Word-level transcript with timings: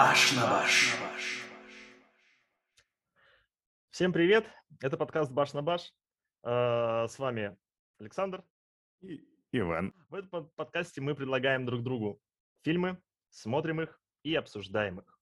Баш 0.00 0.32
на 0.32 0.46
баш. 0.46 0.96
Всем 3.90 4.14
привет! 4.14 4.46
Это 4.80 4.96
подкаст 4.96 5.30
Баш 5.30 5.52
на 5.52 5.60
Баш. 5.60 5.92
Э, 6.42 7.04
С 7.06 7.18
вами 7.18 7.54
Александр. 7.98 8.42
И 9.02 9.22
Иван. 9.52 9.92
В 10.08 10.14
этом 10.14 10.30
под- 10.30 10.54
подкасте 10.54 11.02
мы 11.02 11.14
предлагаем 11.14 11.66
друг 11.66 11.82
другу 11.82 12.18
фильмы, 12.62 12.98
смотрим 13.28 13.82
их 13.82 14.00
и 14.22 14.34
обсуждаем 14.34 15.00
их. 15.00 15.18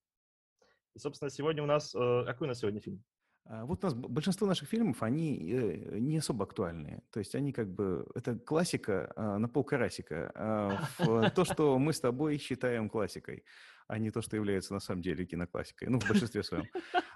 И, 0.94 1.00
собственно, 1.00 1.28
сегодня 1.28 1.64
у 1.64 1.66
нас... 1.66 1.92
э, 1.96 2.24
Какой 2.24 2.46
у 2.46 2.48
нас 2.48 2.60
сегодня 2.60 2.80
фильм? 2.80 3.02
А, 3.48 3.64
Вот 3.64 3.82
у 3.82 3.86
нас 3.86 3.94
большинство 3.94 4.46
наших 4.46 4.68
фильмов, 4.68 5.02
они 5.02 5.50
э, 5.50 5.98
не 5.98 6.18
особо 6.18 6.44
актуальные. 6.44 7.02
То 7.10 7.18
есть 7.18 7.34
они 7.34 7.52
как 7.52 7.68
бы... 7.68 8.06
Это 8.14 8.38
классика 8.38 9.12
а, 9.16 9.38
на 9.38 9.48
полкарасика. 9.48 10.30
а, 10.34 11.30
То, 11.30 11.44
что 11.44 11.78
мы 11.78 11.92
с 11.92 12.00
тобой 12.00 12.36
считаем 12.36 12.90
классикой, 12.90 13.44
а 13.86 13.98
не 13.98 14.10
то, 14.10 14.20
что 14.20 14.36
является 14.36 14.74
на 14.74 14.80
самом 14.80 15.00
деле 15.00 15.24
киноклассикой. 15.24 15.88
Ну, 15.88 15.98
в 15.98 16.06
большинстве 16.08 16.42
своем. 16.42 16.66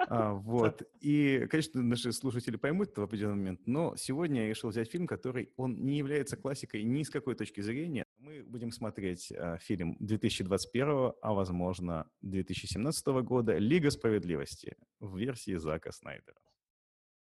Вот. 0.08 0.82
И, 1.00 1.46
конечно, 1.50 1.82
наши 1.82 2.12
слушатели 2.12 2.56
поймут 2.56 2.90
это 2.90 3.02
в 3.02 3.04
определенный 3.04 3.36
момент, 3.36 3.60
но 3.66 3.94
сегодня 3.96 4.42
я 4.42 4.48
решил 4.48 4.70
взять 4.70 4.90
фильм, 4.90 5.06
который, 5.06 5.52
он 5.56 5.84
не 5.84 5.96
является 5.98 6.36
классикой 6.36 6.82
ни 6.82 7.02
с 7.02 7.10
какой 7.10 7.34
точки 7.34 7.60
зрения. 7.60 8.04
Мы 8.22 8.44
будем 8.44 8.70
смотреть 8.70 9.32
а, 9.32 9.58
фильм 9.58 9.96
2021, 9.98 11.12
а 11.20 11.32
возможно 11.32 12.06
2017 12.20 13.06
года 13.24 13.58
«Лига 13.58 13.90
справедливости» 13.90 14.76
в 15.00 15.18
версии 15.18 15.56
Зака 15.56 15.90
Снайдера. 15.90 16.40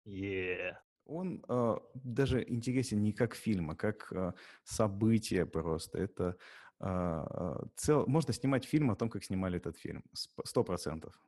Е. 0.05 0.80
Он 1.05 1.44
э, 1.50 1.76
даже 1.96 2.44
интересен 2.48 3.02
не 3.02 3.14
как 3.14 3.34
фильм, 3.34 3.72
а 3.72 3.76
как 3.76 4.14
э, 4.14 4.34
событие 4.64 5.48
просто. 5.48 5.98
Это 5.98 6.38
э, 6.80 6.86
э, 6.86 7.66
цел... 7.76 8.05
можно 8.05 8.34
снимать 8.34 8.66
фильм 8.66 8.91
о 8.91 8.96
том, 8.96 9.10
как 9.10 9.24
снимали 9.24 9.58
этот 9.58 9.77
фильм, 9.77 10.04
сто 10.13 10.63
процентов. 10.63 11.20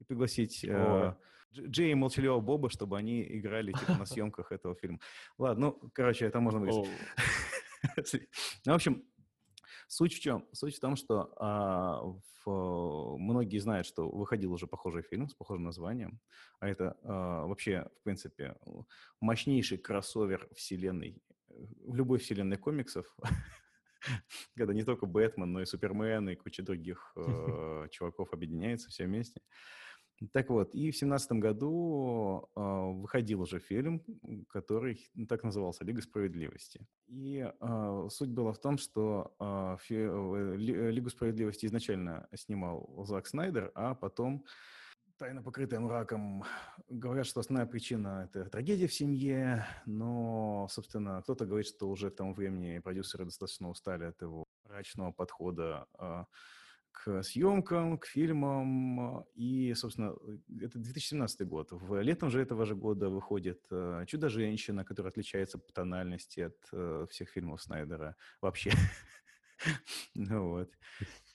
И 0.00 0.04
пригласить 0.04 0.64
э, 0.64 0.70
Ой. 0.70 1.14
Дж- 1.52 1.68
Джея 1.68 1.92
и 1.92 1.94
Молчаливого 1.94 2.40
Боба, 2.40 2.70
чтобы 2.70 2.96
они 2.96 3.22
играли 3.38 3.72
типа, 3.72 3.92
на 3.98 4.06
съемках 4.06 4.52
этого 4.52 4.74
фильма. 4.74 5.00
Ладно, 5.36 5.66
ну, 5.66 5.90
короче, 5.92 6.24
это 6.24 6.40
можно 6.40 6.60
будет. 6.60 6.88
Ну, 8.66 8.72
в 8.72 8.74
общем, 8.74 9.04
суть 9.88 10.14
в 10.14 10.20
чем? 10.20 10.46
Суть 10.52 10.76
в 10.76 10.80
том, 10.80 10.96
что 10.96 11.32
а, 11.36 12.02
в- 12.44 13.16
многие 13.18 13.58
знают, 13.58 13.86
что 13.86 14.08
выходил 14.08 14.52
уже 14.52 14.66
похожий 14.66 15.02
фильм 15.02 15.28
с 15.28 15.34
похожим 15.34 15.64
названием, 15.64 16.20
а 16.60 16.68
это 16.68 16.96
а, 17.02 17.46
вообще, 17.46 17.88
в 18.00 18.02
принципе, 18.02 18.56
мощнейший 19.20 19.78
кроссовер 19.78 20.48
вселенной, 20.54 21.22
в 21.48 21.94
любой 21.94 22.18
вселенной 22.18 22.56
комиксов, 22.56 23.14
когда 24.56 24.72
не 24.72 24.84
только 24.84 25.06
Бэтмен, 25.06 25.52
но 25.52 25.62
и 25.62 25.66
Супермен, 25.66 26.28
и 26.30 26.36
куча 26.36 26.62
других 26.62 27.12
э, 27.16 27.88
чуваков 27.90 28.32
объединяются 28.32 28.90
все 28.90 29.04
вместе. 29.04 29.40
Так 30.32 30.50
вот, 30.50 30.74
и 30.74 30.90
в 30.90 30.96
семнадцатом 30.96 31.40
году 31.40 32.48
э, 32.54 32.60
выходил 32.60 33.40
уже 33.40 33.58
фильм, 33.58 34.02
который 34.48 35.10
ну, 35.14 35.26
так 35.26 35.42
назывался 35.42 35.84
«Лига 35.84 36.02
справедливости». 36.02 36.86
И 37.08 37.50
э, 37.60 38.08
суть 38.10 38.30
была 38.30 38.52
в 38.52 38.60
том, 38.60 38.78
что 38.78 39.34
э, 39.40 39.76
фи- 39.80 39.96
э, 39.96 40.56
Ли- 40.56 40.74
э, 40.74 40.90
«Лигу 40.90 41.10
справедливости» 41.10 41.66
изначально 41.66 42.28
снимал 42.34 43.04
Зак 43.04 43.26
Снайдер, 43.26 43.72
а 43.74 43.94
потом 43.94 44.44
тайно 45.18 45.42
покрытая 45.42 45.80
мраком. 45.80 46.44
Говорят, 46.88 47.26
что 47.26 47.40
основная 47.40 47.66
причина– 47.66 48.28
это 48.32 48.48
трагедия 48.48 48.86
в 48.86 48.94
семье, 48.94 49.66
но, 49.86 50.66
собственно, 50.70 51.22
кто-то 51.22 51.46
говорит, 51.46 51.68
что 51.68 51.88
уже 51.88 52.10
к 52.10 52.16
тому 52.16 52.34
времени 52.34 52.80
продюсеры 52.80 53.24
достаточно 53.24 53.70
устали 53.70 54.04
от 54.04 54.20
его 54.20 54.44
мрачного 54.64 55.12
подхода 55.12 55.86
а, 55.98 56.26
к 56.92 57.22
съемкам, 57.22 57.98
к 57.98 58.06
фильмам. 58.06 59.24
И, 59.34 59.74
собственно, 59.74 60.14
это 60.60 60.78
2017 60.78 61.46
год. 61.48 61.68
В 61.72 62.00
летом 62.00 62.30
же 62.30 62.40
этого 62.40 62.64
же 62.64 62.74
года 62.74 63.08
выходит 63.08 63.60
э, 63.70 64.04
«Чудо-женщина», 64.06 64.84
которая 64.84 65.10
отличается 65.10 65.58
по 65.58 65.72
тональности 65.72 66.40
от 66.40 66.56
э, 66.72 67.06
всех 67.10 67.30
фильмов 67.30 67.62
Снайдера 67.62 68.16
вообще. 68.40 68.70
Ну 70.14 70.48
вот. 70.50 70.70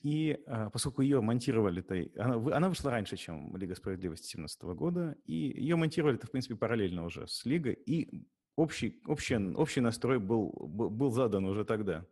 И 0.04 0.38
а, 0.48 0.70
поскольку 0.70 1.02
ее 1.02 1.22
монтировали, 1.22 1.82
то 1.82 1.96
она, 2.18 2.36
она 2.56 2.70
вышла 2.70 2.92
раньше, 2.92 3.18
чем 3.18 3.56
Лига 3.58 3.76
справедливости 3.76 4.36
2017 4.36 4.64
года, 4.78 5.18
и 5.26 5.34
ее 5.34 5.76
монтировали-то, 5.76 6.28
в 6.28 6.32
принципе, 6.32 6.56
параллельно 6.56 7.06
уже 7.06 7.28
с 7.28 7.46
Лигой, 7.46 7.74
и 7.74 8.26
общий, 8.56 9.02
общий, 9.06 9.36
общий 9.56 9.82
настрой 9.82 10.20
был, 10.20 10.52
был 10.52 11.12
задан 11.12 11.46
уже 11.46 11.66
тогда. 11.66 12.06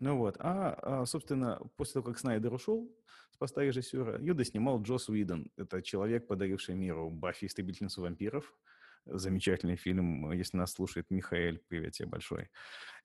Ну 0.00 0.16
вот, 0.16 0.36
а, 0.38 0.78
а, 0.82 1.06
собственно, 1.06 1.60
после 1.76 1.94
того, 1.94 2.06
как 2.06 2.18
Снайдер 2.18 2.52
ушел 2.54 2.90
с 3.30 3.36
поста 3.36 3.62
режиссера, 3.62 4.18
ее 4.18 4.32
доснимал 4.32 4.82
Джос 4.82 5.10
Уидон. 5.10 5.50
Это 5.58 5.82
человек, 5.82 6.26
подаривший 6.26 6.74
миру 6.74 7.10
Баффи 7.10 7.44
истребительницу 7.44 8.00
вампиров. 8.00 8.56
Замечательный 9.04 9.76
фильм, 9.76 10.32
если 10.32 10.56
нас 10.56 10.72
слушает 10.72 11.06
Михаил, 11.10 11.58
привет 11.68 11.92
тебе 11.92 12.08
большой. 12.08 12.48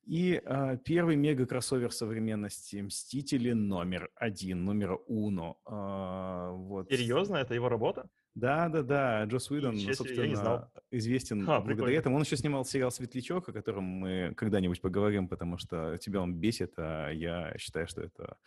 И 0.05 0.41
а, 0.45 0.77
первый 0.77 1.17
мега-кроссовер 1.17 1.91
современности 1.91 2.77
«Мстители» 2.77 3.51
номер 3.51 4.09
один, 4.15 4.63
номер 4.63 4.99
уно. 5.07 5.57
А, 5.65 6.51
вот. 6.51 6.89
Серьезно? 6.89 7.37
Это 7.37 7.55
его 7.55 7.67
работа? 7.67 8.09
Да, 8.35 8.67
да, 8.67 8.83
да. 8.83 9.23
Джос 9.23 9.49
Уидон, 9.49 9.77
собственно, 9.77 10.21
я 10.23 10.27
не 10.27 10.35
знал. 10.35 10.69
известен 10.91 11.45
Ха, 11.45 11.59
благодаря 11.59 11.75
прикольно. 11.75 11.97
этому. 11.97 12.15
Он 12.17 12.21
еще 12.23 12.35
снимал 12.35 12.65
сериал 12.65 12.91
«Светлячок», 12.91 13.47
о 13.49 13.53
котором 13.53 13.85
мы 13.85 14.33
когда-нибудь 14.35 14.81
поговорим, 14.81 15.29
потому 15.29 15.57
что 15.57 15.97
тебя 15.97 16.21
он 16.21 16.35
бесит, 16.35 16.73
а 16.77 17.09
я 17.11 17.57
считаю, 17.57 17.87
что 17.87 18.01
это 18.01 18.37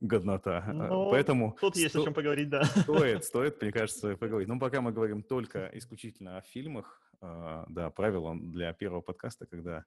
годнота. 0.00 0.64
А, 0.66 0.72
Ну, 0.72 1.10
Поэтому 1.10 1.56
Тут 1.60 1.76
есть 1.76 1.94
о 1.94 2.02
чем 2.02 2.14
поговорить, 2.14 2.48
да. 2.48 2.64
стоит, 2.64 3.24
стоит, 3.24 3.60
мне 3.60 3.72
кажется, 3.72 4.16
поговорить. 4.16 4.48
Но 4.48 4.58
пока 4.58 4.80
мы 4.80 4.92
говорим 4.92 5.22
только 5.22 5.70
исключительно 5.74 6.38
о 6.38 6.42
фильмах, 6.42 7.00
а, 7.20 7.66
да, 7.68 7.90
правило 7.90 8.34
для 8.38 8.72
первого 8.72 9.02
подкаста, 9.02 9.46
когда 9.46 9.84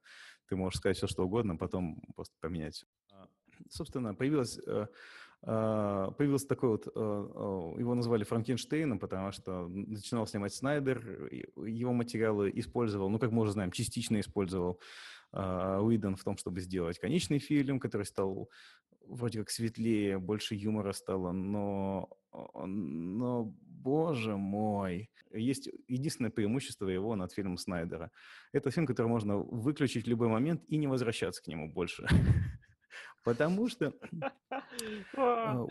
ты 0.48 0.56
можешь 0.56 0.78
сказать 0.80 0.98
все, 0.98 1.08
что 1.08 1.24
угодно, 1.24 1.56
потом 1.56 2.02
просто 2.16 2.36
поменять. 2.40 2.86
А, 3.12 3.28
Собственно, 3.70 4.14
появилось, 4.14 4.60
э, 4.60 4.62
а, 4.68 4.88
появился 5.42 6.48
такой 6.48 6.70
вот, 6.70 6.88
э, 6.88 7.00
его 7.80 7.94
назвали 7.94 8.24
Франкенштейном, 8.24 9.00
потому 9.00 9.32
что 9.32 9.68
начинал 9.68 10.26
снимать 10.26 10.54
Снайдер, 10.54 11.30
его 11.56 11.94
материалы 11.94 12.52
использовал, 12.56 13.10
ну, 13.10 13.20
как 13.20 13.32
мы 13.32 13.44
уже 13.44 13.52
знаем, 13.52 13.72
частично 13.72 14.20
использовал 14.20 14.80
а, 15.32 15.80
Уидон 15.82 16.16
в 16.16 16.24
том, 16.24 16.38
чтобы 16.38 16.62
сделать 16.62 17.00
конечный 17.00 17.40
фильм, 17.40 17.80
который 17.80 18.06
стал 18.06 18.50
вроде 19.06 19.40
как 19.40 19.50
светлее, 19.50 20.18
больше 20.18 20.56
юмора 20.56 20.92
стало, 20.92 21.32
но, 21.32 22.10
но, 22.34 23.54
боже 23.62 24.36
мой, 24.36 25.10
есть 25.32 25.70
единственное 25.88 26.32
преимущество 26.32 26.88
его 26.90 27.16
над 27.16 27.32
фильмом 27.32 27.58
Снайдера. 27.58 28.12
Это 28.52 28.72
фильм, 28.72 28.86
который 28.86 29.08
можно 29.08 29.38
выключить 29.38 30.06
в 30.06 30.10
любой 30.10 30.28
момент 30.28 30.64
и 30.68 30.78
не 30.78 30.88
возвращаться 30.88 31.42
к 31.42 31.48
нему 31.48 31.72
больше. 31.72 32.06
Потому 33.28 33.68
что 33.68 33.94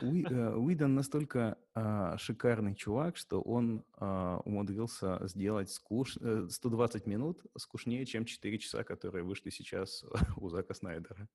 Уи- 0.02 0.26
э, 0.28 0.54
Уидон 0.56 0.94
настолько 0.94 1.56
а, 1.74 2.18
шикарный 2.18 2.74
чувак, 2.74 3.16
что 3.16 3.40
он 3.40 3.82
а, 3.94 4.40
умудрился 4.44 5.26
сделать 5.26 5.70
скуш... 5.70 6.18
э, 6.20 6.48
120 6.50 7.06
минут 7.06 7.40
скучнее, 7.56 8.04
чем 8.04 8.26
4 8.26 8.58
часа, 8.58 8.84
которые 8.84 9.24
вышли 9.24 9.48
сейчас 9.48 10.04
у 10.36 10.50
Зака 10.50 10.74
Снайдера. 10.74 11.28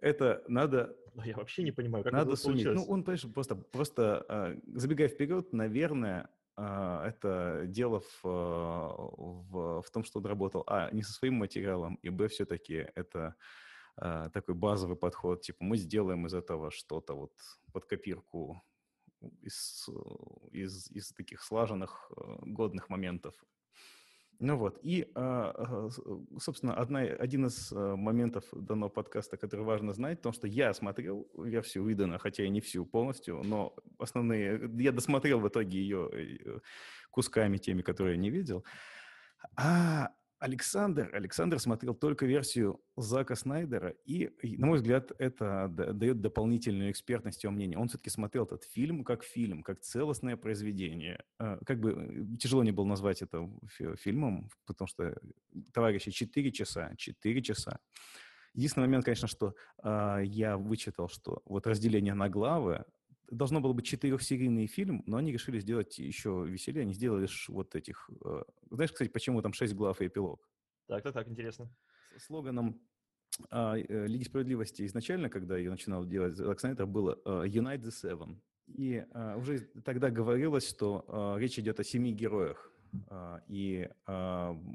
Это 0.00 0.44
надо, 0.48 0.94
Ну, 1.14 1.22
Я 1.24 1.36
вообще 1.36 1.62
не 1.62 1.72
понимаю, 1.72 2.04
как 2.04 2.12
надо 2.12 2.32
это 2.32 2.36
суметь. 2.42 2.64
получилось. 2.64 2.86
Ну, 2.86 2.92
он, 2.92 3.02
понимаешь, 3.02 3.26
просто, 3.32 3.54
просто 3.54 4.26
а, 4.28 4.54
забегая 4.74 5.08
вперед, 5.08 5.50
наверное, 5.54 6.28
это 6.58 7.62
дело 7.64 8.00
в, 8.00 8.22
в, 8.22 9.80
в 9.80 9.90
том, 9.90 10.04
что 10.04 10.18
он 10.18 10.26
работал, 10.26 10.64
а, 10.66 10.90
не 10.90 11.02
со 11.02 11.10
своим 11.14 11.34
материалом, 11.36 11.94
и, 12.02 12.10
б, 12.10 12.28
все-таки 12.28 12.86
это 12.94 13.34
а, 13.96 14.30
такой 14.30 14.54
базовый 14.54 14.96
подход, 14.96 15.42
типа 15.42 15.64
мы 15.64 15.76
сделаем 15.76 16.26
из 16.26 16.34
этого 16.34 16.70
что-то 16.70 17.14
вот 17.14 17.32
под 17.72 17.84
копирку 17.84 18.62
из, 19.40 19.88
из, 20.50 20.90
из 20.90 21.12
таких 21.12 21.42
слаженных, 21.42 22.10
э, 22.16 22.22
годных 22.42 22.88
моментов. 22.88 23.34
Ну 24.38 24.56
вот, 24.56 24.80
и, 24.82 25.08
а, 25.14 25.54
а, 25.56 25.88
собственно, 26.40 26.74
одна, 26.74 27.00
один 27.00 27.46
из 27.46 27.72
а, 27.72 27.94
моментов 27.94 28.44
данного 28.52 28.88
подкаста, 28.88 29.36
который 29.36 29.64
важно 29.64 29.92
знать, 29.92 30.18
в 30.18 30.22
том, 30.22 30.32
что 30.32 30.48
я 30.48 30.74
смотрел 30.74 31.28
версию 31.38 31.84
Уидона, 31.84 32.18
хотя 32.18 32.44
и 32.44 32.48
не 32.48 32.60
всю 32.60 32.84
полностью, 32.84 33.42
но 33.44 33.72
основные, 33.98 34.68
я 34.78 34.90
досмотрел 34.90 35.38
в 35.38 35.46
итоге 35.46 35.78
ее 35.78 36.10
э, 36.12 36.58
кусками, 37.10 37.58
теми, 37.58 37.82
которые 37.82 38.16
я 38.16 38.20
не 38.20 38.30
видел. 38.30 38.64
А 39.56 40.10
Александр, 40.42 41.08
Александр 41.14 41.60
смотрел 41.60 41.94
только 41.94 42.26
версию 42.26 42.80
Зака 42.96 43.36
Снайдера, 43.36 43.90
и, 44.04 44.28
на 44.58 44.66
мой 44.66 44.78
взгляд, 44.78 45.12
это 45.20 45.68
да- 45.70 45.92
дает 45.92 46.20
дополнительную 46.20 46.90
экспертность 46.90 47.44
его 47.44 47.52
мнения. 47.52 47.78
Он 47.78 47.86
все-таки 47.86 48.10
смотрел 48.10 48.44
этот 48.44 48.64
фильм 48.64 49.04
как 49.04 49.22
фильм, 49.22 49.62
как 49.62 49.80
целостное 49.80 50.36
произведение. 50.36 51.22
Э, 51.38 51.58
Как 51.64 51.78
бы 51.78 51.92
э, 51.92 52.36
тяжело 52.38 52.64
не 52.64 52.72
было 52.72 52.84
назвать 52.86 53.22
это 53.22 53.48
фи- 53.68 53.94
фильмом, 53.96 54.48
потому 54.66 54.88
что, 54.88 55.14
товарищи, 55.72 56.10
4 56.10 56.50
часа, 56.50 56.92
4 56.96 57.42
часа. 57.42 57.78
Единственный 58.54 58.86
момент, 58.88 59.04
конечно, 59.04 59.28
что 59.28 59.54
э, 59.84 60.22
я 60.24 60.56
вычитал, 60.56 61.08
что 61.08 61.40
вот 61.44 61.66
разделение 61.68 62.14
на 62.14 62.28
главы, 62.28 62.84
должно 63.32 63.60
было 63.60 63.72
быть 63.72 63.86
четырехсерийный 63.86 64.66
фильм, 64.66 65.02
но 65.06 65.16
они 65.16 65.32
решили 65.32 65.58
сделать 65.58 65.98
еще 65.98 66.44
веселее. 66.46 66.82
Они 66.82 66.92
сделали 66.92 67.28
вот 67.48 67.74
этих... 67.74 68.10
Э, 68.24 68.42
знаешь, 68.70 68.92
кстати, 68.92 69.08
почему 69.08 69.42
там 69.42 69.52
шесть 69.52 69.74
глав 69.74 70.00
и 70.00 70.06
эпилог? 70.06 70.48
Так, 70.86 71.02
так, 71.02 71.14
так, 71.14 71.28
интересно. 71.28 71.70
С 72.16 72.26
слоганом 72.26 72.80
а, 73.50 73.76
э, 73.76 74.06
Лиги 74.06 74.24
Справедливости 74.24 74.84
изначально, 74.86 75.30
когда 75.30 75.56
ее 75.56 75.70
начинал 75.70 76.04
делать 76.04 76.36
Зак 76.36 76.60
Снайдер, 76.60 76.86
было 76.86 77.18
э, 77.24 77.46
«Unite 77.46 77.82
the 77.82 77.90
Seven». 77.90 78.36
И 78.66 79.04
а, 79.12 79.36
уже 79.36 79.60
тогда 79.84 80.10
говорилось, 80.10 80.68
что 80.68 81.04
а, 81.08 81.36
речь 81.38 81.58
идет 81.58 81.80
о 81.80 81.84
семи 81.84 82.12
героях. 82.12 82.68
И 83.48 83.88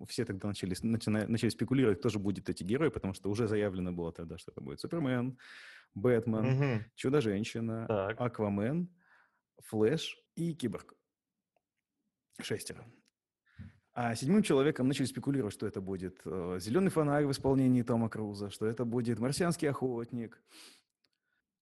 все 0.07 0.25
тогда 0.25 0.47
начали, 0.47 0.75
начали, 0.81 1.25
начали 1.27 1.49
спекулировать, 1.49 1.99
кто 1.99 2.09
же 2.09 2.17
будет 2.17 2.49
эти 2.49 2.63
герои, 2.63 2.89
потому 2.89 3.13
что 3.13 3.29
уже 3.29 3.47
заявлено 3.47 3.91
было 3.91 4.11
тогда, 4.11 4.39
что 4.39 4.51
это 4.51 4.59
будет 4.59 4.79
Супермен, 4.79 5.37
Бэтмен, 5.97 6.45
угу. 6.45 6.85
Чудо-женщина, 6.95 7.85
Аквамен, 8.17 8.89
Флэш 9.63 10.15
и 10.35 10.53
Киборг. 10.53 10.93
Шестеро. 12.41 12.85
А 13.93 14.13
седьмым 14.13 14.43
человеком 14.43 14.87
начали 14.87 15.07
спекулировать, 15.07 15.55
что 15.55 15.65
это 15.65 15.81
будет 15.81 16.21
э, 16.23 16.59
«Зеленый 16.59 16.91
фонарь» 16.91 17.25
в 17.25 17.31
исполнении 17.31 17.81
Тома 17.81 18.09
Круза, 18.09 18.51
что 18.51 18.67
это 18.67 18.85
будет 18.85 19.17
«Марсианский 19.17 19.67
охотник». 19.67 20.39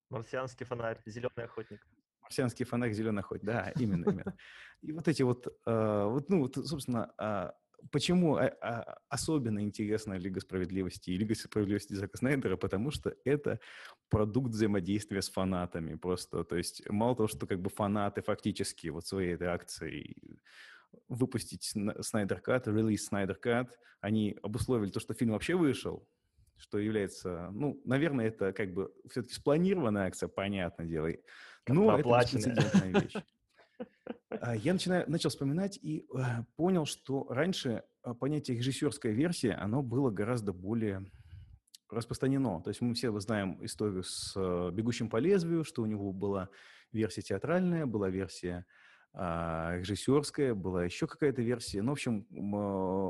«Марсианский 0.10 0.66
фонарь», 0.66 1.00
«Зеленый 1.06 1.46
охотник». 1.46 1.88
«Марсианский 2.22 2.66
фонарь», 2.66 2.92
«Зеленый 2.92 3.22
охотник», 3.22 3.46
да, 3.46 3.72
именно, 3.80 4.10
именно. 4.10 4.36
И 4.82 4.92
вот 4.92 5.08
эти 5.08 5.22
вот, 5.22 5.48
э, 5.48 6.04
вот 6.10 6.30
ну, 6.30 6.42
вот, 6.42 6.56
собственно, 6.56 7.14
э, 7.18 7.52
почему 7.92 8.38
э, 8.38 8.54
э, 8.62 8.84
особенно 9.10 9.60
интересна 9.60 10.14
Лига 10.14 10.40
Справедливости 10.40 11.12
и 11.12 11.18
Лига 11.18 11.36
Справедливости 11.36 11.94
Зака 11.94 12.18
Снайдера, 12.18 12.58
потому 12.58 12.92
что 12.92 13.16
это 13.24 13.60
продукт 14.10 14.50
взаимодействия 14.50 15.22
с 15.22 15.30
фанатами 15.30 15.96
просто. 15.96 16.44
То 16.44 16.56
есть 16.56 16.88
мало 16.90 17.16
того, 17.16 17.28
что 17.28 17.48
как 17.48 17.62
бы 17.62 17.70
фанаты 17.70 18.22
фактически 18.22 18.88
вот 18.88 19.06
своей 19.06 19.36
этой 19.36 19.48
акцией 19.48 20.16
выпустить 21.08 21.74
Снайдер 22.02 22.40
Кат, 22.42 22.68
релиз 22.68 23.08
Снайдер 23.08 23.36
Кат, 23.36 23.78
они 24.02 24.38
обусловили 24.42 24.92
то, 24.92 25.00
что 25.00 25.14
фильм 25.14 25.32
вообще 25.32 25.56
вышел, 25.56 26.08
что 26.58 26.78
является, 26.78 27.50
ну, 27.52 27.82
наверное, 27.86 28.28
это 28.28 28.54
как 28.54 28.74
бы 28.74 28.92
все-таки 29.10 29.34
спланированная 29.34 30.08
акция, 30.08 30.30
понятное 30.30 30.86
дело. 30.86 31.10
Но 31.68 31.98
это 31.98 32.08
беспрецедентная 32.08 33.02
вещь. 33.02 33.16
А, 34.30 34.56
я 34.56 34.74
начинаю, 34.74 35.10
начал 35.10 35.30
вспоминать 35.30 35.78
и 35.82 36.06
э, 36.14 36.44
понял, 36.56 36.86
что 36.86 37.26
раньше 37.30 37.84
а, 38.02 38.14
понятие 38.14 38.58
режиссерская 38.58 39.12
версия, 39.12 39.54
оно 39.54 39.82
было 39.82 40.10
гораздо 40.10 40.54
более 40.54 41.10
распространено. 41.90 42.62
То 42.62 42.70
есть 42.70 42.82
мы 42.82 42.94
все 42.94 43.18
знаем 43.20 43.64
историю 43.64 44.04
с 44.04 44.34
э, 44.36 44.72
«Бегущим 44.72 45.10
по 45.10 45.18
лезвию», 45.18 45.64
что 45.64 45.84
у 45.84 45.86
него 45.86 46.12
была 46.12 46.50
версия 46.92 47.22
театральная, 47.22 47.86
была 47.86 48.10
версия 48.10 48.66
а, 49.14 49.78
режиссерская, 49.78 50.54
была 50.54 50.84
еще 50.84 51.08
какая-то 51.08 51.42
версия. 51.42 51.82
Ну, 51.82 51.92
в 51.92 51.94
общем, 51.94 52.26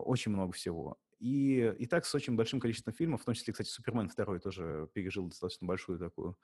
очень 0.06 0.32
много 0.32 0.54
всего. 0.54 0.98
И, 1.20 1.74
и 1.80 1.86
так 1.88 2.06
с 2.06 2.14
очень 2.14 2.36
большим 2.36 2.60
количеством 2.60 2.94
фильмов, 2.94 3.22
в 3.22 3.26
том 3.26 3.34
числе, 3.34 3.54
кстати, 3.54 3.70
«Супермен 3.70 4.12
2» 4.16 4.40
тоже 4.40 4.90
пережил 4.94 5.28
достаточно 5.28 5.66
большую 5.66 5.98
такую 5.98 6.38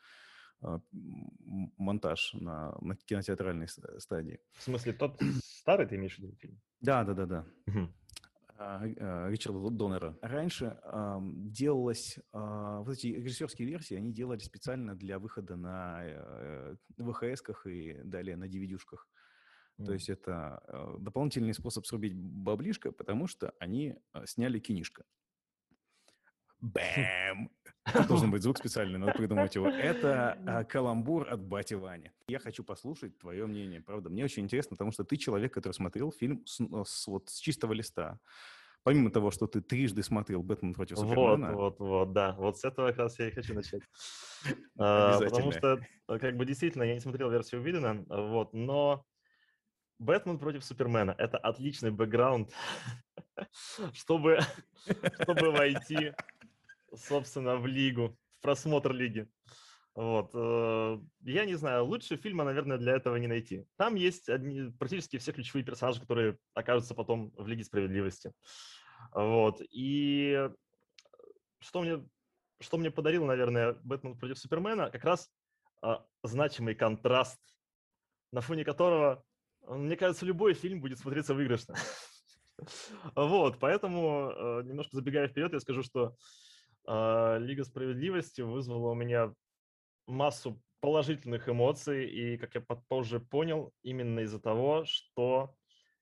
монтаж 0.61 2.33
на, 2.33 2.77
на 2.81 2.95
кинотеатральной 2.95 3.67
стадии. 3.67 4.39
В 4.53 4.63
смысле, 4.63 4.93
тот 4.93 5.19
старый 5.43 5.87
ты 5.87 5.95
имеешь 5.95 6.15
в 6.15 6.19
виду 6.19 6.35
фильм? 6.35 6.61
Да, 6.79 7.03
да, 7.03 7.13
да, 7.13 7.25
да. 7.25 7.45
Ричарда 9.27 9.69
Доннера. 9.71 10.15
Раньше 10.21 10.79
э, 10.83 11.19
делалось, 11.21 12.19
э, 12.31 12.81
вот 12.85 12.93
эти 12.93 13.07
режиссерские 13.07 13.67
версии, 13.67 13.95
они 13.95 14.13
делали 14.13 14.37
специально 14.37 14.95
для 14.95 15.17
выхода 15.17 15.55
на 15.55 16.01
э, 16.03 16.75
ВХС-ках 16.99 17.65
и 17.65 17.99
далее 18.03 18.35
на 18.35 18.43
DVD-шках. 18.43 19.07
То 19.85 19.93
есть 19.93 20.09
это 20.09 20.61
э, 20.67 20.97
дополнительный 20.99 21.53
способ 21.53 21.85
срубить 21.85 22.15
баблишко, 22.15 22.91
потому 22.91 23.27
что 23.27 23.53
они 23.59 23.95
э, 24.13 24.25
сняли 24.27 24.59
кинишко. 24.59 25.05
Бэм! 26.61 27.49
Тут 27.91 28.07
должен 28.07 28.29
быть 28.29 28.43
звук 28.43 28.57
специальный, 28.57 28.99
надо 28.99 29.13
придумать 29.13 29.55
его. 29.55 29.67
Это 29.67 30.37
э, 30.45 30.63
каламбур 30.65 31.27
от 31.27 31.41
бати 31.41 31.73
Вани. 31.73 32.11
Я 32.27 32.39
хочу 32.39 32.63
послушать 32.63 33.17
твое 33.17 33.47
мнение, 33.47 33.81
правда. 33.81 34.09
Мне 34.09 34.23
очень 34.23 34.43
интересно, 34.43 34.75
потому 34.75 34.91
что 34.91 35.03
ты 35.03 35.17
человек, 35.17 35.53
который 35.53 35.73
смотрел 35.73 36.11
фильм 36.11 36.45
с, 36.45 36.61
с, 36.85 37.07
вот, 37.07 37.29
с 37.29 37.39
чистого 37.39 37.73
листа. 37.73 38.19
Помимо 38.83 39.11
того, 39.11 39.31
что 39.31 39.47
ты 39.47 39.61
трижды 39.61 40.03
смотрел 40.03 40.41
«Бэтмен 40.41 40.73
против 40.73 40.97
Супермена». 40.97 41.53
Вот, 41.53 41.79
вот, 41.79 41.87
вот, 41.87 42.13
да. 42.13 42.33
Вот 42.37 42.57
с 42.57 42.63
этого 42.63 42.89
как 42.89 42.97
раз 42.97 43.19
я 43.19 43.27
и 43.27 43.31
хочу 43.31 43.53
начать. 43.53 43.81
А, 44.79 45.19
потому 45.19 45.51
что, 45.51 45.79
как 46.07 46.35
бы, 46.35 46.45
действительно, 46.45 46.81
я 46.81 46.95
не 46.95 46.99
смотрел 46.99 47.29
версию 47.29 47.61
Уидена, 47.61 48.03
вот, 48.09 48.53
но 48.53 49.05
Бэтмен 49.99 50.39
против 50.39 50.65
Супермена– 50.65 51.13
это 51.19 51.37
отличный 51.37 51.91
бэкграунд, 51.91 52.51
чтобы, 53.93 54.39
чтобы 55.21 55.51
войти, 55.51 56.13
собственно, 56.95 57.57
в 57.57 57.65
лигу, 57.65 58.17
в 58.31 58.41
просмотр 58.41 58.93
лиги. 58.93 59.27
Вот. 59.93 60.31
Э, 60.33 60.99
я 61.21 61.45
не 61.45 61.55
знаю, 61.55 61.85
лучше 61.85 62.15
фильма, 62.15 62.43
наверное, 62.43 62.77
для 62.77 62.93
этого 62.93 63.17
не 63.17 63.27
найти. 63.27 63.65
Там 63.77 63.95
есть 63.95 64.29
одни, 64.29 64.71
практически 64.79 65.17
все 65.17 65.33
ключевые 65.33 65.65
персонажи, 65.65 65.99
которые 65.99 66.38
окажутся 66.53 66.95
потом 66.95 67.31
в 67.35 67.47
Лиге 67.47 67.63
Справедливости. 67.63 68.31
Вот. 69.13 69.61
И 69.69 70.49
что 71.59 71.81
мне, 71.81 72.07
что 72.59 72.77
мне 72.77 72.91
подарил, 72.91 73.25
наверное, 73.25 73.73
Бэтмен 73.83 74.17
против 74.17 74.37
Супермена, 74.37 74.89
как 74.89 75.03
раз 75.03 75.29
а, 75.81 76.05
значимый 76.23 76.75
контраст, 76.75 77.39
на 78.31 78.41
фоне 78.41 78.63
которого 78.63 79.25
мне 79.67 79.95
кажется, 79.95 80.25
любой 80.25 80.53
фильм 80.53 80.81
будет 80.81 80.99
смотреться 80.99 81.33
выигрышно. 81.33 81.75
Вот, 83.15 83.57
поэтому, 83.59 84.29
э, 84.29 84.61
немножко 84.65 84.95
забегая 84.95 85.27
вперед, 85.27 85.51
я 85.51 85.59
скажу, 85.59 85.81
что 85.81 86.15
Лига 86.86 87.63
Справедливости 87.63 88.42
вызвала 88.42 88.92
у 88.92 88.95
меня 88.95 89.33
массу 90.07 90.62
положительных 90.81 91.48
эмоций, 91.48 92.10
и, 92.10 92.38
как 92.38 92.56
я 92.56 92.62
позже 92.62 93.19
понял, 93.19 93.74
именно 93.83 94.22
из-за 94.22 94.39
того, 94.39 94.83
что 94.86 95.56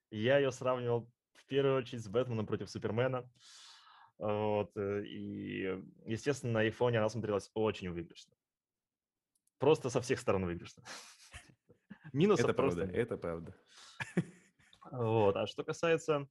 я 0.09 0.37
ее 0.37 0.51
сравнивал 0.51 1.11
в 1.33 1.45
первую 1.45 1.77
очередь 1.77 2.03
с 2.03 2.07
Бэтменом 2.07 2.47
против 2.47 2.69
Супермена. 2.69 3.29
Вот, 4.17 4.75
э, 4.75 5.05
и, 5.05 5.81
естественно, 6.05 6.53
на 6.53 6.59
айфоне 6.61 6.99
она 6.99 7.09
смотрелась 7.09 7.51
очень 7.53 7.89
выигрышно. 7.89 8.35
Просто 9.59 9.89
со 9.89 10.01
всех 10.01 10.19
сторон 10.19 10.45
выигрышно. 10.45 10.83
Минусов 12.13 12.45
это 12.45 12.53
просто 12.53 12.81
правда, 12.81 12.97
это 12.97 13.17
правда. 13.17 13.55
Вот. 14.91 15.35
А 15.37 15.45
что 15.45 15.63
касается, 15.63 16.27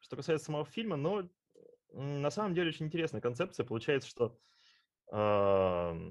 что 0.00 0.16
касается 0.16 0.46
самого 0.46 0.64
фильма, 0.64 0.96
ну, 0.96 1.30
на 1.92 2.30
самом 2.30 2.54
деле 2.54 2.68
очень 2.68 2.86
интересная 2.86 3.20
концепция. 3.20 3.64
Получается, 3.64 4.08
что 4.08 4.38
э, 5.12 6.10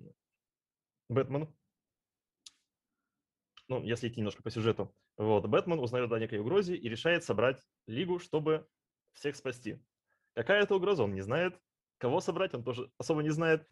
Бэтмен, 1.09 1.53
ну, 3.67 3.83
если 3.83 4.07
идти 4.07 4.19
немножко 4.19 4.43
по 4.43 4.49
сюжету, 4.49 4.95
вот, 5.17 5.45
Бэтмен 5.45 5.79
узнает 5.79 6.11
о 6.11 6.19
некой 6.19 6.39
угрозе 6.39 6.75
и 6.75 6.89
решает 6.89 7.23
собрать 7.23 7.61
Лигу, 7.87 8.19
чтобы 8.19 8.67
всех 9.13 9.35
спасти. 9.35 9.83
Какая 10.33 10.63
это 10.63 10.75
угроза, 10.75 11.03
он 11.03 11.13
не 11.13 11.21
знает. 11.21 11.59
Кого 11.97 12.21
собрать, 12.21 12.53
он 12.53 12.63
тоже 12.63 12.91
особо 12.97 13.21
не 13.21 13.29
знает. 13.29 13.67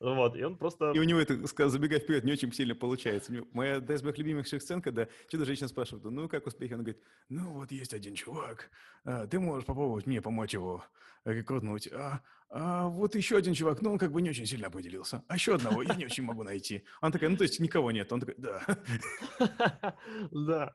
Вот, 0.00 0.36
и 0.36 0.44
он 0.44 0.56
просто... 0.56 0.92
И 0.92 0.98
у 0.98 1.02
него 1.02 1.18
это, 1.18 1.68
забегая 1.68 1.98
вперед, 1.98 2.22
не 2.22 2.32
очень 2.32 2.52
сильно 2.52 2.74
получается. 2.76 3.32
Моя 3.52 3.76
одна 3.76 3.94
из 3.96 4.02
моих 4.02 4.16
любимых 4.18 4.46
сцен, 4.46 4.80
когда 4.80 5.08
что-то 5.26 5.44
женщина 5.44 5.68
спрашивает, 5.68 6.04
ну, 6.04 6.28
как 6.28 6.46
успехи? 6.46 6.72
Он 6.72 6.80
говорит, 6.80 7.02
ну, 7.28 7.50
вот 7.52 7.72
есть 7.72 7.92
один 7.92 8.14
чувак, 8.14 8.70
а, 9.04 9.26
ты 9.26 9.40
можешь 9.40 9.66
попробовать 9.66 10.06
мне 10.06 10.22
помочь 10.22 10.54
его 10.54 10.84
рекрутнуть. 11.24 11.88
А, 11.92 12.20
а 12.48 12.86
вот 12.86 13.16
еще 13.16 13.36
один 13.36 13.54
чувак, 13.54 13.82
ну, 13.82 13.92
он 13.92 13.98
как 13.98 14.12
бы 14.12 14.22
не 14.22 14.30
очень 14.30 14.46
сильно 14.46 14.70
поделился. 14.70 15.24
А 15.26 15.34
еще 15.34 15.56
одного 15.56 15.82
я 15.82 15.94
не 15.96 16.04
очень 16.04 16.22
могу 16.22 16.44
найти. 16.44 16.84
Он 17.02 17.10
такая, 17.10 17.28
ну, 17.30 17.36
то 17.36 17.42
есть 17.42 17.58
никого 17.58 17.90
нет. 17.90 18.12
Он 18.12 18.20
такой, 18.20 18.36
да. 18.38 18.64
Да. 20.30 20.74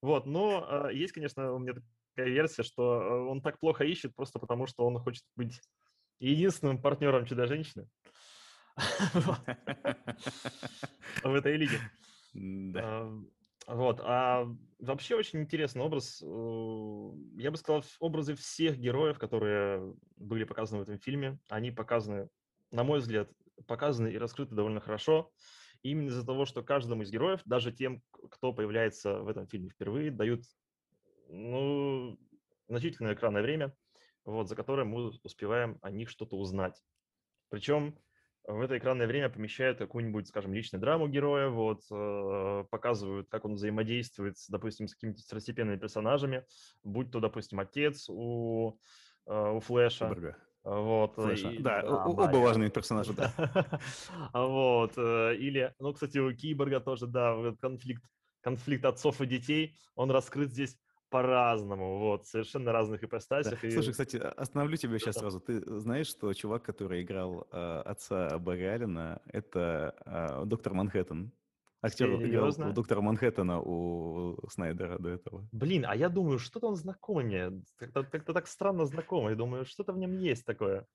Вот, 0.00 0.24
но 0.24 0.66
а, 0.66 0.90
есть, 0.90 1.12
конечно, 1.12 1.52
у 1.52 1.58
меня 1.58 1.74
такая 2.14 2.30
версия, 2.30 2.62
что 2.62 3.00
а, 3.00 3.26
он 3.26 3.42
так 3.42 3.58
плохо 3.58 3.84
ищет 3.84 4.14
просто 4.14 4.38
потому, 4.38 4.66
что 4.66 4.86
он 4.86 4.98
хочет 4.98 5.24
быть 5.36 5.60
единственным 6.20 6.80
партнером 6.80 7.26
Чудо-женщины 7.26 7.86
в 11.22 11.34
этой 11.34 11.56
лиге. 11.56 11.80
Да. 12.34 13.10
Вот, 13.66 14.00
а 14.00 14.46
вообще 14.78 15.16
очень 15.16 15.40
интересный 15.40 15.82
образ. 15.82 16.22
Э, 16.22 17.10
я 17.36 17.50
бы 17.50 17.56
сказал, 17.56 17.82
образы 17.98 18.36
всех 18.36 18.78
героев, 18.78 19.18
которые 19.18 19.94
были 20.16 20.44
показаны 20.44 20.78
в 20.78 20.82
этом 20.82 20.98
фильме, 20.98 21.38
они 21.48 21.72
показаны, 21.72 22.28
на 22.70 22.84
мой 22.84 23.00
взгляд, 23.00 23.28
показаны 23.66 24.08
и 24.08 24.18
раскрыты 24.18 24.54
довольно 24.54 24.80
хорошо. 24.80 25.32
именно 25.82 26.08
из-за 26.08 26.24
того, 26.24 26.44
что 26.44 26.62
каждому 26.62 27.02
из 27.02 27.10
героев, 27.10 27.40
даже 27.44 27.72
тем, 27.72 28.02
кто 28.30 28.52
появляется 28.52 29.20
в 29.20 29.28
этом 29.28 29.48
фильме 29.48 29.70
впервые, 29.70 30.10
дают 30.10 30.44
ну, 31.28 32.18
значительное 32.68 33.14
экранное 33.14 33.42
время, 33.42 33.74
вот, 34.24 34.48
за 34.48 34.54
которое 34.56 34.84
мы 34.84 35.08
успеваем 35.22 35.78
о 35.82 35.90
них 35.90 36.08
что-то 36.08 36.36
узнать. 36.36 36.80
Причем 37.48 37.98
в 38.46 38.60
это 38.60 38.78
экранное 38.78 39.06
время 39.06 39.28
помещают 39.28 39.78
какую-нибудь, 39.78 40.28
скажем, 40.28 40.54
личную 40.54 40.80
драму 40.80 41.08
героя, 41.08 41.48
вот, 41.48 41.82
э, 41.90 42.64
показывают, 42.70 43.28
как 43.28 43.44
он 43.44 43.54
взаимодействует, 43.54 44.36
допустим, 44.48 44.86
с 44.86 44.94
какими-то 44.94 45.22
второстепенными 45.22 45.76
персонажами, 45.76 46.44
будь 46.84 47.10
то, 47.10 47.20
допустим, 47.20 47.58
отец 47.60 48.08
у, 48.08 48.78
э, 49.26 49.50
у 49.50 49.60
Флэша. 49.60 50.08
Вот. 50.62 51.14
Флэша. 51.14 51.50
и- 51.50 51.58
Да, 51.58 51.82
да, 51.82 51.88
о- 51.88 51.96
да, 51.96 52.04
оба 52.04 52.24
я- 52.24 52.44
важные 52.44 52.70
персонажи, 52.70 53.12
да. 53.12 53.32
Вот. 54.32 54.92
э, 54.96 55.34
Или, 55.36 55.74
ну, 55.78 55.92
кстати, 55.92 56.18
у 56.18 56.32
Киборга 56.34 56.80
тоже, 56.80 57.06
да, 57.06 57.36
конфликт, 57.60 58.02
конфликт 58.42 58.84
отцов 58.84 59.20
и 59.20 59.26
детей, 59.26 59.76
он 59.94 60.10
раскрыт 60.10 60.52
здесь 60.52 60.76
по-разному, 61.10 61.98
вот, 61.98 62.26
совершенно 62.26 62.72
разных 62.72 63.00
Да. 63.00 63.06
ипостасях. 63.06 63.62
и- 63.64 63.70
Слушай, 63.70 63.90
кстати, 63.92 64.16
а- 64.16 64.30
остановлю 64.30 64.76
тебя 64.76 64.98
сейчас 64.98 65.14
Да. 65.16 65.20
сразу. 65.22 65.40
Ты 65.40 65.60
знаешь, 65.80 66.08
что 66.08 66.32
чувак, 66.34 66.62
который 66.62 67.02
играл 67.02 67.46
э, 67.52 67.82
отца 67.84 68.38
Барри 68.38 68.64
Аллена, 68.64 69.20
это 69.26 69.94
э, 70.04 70.44
доктор 70.46 70.74
Манхэттен. 70.74 71.32
Актер 71.82 72.06
играл 72.08 72.20
Серьезно? 72.20 72.70
у 72.70 72.72
доктора 72.72 73.00
Манхэттена 73.00 73.60
у 73.60 74.36
Снайдера 74.48 74.98
до 74.98 75.10
этого. 75.10 75.46
Блин, 75.52 75.84
а 75.86 75.94
я 75.94 76.08
думаю, 76.08 76.38
что-то 76.38 76.68
он 76.68 76.74
знакомый 76.76 77.24
мне, 77.24 77.62
как-то, 77.76 78.02
как-то 78.02 78.32
так 78.32 78.48
странно 78.48 78.86
знакомый, 78.86 79.36
думаю, 79.36 79.64
что-то 79.64 79.92
в 79.92 79.98
нем 79.98 80.18
есть 80.18 80.44
такое. 80.44 80.86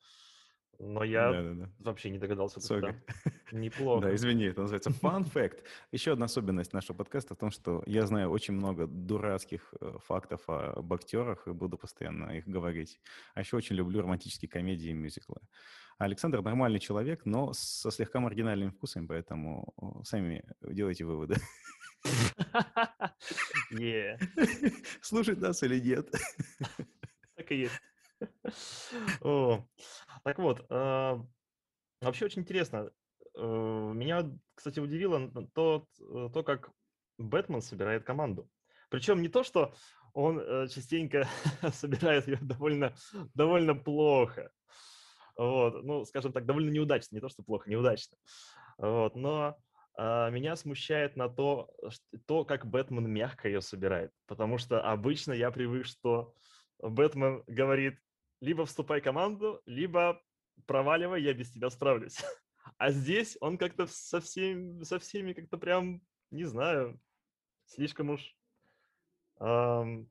Но 0.83 1.03
я 1.03 1.31
Да-да-да. 1.31 1.69
вообще 1.79 2.09
не 2.09 2.17
догадался. 2.17 2.59
Сори. 2.59 2.81
да. 2.81 3.31
Неплохо. 3.51 4.07
Да, 4.07 4.15
извини, 4.15 4.45
это 4.45 4.61
называется 4.61 4.89
fun 4.89 5.31
fact. 5.31 5.63
Еще 5.91 6.13
одна 6.13 6.25
особенность 6.25 6.73
нашего 6.73 6.97
подкаста 6.97 7.35
в 7.35 7.37
том, 7.37 7.51
что 7.51 7.83
я 7.85 8.07
знаю 8.07 8.31
очень 8.31 8.55
много 8.55 8.87
дурацких 8.87 9.73
э, 9.79 9.97
фактов 10.03 10.41
об 10.47 10.91
актерах 10.91 11.47
и 11.47 11.51
буду 11.51 11.77
постоянно 11.77 12.31
их 12.31 12.47
говорить. 12.47 12.99
А 13.35 13.41
еще 13.41 13.57
очень 13.57 13.75
люблю 13.75 14.01
романтические 14.01 14.49
комедии 14.49 14.89
и 14.89 14.93
мюзиклы. 14.93 15.37
Александр 15.99 16.41
нормальный 16.41 16.79
человек, 16.79 17.25
но 17.25 17.53
со 17.53 17.91
слегка 17.91 18.19
маргинальными 18.19 18.71
вкусами, 18.71 19.05
поэтому 19.05 19.75
сами 20.03 20.43
делайте 20.61 21.05
выводы. 21.05 21.35
Е, 23.69 24.17
Слушать 25.01 25.39
нас 25.39 25.61
или 25.61 25.79
нет? 25.79 26.09
так 27.35 27.51
и 27.51 27.55
есть. 27.55 27.79
О, 29.21 29.63
Так 30.23 30.39
вот, 30.39 30.65
а, 30.69 31.23
вообще 32.01 32.25
очень 32.25 32.41
интересно. 32.41 32.91
Э, 33.35 33.41
Меня, 33.41 34.29
кстати, 34.55 34.79
удивило 34.79 35.31
то, 35.53 35.87
э, 35.99 36.29
то, 36.33 36.43
как 36.43 36.71
Бэтмен 37.17 37.61
собирает 37.61 38.03
команду. 38.03 38.49
Причем 38.89 39.21
не 39.21 39.29
то, 39.29 39.43
что 39.43 39.73
он 40.13 40.39
э, 40.39 40.67
частенько 40.67 41.27
собирает 41.71 42.27
ее 42.27 42.37
довольно, 42.41 42.93
довольно 43.33 43.75
плохо. 43.75 44.51
Вот, 45.37 45.83
ну, 45.83 46.05
скажем 46.05 46.33
так, 46.33 46.45
довольно 46.45 46.69
неудачно. 46.69 47.15
Не 47.15 47.21
то, 47.21 47.29
что 47.29 47.43
плохо, 47.43 47.69
неудачно. 47.69 48.17
Вот, 48.77 49.15
но 49.15 49.57
а, 49.97 50.29
меня 50.29 50.55
смущает 50.55 51.15
на 51.15 51.29
то, 51.29 51.69
то, 52.25 52.43
как 52.43 52.65
Бэтмен 52.65 53.09
мягко 53.09 53.47
ее 53.47 53.61
собирает. 53.61 54.11
Потому 54.27 54.57
что 54.57 54.81
обычно 54.81 55.33
я 55.33 55.51
привык, 55.51 55.85
что 55.85 56.33
Бэтмен 56.79 57.43
говорит, 57.47 57.97
либо 58.41 58.65
вступай 58.65 58.99
в 58.99 59.03
команду, 59.03 59.61
либо 59.65 60.21
проваливай, 60.65 61.21
я 61.21 61.33
без 61.33 61.51
тебя 61.51 61.69
справлюсь. 61.69 62.17
А 62.77 62.91
здесь 62.91 63.37
он 63.41 63.57
как-то 63.57 63.87
со 63.87 64.21
всеми, 64.21 64.83
со 64.83 64.99
всеми 64.99 65.33
как-то 65.33 65.57
прям, 65.57 66.01
не 66.29 66.43
знаю, 66.43 66.99
слишком 67.65 68.11
уж 68.11 68.37
ам, 69.39 70.07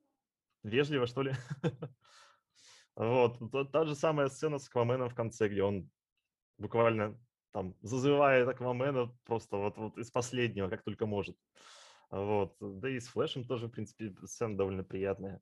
вежливо, 0.62 1.06
что 1.06 1.22
ли. 1.22 1.34
Вот, 2.96 3.38
та, 3.52 3.64
та 3.64 3.86
же 3.86 3.94
самая 3.94 4.28
сцена 4.28 4.58
с 4.58 4.68
Акваменом 4.68 5.08
в 5.08 5.14
конце, 5.14 5.48
где 5.48 5.62
он 5.62 5.88
буквально 6.58 7.18
там 7.52 7.74
зазывает 7.82 8.48
Аквамена 8.48 9.16
просто 9.24 9.56
вот, 9.56 9.76
вот 9.78 9.96
из 9.96 10.10
последнего, 10.10 10.68
как 10.68 10.82
только 10.82 11.06
может. 11.06 11.36
Вот, 12.10 12.56
да 12.60 12.88
и 12.90 12.98
с 12.98 13.08
Флэшем 13.08 13.44
тоже, 13.44 13.68
в 13.68 13.70
принципе, 13.70 14.14
сцена 14.24 14.56
довольно 14.56 14.84
приятная. 14.84 15.40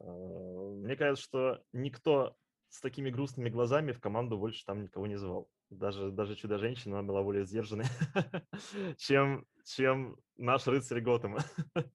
А, 0.00 0.04
Мне 0.04 0.96
кажется, 0.96 1.24
что 1.24 1.62
никто 1.72 2.36
с 2.68 2.80
такими 2.80 3.10
грустными 3.10 3.48
глазами 3.48 3.92
в 3.92 4.00
команду 4.00 4.38
больше 4.38 4.64
там 4.64 4.82
никого 4.82 5.06
не 5.06 5.16
звал. 5.16 5.50
Даже, 5.70 6.10
даже 6.10 6.34
Чудо-женщина 6.34 7.02
была 7.02 7.22
более 7.22 7.44
сдержанной, 7.44 7.86
чем, 8.96 9.46
чем 9.64 10.16
наш 10.36 10.66
рыцарь 10.66 11.00
Готэма. 11.00 11.40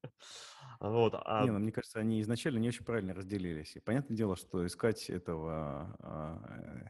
Вот, 0.80 1.14
а 1.16 1.46
Не, 1.46 1.52
ну, 1.52 1.60
мне 1.60 1.72
кажется, 1.72 2.00
они 2.00 2.20
изначально 2.20 2.58
не 2.58 2.68
очень 2.68 2.84
правильно 2.84 3.14
разделились. 3.14 3.78
И 3.78 3.80
понятное 3.80 4.18
дело, 4.18 4.36
что 4.36 4.66
искать 4.66 5.10
этого 5.10 5.96
а, 6.00 6.42
э, 6.50 6.88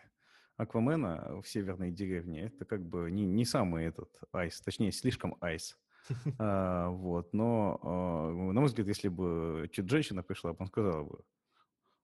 Аквамена 0.57 1.41
в 1.41 1.47
северной 1.47 1.91
деревне, 1.91 2.45
это 2.45 2.65
как 2.65 2.83
бы 2.83 3.11
не, 3.11 3.25
не 3.25 3.45
самый 3.45 3.85
этот 3.85 4.09
айс, 4.31 4.59
точнее, 4.61 4.91
слишком 4.91 5.35
айс. 5.41 5.77
А, 6.39 6.89
вот, 6.89 7.33
но, 7.33 7.79
а, 7.81 8.29
на 8.31 8.59
мой 8.61 8.65
взгляд, 8.67 8.87
если 8.87 9.07
бы 9.09 9.69
чуть-женщина 9.71 10.23
пришла, 10.23 10.55
он 10.57 10.67
сказал 10.67 11.05
бы, 11.05 11.19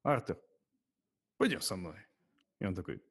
Артур, 0.04 0.38
пойдем 1.38 1.62
со 1.62 1.76
мной. 1.76 1.96
И 2.60 2.66
он 2.66 2.76
такой, 2.76 3.02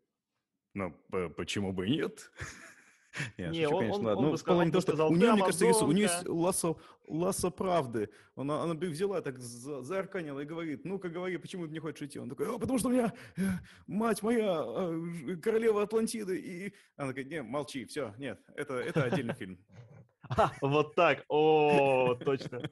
ну, 0.75 0.95
почему 1.37 1.73
бы 1.73 1.87
и 1.87 1.91
нет? 1.91 2.31
Я 3.37 3.49
Не, 3.49 3.65
шучу, 3.65 3.75
он- 3.77 3.81
конечно, 3.81 3.99
он- 4.01 4.07
ладно. 4.07 4.19
он 4.21 4.25
Ну, 4.27 4.31
бы 4.33 4.39
сказал- 4.39 4.61
он 4.61 4.71
бы 4.71 4.81
сказал, 4.81 5.09
у 5.11 5.15
«Ты 5.15 5.21
нее, 5.21 5.33
мне 5.33 5.43
кажется, 5.43 5.65
есть- 5.67 5.83
у 5.83 5.93
нее 5.93 6.03
есть 6.03 6.15
амазонка». 6.15 6.41
лассо, 6.41 6.81
лассо 7.09 7.51
правды. 7.51 8.11
Она, 8.37 8.63
она 8.63 8.75
бы 8.75 8.87
взяла, 8.89 9.21
так 9.23 9.39
за- 9.41 9.83
заарканила 9.83 10.41
и 10.41 10.45
говорит, 10.45 10.85
ну-ка 10.85 11.09
говори, 11.09 11.37
почему 11.39 11.67
ты 11.67 11.73
не 11.73 11.79
хочешь 11.81 12.03
идти? 12.09 12.19
Он 12.19 12.29
такой, 12.29 12.47
«А, 12.55 12.59
потому 12.59 12.79
что 12.79 12.89
у 12.89 12.93
меня 12.93 13.13
э, 13.37 13.41
мать 13.87 14.23
моя, 14.23 14.63
э, 14.63 15.37
королева 15.37 15.83
Атлантиды. 15.83 16.39
И 16.39 16.75
она 16.97 17.09
такая, 17.09 17.25
не, 17.25 17.43
молчи, 17.43 17.87
все, 17.87 18.15
нет, 18.19 18.41
это, 18.55 18.75
это 18.75 19.05
отдельный 19.05 19.35
фильм. 19.35 19.59
А, 20.29 20.53
вот 20.61 20.95
так. 20.95 21.25
О, 21.29 22.15
точно. 22.15 22.63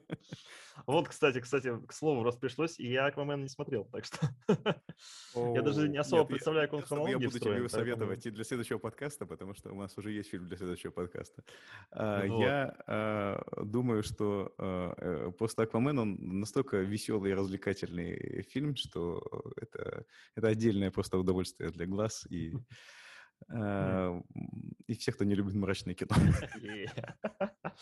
Вот, 0.85 1.09
кстати, 1.09 1.39
кстати, 1.39 1.73
к 1.85 1.91
слову, 1.91 2.23
раз 2.23 2.35
пришлось, 2.35 2.79
и 2.79 2.87
я 2.89 3.07
Аквамена 3.07 3.41
не 3.41 3.49
смотрел, 3.49 3.85
так 3.85 4.05
что 4.05 4.19
я 5.55 5.61
даже 5.61 5.89
не 5.89 5.97
особо 5.97 6.25
представляю, 6.25 6.69
как 6.69 6.91
он 6.91 7.07
я- 7.07 7.17
буду 7.17 7.39
тебе 7.39 7.55
его 7.55 7.67
советовать 7.67 8.25
и 8.25 8.31
для 8.31 8.43
следующего 8.43 8.77
подкаста, 8.77 9.25
потому 9.25 9.53
что 9.55 9.71
у 9.71 9.75
нас 9.75 9.97
уже 9.97 10.11
есть 10.11 10.29
фильм 10.29 10.47
для 10.47 10.57
следующего 10.57 10.91
подкаста. 10.91 11.43
А. 11.91 12.23
Я 12.23 12.75
а, 12.85 13.63
думаю, 13.63 14.03
что 14.03 14.53
а, 14.57 14.93
э, 14.97 15.31
просто 15.31 15.63
Аквамен, 15.63 15.99
он 15.99 16.17
настолько 16.39 16.77
веселый 16.77 17.31
и 17.31 17.33
развлекательный 17.33 18.43
фильм, 18.43 18.75
что 18.75 19.21
это, 19.57 20.05
отдельное 20.35 20.91
просто 20.91 21.17
удовольствие 21.17 21.71
для 21.71 21.85
глаз 21.85 22.27
и, 22.29 22.53
и 23.49 24.93
всех, 24.93 25.15
кто 25.15 25.25
не 25.25 25.35
любит 25.35 25.53
мрачное 25.53 25.93
кино. 25.93 26.15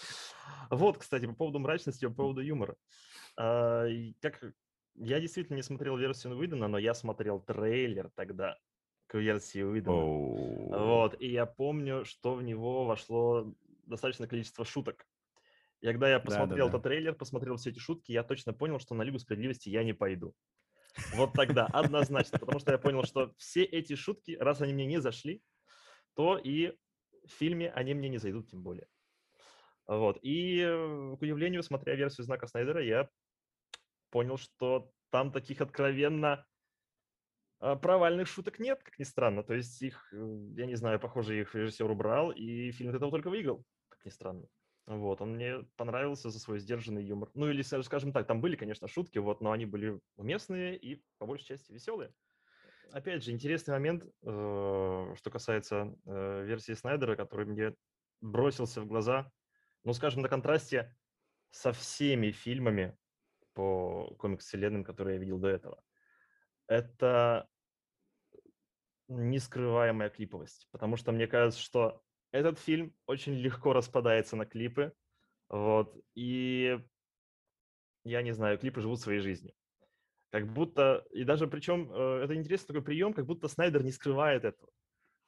Вот, 0.71 0.97
кстати, 0.97 1.27
по 1.27 1.33
поводу 1.33 1.59
мрачности, 1.59 2.07
по 2.07 2.13
поводу 2.13 2.41
юмора. 2.41 2.75
А, 3.37 3.87
Как 4.19 4.41
я 4.95 5.19
действительно 5.19 5.57
не 5.57 5.63
смотрел 5.63 5.97
версию 5.97 6.37
Уидона, 6.37 6.67
но 6.67 6.77
я 6.77 6.93
смотрел 6.93 7.39
трейлер 7.39 8.09
тогда 8.15 8.57
к 9.07 9.15
версии 9.15 9.61
Уидона. 9.61 10.85
Вот, 10.85 11.21
и 11.21 11.27
я 11.27 11.45
помню, 11.45 12.05
что 12.05 12.35
в 12.35 12.43
него 12.43 12.85
вошло 12.85 13.53
достаточное 13.85 14.27
количество 14.27 14.65
шуток. 14.65 15.07
И 15.81 15.85
когда 15.85 16.09
я 16.09 16.19
посмотрел 16.19 16.67
Да-да-да. 16.67 16.69
этот 16.69 16.83
трейлер, 16.83 17.13
посмотрел 17.13 17.57
все 17.57 17.69
эти 17.69 17.79
шутки, 17.79 18.11
я 18.11 18.23
точно 18.23 18.53
понял, 18.53 18.79
что 18.79 18.95
на 18.95 19.03
Лигу 19.03 19.19
Справедливости 19.19 19.69
я 19.69 19.83
не 19.83 19.93
пойду. 19.93 20.33
Вот 21.13 21.33
тогда, 21.33 21.65
однозначно, 21.67 22.39
потому 22.39 22.59
что 22.59 22.71
я 22.71 22.77
понял, 22.77 23.03
что 23.03 23.33
все 23.37 23.63
эти 23.63 23.95
шутки, 23.95 24.37
раз 24.39 24.61
они 24.61 24.73
мне 24.73 24.85
не 24.85 25.01
зашли, 25.01 25.41
то 26.15 26.37
и 26.37 26.77
в 27.25 27.31
фильме 27.31 27.71
они 27.71 27.93
мне 27.93 28.09
не 28.09 28.17
зайдут 28.17 28.49
тем 28.49 28.61
более. 28.61 28.87
Вот. 29.87 30.17
И, 30.21 30.59
э, 30.59 31.15
к 31.17 31.21
удивлению, 31.21 31.63
смотря 31.63 31.95
версию 31.95 32.25
«Знака 32.25 32.47
Снайдера», 32.47 32.81
я 32.81 33.09
понял, 34.09 34.37
что 34.37 34.91
там 35.11 35.31
таких 35.31 35.61
откровенно 35.61 36.45
а, 37.59 37.75
провальных 37.75 38.27
шуток 38.27 38.59
нет, 38.59 38.81
как 38.83 38.99
ни 38.99 39.03
странно. 39.03 39.43
То 39.43 39.53
есть 39.53 39.81
их, 39.81 40.13
э, 40.13 40.17
я 40.57 40.65
не 40.65 40.75
знаю, 40.75 40.99
похоже, 40.99 41.39
их 41.39 41.55
режиссер 41.55 41.89
убрал, 41.89 42.31
и 42.31 42.71
фильм 42.71 42.89
от 42.89 42.95
этого 42.95 43.11
только 43.11 43.29
выиграл, 43.29 43.63
как 43.89 44.03
ни 44.05 44.09
странно. 44.09 44.47
Вот, 44.87 45.19
он 45.21 45.35
мне 45.35 45.63
понравился 45.77 46.29
за 46.29 46.39
свой 46.39 46.59
сдержанный 46.59 47.03
юмор. 47.03 47.31
Ну, 47.33 47.49
или, 47.49 47.63
ска- 47.63 47.81
скажем 47.81 48.13
так, 48.13 48.27
там 48.27 48.39
были, 48.39 48.55
конечно, 48.55 48.87
шутки, 48.87 49.17
вот, 49.17 49.41
но 49.41 49.51
они 49.51 49.65
были 49.65 49.99
уместные 50.15 50.77
и, 50.77 51.03
по 51.17 51.25
большей 51.25 51.45
части, 51.45 51.71
веселые. 51.71 52.13
Опять 52.91 53.23
же, 53.23 53.31
интересный 53.31 53.73
момент, 53.73 54.03
э, 54.03 55.13
что 55.15 55.31
касается 55.31 55.95
э, 56.05 56.43
версии 56.45 56.73
Снайдера, 56.73 57.15
который 57.15 57.47
мне 57.47 57.75
бросился 58.21 58.81
в 58.81 58.85
глаза, 58.85 59.31
ну, 59.83 59.93
скажем, 59.93 60.21
на 60.21 60.29
контрасте 60.29 60.95
со 61.49 61.73
всеми 61.73 62.31
фильмами 62.31 62.95
по 63.53 64.13
комикс-вселенным, 64.19 64.83
которые 64.83 65.15
я 65.15 65.19
видел 65.19 65.39
до 65.39 65.47
этого. 65.47 65.83
Это 66.67 67.49
нескрываемая 69.07 70.09
клиповость, 70.09 70.67
потому 70.71 70.95
что 70.95 71.11
мне 71.11 71.27
кажется, 71.27 71.61
что 71.61 72.04
этот 72.35 72.59
фильм 72.59 72.93
очень 73.05 73.33
легко 73.33 73.73
распадается 73.73 74.35
на 74.35 74.45
клипы, 74.45 74.93
вот, 75.49 75.95
и 76.15 76.79
я 78.03 78.21
не 78.21 78.33
знаю, 78.33 78.57
клипы 78.57 78.81
живут 78.81 78.99
своей 78.99 79.19
жизнью. 79.19 79.53
Как 80.31 80.51
будто, 80.51 81.05
и 81.11 81.23
даже 81.23 81.47
причем, 81.47 81.89
э, 81.91 82.23
это 82.23 82.35
интересный 82.35 82.67
такой 82.67 82.83
прием, 82.83 83.13
как 83.13 83.25
будто 83.25 83.47
Снайдер 83.47 83.83
не 83.83 83.91
скрывает 83.91 84.43
этого. 84.43 84.69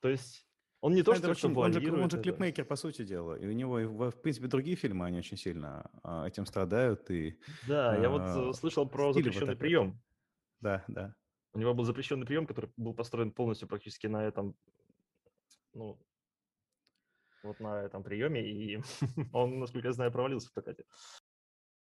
То 0.01 0.09
есть 0.09 0.45
Он 0.81 0.93
не 0.93 1.01
то, 1.01 1.11
Это 1.11 1.33
что 1.33 1.47
очень, 1.47 1.55
он, 1.55 1.73
же, 1.73 1.91
он 1.91 2.09
же 2.09 2.21
клипмейкер, 2.21 2.65
по 2.65 2.75
сути 2.75 3.03
дела. 3.03 3.35
И 3.35 3.47
у 3.47 3.51
него, 3.51 4.09
в, 4.09 4.21
принципе, 4.21 4.47
другие 4.47 4.75
фильмы, 4.75 5.05
они 5.05 5.17
очень 5.17 5.37
сильно, 5.37 5.89
а, 6.03 6.27
этим 6.27 6.45
страдают. 6.45 7.09
И 7.09 7.39
Да, 7.67 7.97
я 7.97 8.09
вот 8.09 8.21
э, 8.21 8.49
а, 8.49 8.53
слышал 8.53 8.87
про 8.87 9.07
вот 9.07 9.13
запрещенный 9.13 9.55
такой. 9.55 9.59
прием. 9.59 10.01
Да, 10.59 10.83
да. 10.87 11.15
У 11.53 11.59
него 11.59 11.73
был 11.73 11.83
запрещенный 11.83 12.27
прием, 12.27 12.45
который 12.45 12.69
был 12.77 12.93
построен 12.93 13.31
полностью 13.31 13.67
практически 13.67 14.07
на 14.07 14.23
этом, 14.23 14.55
ну, 15.73 15.99
вот 17.43 17.59
на 17.59 17.83
этом 17.83 18.03
приеме, 18.03 18.41
и 18.41 18.81
он, 19.33 19.59
насколько 19.59 19.87
я 19.87 19.93
знаю, 19.93 20.11
провалился 20.11 20.49
в 20.49 20.53
прокате. 20.53 20.83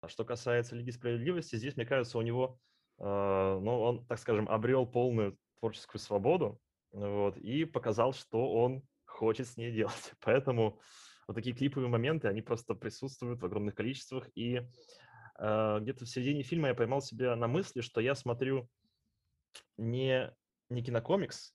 А 0.02 0.08
что 0.10 0.26
касается 0.26 0.76
Лиги 0.76 0.92
Справедливости, 0.92 1.56
здесь, 1.56 1.76
мне 1.76 1.86
кажется, 1.86 2.18
у 2.18 2.22
него, 2.22 2.60
э, 3.00 3.04
ну, 3.04 3.82
он, 3.82 4.06
так 4.06 4.20
скажем, 4.20 4.48
обрел 4.48 4.86
полную 4.86 5.38
творческую 5.60 6.00
свободу, 6.00 6.60
вот, 6.92 7.38
и 7.38 7.66
показал, 7.66 8.14
что 8.14 8.54
он 8.54 8.84
хочет 9.06 9.48
с 9.48 9.58
ней 9.58 9.72
делать. 9.72 10.14
Поэтому 10.22 10.80
вот 11.28 11.34
такие 11.34 11.56
клиповые 11.56 11.90
моменты, 11.90 12.28
они 12.28 12.42
просто 12.42 12.76
присутствуют 12.76 13.42
в 13.42 13.46
огромных 13.46 13.76
количествах, 13.76 14.30
и 14.36 14.62
э, 15.40 15.78
где-то 15.82 16.06
в 16.06 16.10
середине 16.10 16.44
фильма 16.44 16.70
я 16.70 16.76
поймал 16.76 17.02
себя 17.02 17.36
на 17.36 17.48
мысли, 17.48 17.82
что 17.82 18.00
я 18.00 18.16
смотрю 18.16 18.70
не, 19.78 20.32
не 20.70 20.84
кинокомикс, 20.84 21.54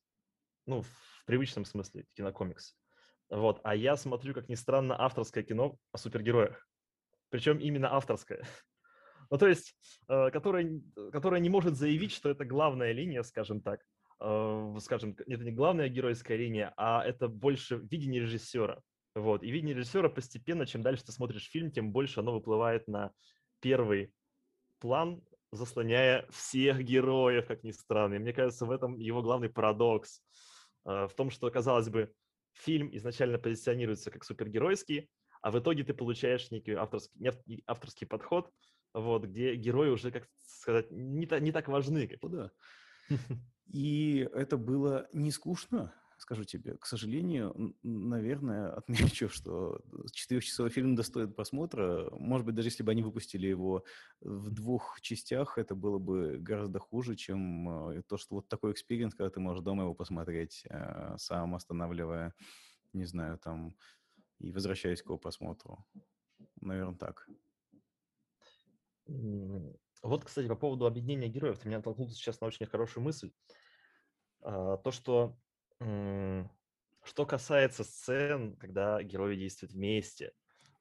ну, 0.66 0.82
в 0.82 1.24
привычном 1.26 1.64
смысле 1.64 2.06
кинокомикс, 2.14 2.76
вот, 3.32 3.60
а 3.64 3.74
я 3.74 3.96
смотрю, 3.96 4.34
как 4.34 4.50
ни 4.50 4.54
странно, 4.54 4.94
авторское 5.00 5.42
кино 5.42 5.78
о 5.90 5.96
супергероях. 5.96 6.68
Причем 7.30 7.58
именно 7.58 7.94
авторское. 7.94 8.44
Ну, 9.30 9.38
то 9.38 9.46
есть, 9.48 9.74
э, 10.08 10.30
которое, 10.30 10.82
которое 11.10 11.40
не 11.40 11.48
может 11.48 11.74
заявить, 11.74 12.12
что 12.12 12.28
это 12.28 12.44
главная 12.44 12.92
линия, 12.92 13.22
скажем 13.22 13.62
так. 13.62 13.80
Э, 14.20 14.76
скажем, 14.80 15.16
это 15.26 15.42
не 15.42 15.52
главная 15.52 15.88
геройская 15.88 16.36
линия, 16.36 16.74
а 16.76 17.02
это 17.02 17.28
больше 17.28 17.76
видение 17.90 18.20
режиссера. 18.20 18.82
Вот. 19.14 19.42
И 19.42 19.50
видение 19.50 19.74
режиссера 19.74 20.10
постепенно, 20.10 20.66
чем 20.66 20.82
дальше 20.82 21.06
ты 21.06 21.12
смотришь 21.12 21.48
фильм, 21.48 21.70
тем 21.70 21.92
больше 21.92 22.20
оно 22.20 22.34
выплывает 22.34 22.86
на 22.88 23.12
первый 23.60 24.12
план, 24.80 25.22
заслоняя 25.50 26.26
всех 26.28 26.82
героев, 26.82 27.46
как 27.46 27.64
ни 27.64 27.70
странно. 27.70 28.14
И 28.16 28.18
мне 28.18 28.34
кажется, 28.34 28.66
в 28.66 28.70
этом 28.70 28.98
его 28.98 29.22
главный 29.22 29.48
парадокс. 29.48 30.20
Э, 30.84 31.06
в 31.06 31.14
том, 31.14 31.30
что, 31.30 31.50
казалось 31.50 31.88
бы, 31.88 32.12
фильм 32.52 32.90
изначально 32.96 33.38
позиционируется 33.38 34.10
как 34.10 34.24
супергеройский, 34.24 35.10
а 35.40 35.50
в 35.50 35.58
итоге 35.58 35.84
ты 35.84 35.94
получаешь 35.94 36.50
некий 36.50 36.72
авторский, 36.72 37.62
авторский 37.66 38.06
подход, 38.06 38.50
вот, 38.94 39.24
где 39.24 39.54
герои 39.54 39.88
уже, 39.88 40.10
как 40.10 40.28
сказать, 40.42 40.90
не, 40.90 41.26
та, 41.26 41.40
не 41.40 41.52
так 41.52 41.68
важны. 41.68 42.06
Как... 42.06 42.18
Ну 42.22 42.28
да. 42.28 42.50
И 43.72 44.28
это 44.34 44.56
было 44.56 45.08
не 45.12 45.30
скучно, 45.30 45.94
скажу 46.22 46.44
тебе. 46.44 46.76
К 46.78 46.86
сожалению, 46.86 47.74
наверное, 47.82 48.72
отмечу, 48.76 49.28
что 49.28 49.80
четырехчасовой 50.12 50.70
фильм 50.70 50.94
достоин 50.94 51.32
просмотра. 51.32 52.08
Может 52.12 52.46
быть, 52.46 52.54
даже 52.54 52.68
если 52.68 52.82
бы 52.82 52.92
они 52.92 53.02
выпустили 53.02 53.46
его 53.46 53.84
в 54.20 54.50
двух 54.50 55.00
частях, 55.00 55.58
это 55.58 55.74
было 55.74 55.98
бы 55.98 56.38
гораздо 56.38 56.78
хуже, 56.78 57.16
чем 57.16 57.90
э, 57.90 58.02
то, 58.02 58.16
что 58.16 58.36
вот 58.36 58.48
такой 58.48 58.72
experience, 58.72 59.14
когда 59.14 59.30
ты 59.30 59.40
можешь 59.40 59.62
дома 59.62 59.82
его 59.82 59.94
посмотреть, 59.94 60.64
э, 60.70 61.16
сам 61.18 61.54
останавливая, 61.54 62.34
не 62.92 63.04
знаю, 63.04 63.38
там, 63.38 63.74
и 64.38 64.52
возвращаясь 64.52 65.02
к 65.02 65.06
его 65.06 65.18
просмотру. 65.18 65.84
Наверное, 66.60 66.96
так. 66.96 67.28
Вот, 70.02 70.24
кстати, 70.24 70.48
по 70.48 70.56
поводу 70.56 70.86
объединения 70.86 71.28
героев, 71.28 71.58
ты 71.58 71.68
меня 71.68 71.78
натолкнул 71.78 72.08
сейчас 72.10 72.40
на 72.40 72.46
очень 72.46 72.66
хорошую 72.66 73.04
мысль. 73.04 73.30
А, 74.42 74.76
то, 74.78 74.90
что 74.90 75.36
что 77.04 77.26
касается 77.26 77.84
сцен, 77.84 78.56
когда 78.56 79.02
герои 79.02 79.36
действуют 79.36 79.72
вместе, 79.72 80.32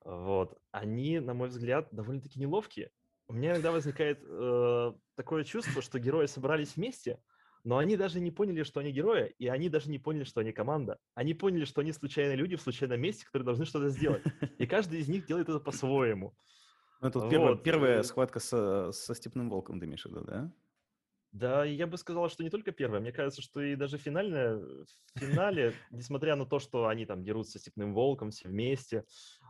вот, 0.03 0.57
они, 0.71 1.19
на 1.19 1.33
мой 1.33 1.49
взгляд, 1.49 1.87
довольно-таки 1.91 2.39
неловкие. 2.39 2.91
У 3.27 3.33
меня 3.33 3.51
иногда 3.51 3.71
возникает 3.71 4.19
э, 4.23 4.93
такое 5.15 5.43
чувство, 5.43 5.81
что 5.81 5.99
герои 5.99 6.25
собрались 6.25 6.75
вместе, 6.75 7.19
но 7.63 7.77
они 7.77 7.95
даже 7.95 8.19
не 8.19 8.31
поняли, 8.31 8.63
что 8.63 8.79
они 8.79 8.91
герои, 8.91 9.33
и 9.37 9.47
они 9.47 9.69
даже 9.69 9.89
не 9.89 9.99
поняли, 9.99 10.23
что 10.23 10.41
они 10.41 10.51
команда. 10.51 10.97
Они 11.13 11.33
поняли, 11.33 11.65
что 11.65 11.81
они 11.81 11.91
случайные 11.93 12.35
люди 12.35 12.55
в 12.55 12.61
случайном 12.61 12.99
месте, 12.99 13.25
которые 13.25 13.45
должны 13.45 13.65
что-то 13.65 13.89
сделать. 13.89 14.23
И 14.57 14.65
каждый 14.67 14.99
из 14.99 15.07
них 15.07 15.25
делает 15.27 15.49
это 15.49 15.59
по-своему. 15.59 16.35
Ну, 17.01 17.07
это 17.07 17.19
вот 17.19 17.29
первая, 17.29 17.55
первая 17.55 18.03
схватка 18.03 18.39
со, 18.39 18.91
со 18.91 19.15
Степным 19.15 19.49
Волком, 19.49 19.79
ты 19.79 19.85
имеешь 19.85 20.03
в 20.03 20.09
виду, 20.09 20.23
да? 20.23 20.51
Да, 21.31 21.63
я 21.63 21.87
бы 21.87 21.97
сказал, 21.97 22.29
что 22.29 22.43
не 22.43 22.49
только 22.49 22.71
первая. 22.71 22.99
Мне 22.99 23.13
кажется, 23.13 23.41
что 23.41 23.61
и 23.61 23.75
даже 23.75 23.97
финальная, 23.97 24.57
в 24.57 24.85
финале, 25.15 25.73
несмотря 25.89 26.35
на 26.35 26.45
то, 26.45 26.59
что 26.59 26.87
они 26.87 27.05
там 27.05 27.23
дерутся 27.23 27.57
с 27.57 27.61
Степным 27.61 27.93
Волком 27.93 28.31
все 28.31 28.49
вместе, 28.49 29.05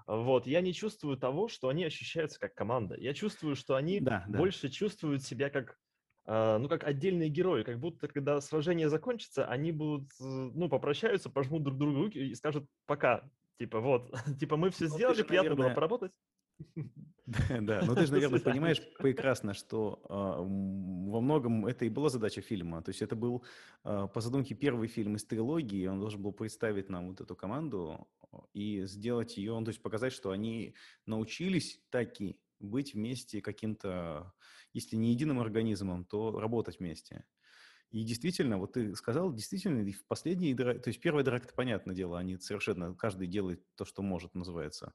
вот, 0.05 0.45
я 0.45 0.61
не 0.61 0.73
чувствую 0.73 1.17
того, 1.17 1.47
что 1.47 1.69
они 1.69 1.83
ощущаются 1.83 2.39
как 2.39 2.53
команда. 2.53 2.95
Я 2.97 3.13
чувствую, 3.13 3.55
что 3.55 3.75
они 3.75 3.99
да, 3.99 4.25
больше 4.27 4.67
да. 4.67 4.73
чувствуют 4.73 5.23
себя 5.23 5.49
как 5.49 5.77
а, 6.25 6.59
ну, 6.59 6.69
как 6.69 6.83
отдельные 6.83 7.29
герои, 7.29 7.63
как 7.63 7.79
будто, 7.79 8.07
когда 8.07 8.39
сражение 8.41 8.89
закончится, 8.89 9.45
они 9.45 9.71
будут, 9.71 10.11
э, 10.19 10.23
ну, 10.23 10.69
попрощаются, 10.69 11.29
пожмут 11.29 11.63
друг 11.63 11.77
другу 11.77 12.03
руки 12.03 12.19
и 12.19 12.35
скажут 12.35 12.67
«пока». 12.85 13.27
Типа, 13.57 13.79
вот, 13.79 14.11
типа, 14.39 14.55
мы 14.55 14.69
все 14.69 14.85
ну, 14.85 14.95
сделали, 14.95 15.23
приятно 15.23 15.55
было 15.55 15.69
поработать. 15.69 16.13
Да, 17.61 17.81
но 17.85 17.95
ты 17.95 18.05
же, 18.05 18.11
наверное, 18.11 18.39
понимаешь 18.39 18.81
прекрасно, 18.97 19.53
что 19.53 20.01
а, 20.09 20.41
во 20.41 21.21
многом 21.21 21.65
это 21.65 21.85
и 21.85 21.89
была 21.89 22.09
задача 22.09 22.41
фильма. 22.41 22.81
То 22.81 22.89
есть 22.89 23.01
это 23.01 23.15
был, 23.15 23.43
а, 23.83 24.07
по 24.07 24.21
задумке, 24.21 24.55
первый 24.55 24.87
фильм 24.87 25.15
из 25.15 25.23
трилогии, 25.23 25.87
он 25.87 25.99
должен 25.99 26.21
был 26.21 26.33
представить 26.33 26.89
нам 26.89 27.09
вот 27.09 27.21
эту 27.21 27.35
команду 27.35 28.07
и 28.53 28.85
сделать 28.85 29.37
ее, 29.37 29.57
ну, 29.57 29.65
то 29.65 29.69
есть 29.69 29.81
показать, 29.81 30.13
что 30.13 30.31
они 30.31 30.75
научились 31.05 31.81
таки 31.89 32.39
быть 32.59 32.93
вместе 32.93 33.41
каким-то, 33.41 34.33
если 34.73 34.95
не 34.95 35.11
единым 35.11 35.39
организмом, 35.39 36.05
то 36.05 36.39
работать 36.39 36.79
вместе. 36.79 37.25
И 37.91 38.03
действительно, 38.03 38.57
вот 38.57 38.73
ты 38.73 38.95
сказал, 38.95 39.33
действительно, 39.33 39.89
в 39.91 40.05
последней 40.05 40.53
драке, 40.53 40.79
то 40.79 40.87
есть 40.87 41.01
первая 41.01 41.25
драка, 41.25 41.45
это 41.45 41.53
понятное 41.53 41.93
дело, 41.93 42.17
они 42.17 42.37
совершенно, 42.37 42.95
каждый 42.95 43.27
делает 43.27 43.63
то, 43.75 43.83
что 43.83 44.01
может, 44.01 44.33
называется. 44.33 44.93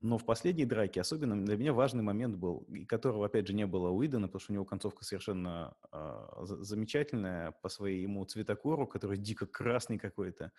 Но 0.00 0.18
в 0.18 0.24
последней 0.24 0.66
драке 0.66 1.00
особенно 1.00 1.42
для 1.44 1.56
меня 1.56 1.72
важный 1.72 2.02
момент 2.02 2.36
был, 2.36 2.66
и 2.68 2.84
которого, 2.84 3.26
опять 3.26 3.46
же, 3.46 3.54
не 3.54 3.66
было 3.66 3.88
у 3.88 4.04
Идена, 4.04 4.26
потому 4.28 4.40
что 4.40 4.52
у 4.52 4.54
него 4.54 4.64
концовка 4.64 5.04
совершенно 5.04 5.74
э, 5.90 6.44
замечательная 6.44 7.52
по 7.62 7.68
своему 7.68 8.24
цветокору, 8.26 8.86
который 8.86 9.18
дико 9.18 9.46
красный 9.46 9.98
какой-то. 9.98 10.52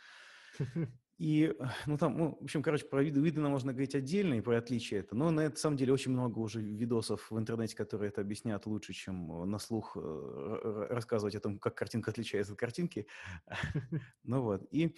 И, 1.17 1.52
ну, 1.88 1.97
там, 1.97 2.15
ну, 2.15 2.38
в 2.39 2.43
общем, 2.43 2.62
короче, 2.62 2.86
про 2.86 3.00
Уидона 3.00 3.50
можно 3.50 3.73
говорить 3.73 3.95
отдельно 3.95 4.36
и 4.36 4.41
про 4.41 4.60
отличия 4.60 5.00
это, 5.00 5.15
но 5.15 5.32
на 5.32 5.41
это, 5.41 5.58
самом 5.58 5.76
деле, 5.76 5.91
очень 5.91 6.12
много 6.12 6.38
уже 6.38 6.62
видосов 6.62 7.32
в 7.32 7.39
интернете, 7.39 7.76
которые 7.76 8.10
это 8.10 8.21
объясняют 8.21 8.67
лучше, 8.67 8.93
чем 8.93 9.50
на 9.50 9.58
слух 9.58 9.97
э, 10.00 10.88
рассказывать 10.91 11.34
о 11.34 11.39
том, 11.39 11.58
как 11.58 11.73
картинка 11.76 12.12
отличается 12.12 12.54
от 12.54 12.60
картинки. 12.60 13.08
Ну 14.23 14.41
вот, 14.41 14.67
и 14.71 14.95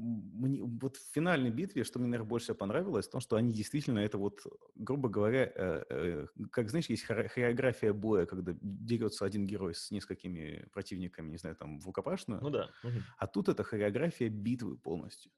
мне, 0.00 0.62
вот 0.62 0.96
в 0.96 1.12
финальной 1.12 1.50
битве, 1.50 1.84
что 1.84 1.98
мне, 1.98 2.08
наверное, 2.08 2.28
больше 2.28 2.54
понравилось, 2.54 3.08
то, 3.08 3.20
что 3.20 3.36
они 3.36 3.52
действительно 3.52 3.98
это 3.98 4.18
вот, 4.18 4.40
грубо 4.74 5.08
говоря, 5.08 5.52
э, 5.54 5.84
э, 5.88 6.26
как, 6.50 6.70
знаешь, 6.70 6.86
есть 6.86 7.04
хореография 7.04 7.92
боя, 7.92 8.26
когда 8.26 8.52
дерется 8.60 9.24
один 9.24 9.46
герой 9.46 9.74
с 9.74 9.90
несколькими 9.90 10.68
противниками, 10.72 11.30
не 11.30 11.36
знаю, 11.36 11.56
там, 11.56 11.80
в 11.80 11.86
рукопашную. 11.86 12.40
Ну 12.40 12.50
да. 12.50 12.70
А 13.18 13.26
тут 13.26 13.48
это 13.48 13.62
хореография 13.62 14.28
битвы 14.28 14.76
полностью. 14.78 15.32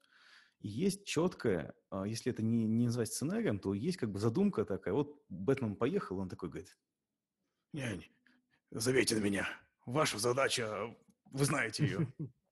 И 0.59 0.69
есть 0.69 1.05
четкая, 1.05 1.73
а, 1.89 2.07
если 2.07 2.31
это 2.31 2.41
не, 2.41 2.65
не 2.65 2.85
назвать 2.85 3.09
сценарием, 3.09 3.59
то 3.59 3.73
есть 3.73 3.97
как 3.97 4.11
бы 4.11 4.19
задумка 4.19 4.63
такая. 4.63 4.93
Вот 4.93 5.21
Бэтмен 5.27 5.75
поехал, 5.75 6.19
он 6.19 6.29
такой 6.29 6.49
говорит, 6.49 6.77
«Нянь, 7.73 8.05
зовите 8.71 9.15
на 9.15 9.19
меня. 9.19 9.47
Ваша 9.85 10.19
задача, 10.19 10.95
вы 11.31 11.45
знаете 11.45 11.83
ее. 11.83 12.13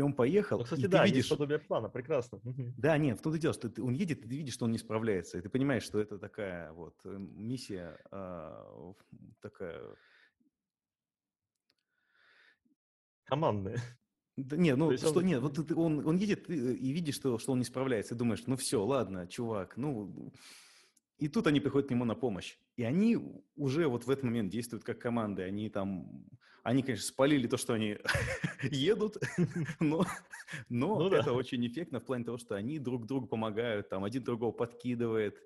И 0.00 0.02
он 0.02 0.14
поехал. 0.14 0.56
Ну, 0.56 0.64
кстати, 0.64 0.86
да, 0.86 1.04
видишь... 1.04 1.16
есть 1.18 1.28
подобие 1.28 1.58
плана, 1.58 1.90
прекрасно. 1.90 2.40
Да, 2.78 2.96
нет, 2.96 3.18
в 3.18 3.22
том-то 3.22 3.36
и 3.36 3.40
дело, 3.40 3.52
что 3.52 3.68
ты, 3.68 3.82
он 3.82 3.92
едет, 3.92 4.24
и 4.24 4.28
ты 4.28 4.34
видишь, 4.34 4.54
что 4.54 4.64
он 4.64 4.72
не 4.72 4.78
справляется. 4.78 5.36
И 5.36 5.42
ты 5.42 5.50
понимаешь, 5.50 5.82
что 5.82 6.00
это 6.00 6.18
такая 6.18 6.72
вот 6.72 6.94
э, 7.04 7.18
миссия, 7.18 7.98
а, 8.10 8.94
такая... 9.42 9.78
Командная. 13.24 13.78
Да, 14.38 14.56
нет, 14.56 14.78
ну 14.78 14.96
что, 14.96 15.18
он... 15.18 15.26
нет, 15.26 15.42
вот 15.42 15.56
ты, 15.56 15.74
он, 15.74 16.06
он 16.06 16.16
едет 16.16 16.48
и, 16.48 16.54
и 16.54 16.92
видишь, 16.92 17.16
что, 17.16 17.38
что 17.38 17.52
он 17.52 17.58
не 17.58 17.66
справляется, 17.66 18.14
и 18.14 18.16
думаешь, 18.16 18.42
ну 18.46 18.56
все, 18.56 18.82
ладно, 18.82 19.26
чувак, 19.26 19.76
ну... 19.76 20.32
И 21.20 21.28
тут 21.28 21.46
они 21.46 21.60
приходят 21.60 21.88
к 21.88 21.90
нему 21.90 22.04
на 22.04 22.14
помощь. 22.14 22.56
И 22.76 22.82
они 22.82 23.18
уже 23.54 23.86
вот 23.86 24.06
в 24.06 24.10
этот 24.10 24.24
момент 24.24 24.50
действуют 24.50 24.84
как 24.84 24.98
команды. 24.98 25.42
Они 25.42 25.68
там 25.68 26.24
они, 26.62 26.82
конечно, 26.82 27.06
спалили 27.06 27.46
то, 27.46 27.56
что 27.56 27.74
они 27.74 27.98
едут, 28.62 29.16
но, 29.80 30.04
но 30.68 30.98
ну, 30.98 31.06
это 31.08 31.26
да. 31.26 31.32
очень 31.32 31.66
эффектно 31.66 32.00
в 32.00 32.04
плане 32.04 32.24
того, 32.24 32.38
что 32.38 32.54
они 32.54 32.78
друг 32.78 33.06
другу 33.06 33.26
помогают, 33.26 33.88
там 33.88 34.04
один 34.04 34.24
другого 34.24 34.52
подкидывает. 34.52 35.36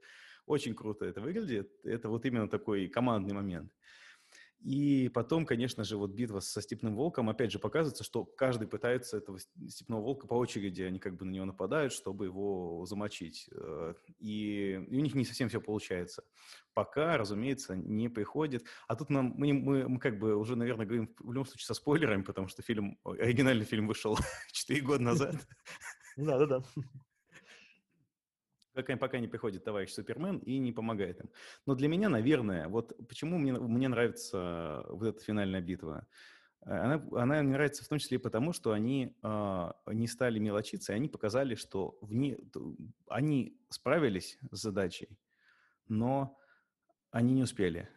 Очень 0.47 0.75
круто 0.75 1.05
это 1.05 1.21
выглядит. 1.21 1.71
Это 1.85 2.09
вот 2.09 2.27
именно 2.27 2.49
такой 2.49 2.89
командный 2.89 3.35
момент. 3.35 3.73
И 4.65 5.11
потом, 5.11 5.45
конечно 5.45 5.85
же, 5.85 5.99
вот 5.99 6.13
битва 6.13 6.41
со 6.41 6.63
Степным 6.63 6.97
Волком, 6.97 7.29
опять 7.29 7.53
же, 7.53 7.59
показывается, 7.59 8.03
что 8.03 8.25
каждый 8.25 8.67
пытается 8.67 9.19
этого 9.19 9.39
Степного 9.69 10.01
Волка 10.01 10.27
по 10.27 10.35
очереди, 10.35 10.81
они 10.81 10.99
как 10.99 11.17
бы 11.17 11.27
на 11.27 11.33
него 11.33 11.45
нападают, 11.45 11.93
чтобы 11.93 12.25
его 12.25 12.87
замочить. 12.87 13.47
Э, 13.53 13.93
и, 14.19 14.83
у 14.89 14.95
них 14.95 15.15
не 15.15 15.27
совсем 15.27 15.51
все 15.51 15.61
получается. 15.61 16.25
Пока, 16.73 17.19
разумеется, 17.19 17.77
не 17.77 18.09
приходит. 18.09 18.65
А 18.89 18.97
тут 18.97 19.11
нам, 19.11 19.35
мы, 19.37 19.53
мы, 19.53 19.87
мы 19.87 19.99
как 19.99 20.19
бы 20.19 20.35
уже, 20.35 20.57
наверное, 20.57 20.87
говорим 20.87 21.15
в 21.19 21.31
любом 21.31 21.45
случае 21.45 21.67
со 21.67 21.75
спойлерами, 21.75 22.23
потому 22.23 22.49
что 22.49 22.63
фильм, 22.63 22.99
оригинальный 23.05 23.67
фильм 23.67 23.87
вышел 23.87 24.17
4 24.53 24.81
года 24.81 25.03
назад. 25.03 25.37
Да-да-да 26.17 26.65
пока, 28.75 28.97
пока 28.97 29.19
не 29.19 29.29
приходит 29.29 29.65
товарищ 29.65 29.93
Супермен 29.93 30.39
и 30.39 30.59
не 30.59 30.73
помогает 30.73 31.21
им. 31.21 31.31
Но 31.67 31.75
для 31.75 31.89
меня, 31.89 32.09
наверное, 32.09 32.69
вот 32.69 32.97
почему 33.09 33.39
мне, 33.39 33.53
мне 33.53 33.89
нравится 33.89 34.85
вот 34.89 35.07
эта 35.07 35.21
финальная 35.25 35.61
битва, 35.61 36.07
она, 36.67 36.95
она 37.13 37.43
мне 37.43 37.53
нравится 37.53 37.85
в 37.85 37.89
том 37.89 37.99
числе 37.99 38.17
и 38.17 38.21
потому, 38.21 38.53
что 38.53 38.73
они 38.73 39.15
э, 39.23 39.73
не 39.87 40.07
стали 40.07 40.39
мелочиться, 40.39 40.93
и 40.93 40.97
они 40.97 41.09
показали, 41.09 41.55
что 41.55 41.99
в 42.01 42.15
не, 42.15 42.39
они 43.09 43.59
справились 43.69 44.39
с 44.51 44.63
задачей, 44.63 45.09
но 45.89 46.39
они 47.11 47.35
не 47.35 47.43
успели. 47.43 47.89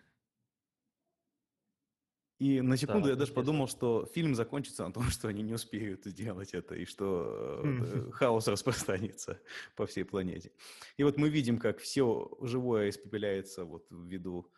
И 2.39 2.61
на 2.61 2.77
секунду 2.77 3.05
да, 3.05 3.09
я 3.11 3.15
даже 3.15 3.33
подумал, 3.33 3.67
что 3.67 4.05
фильм 4.13 4.35
закончится 4.35 4.85
на 4.85 4.93
том, 4.93 5.03
что 5.09 5.27
они 5.27 5.41
не 5.41 5.53
успеют 5.53 6.05
сделать 6.05 6.53
это, 6.53 6.75
и 6.75 6.85
что 6.85 7.61
э, 7.63 8.11
хаос 8.11 8.47
распространится 8.47 9.39
по 9.75 9.85
всей 9.87 10.03
планете. 10.03 10.51
И 10.97 11.03
вот 11.03 11.17
мы 11.17 11.29
видим, 11.29 11.57
как 11.57 11.79
все 11.79 12.29
живое 12.41 12.89
испепеляется 12.89 13.65
вот 13.65 13.87
ввиду 13.89 14.51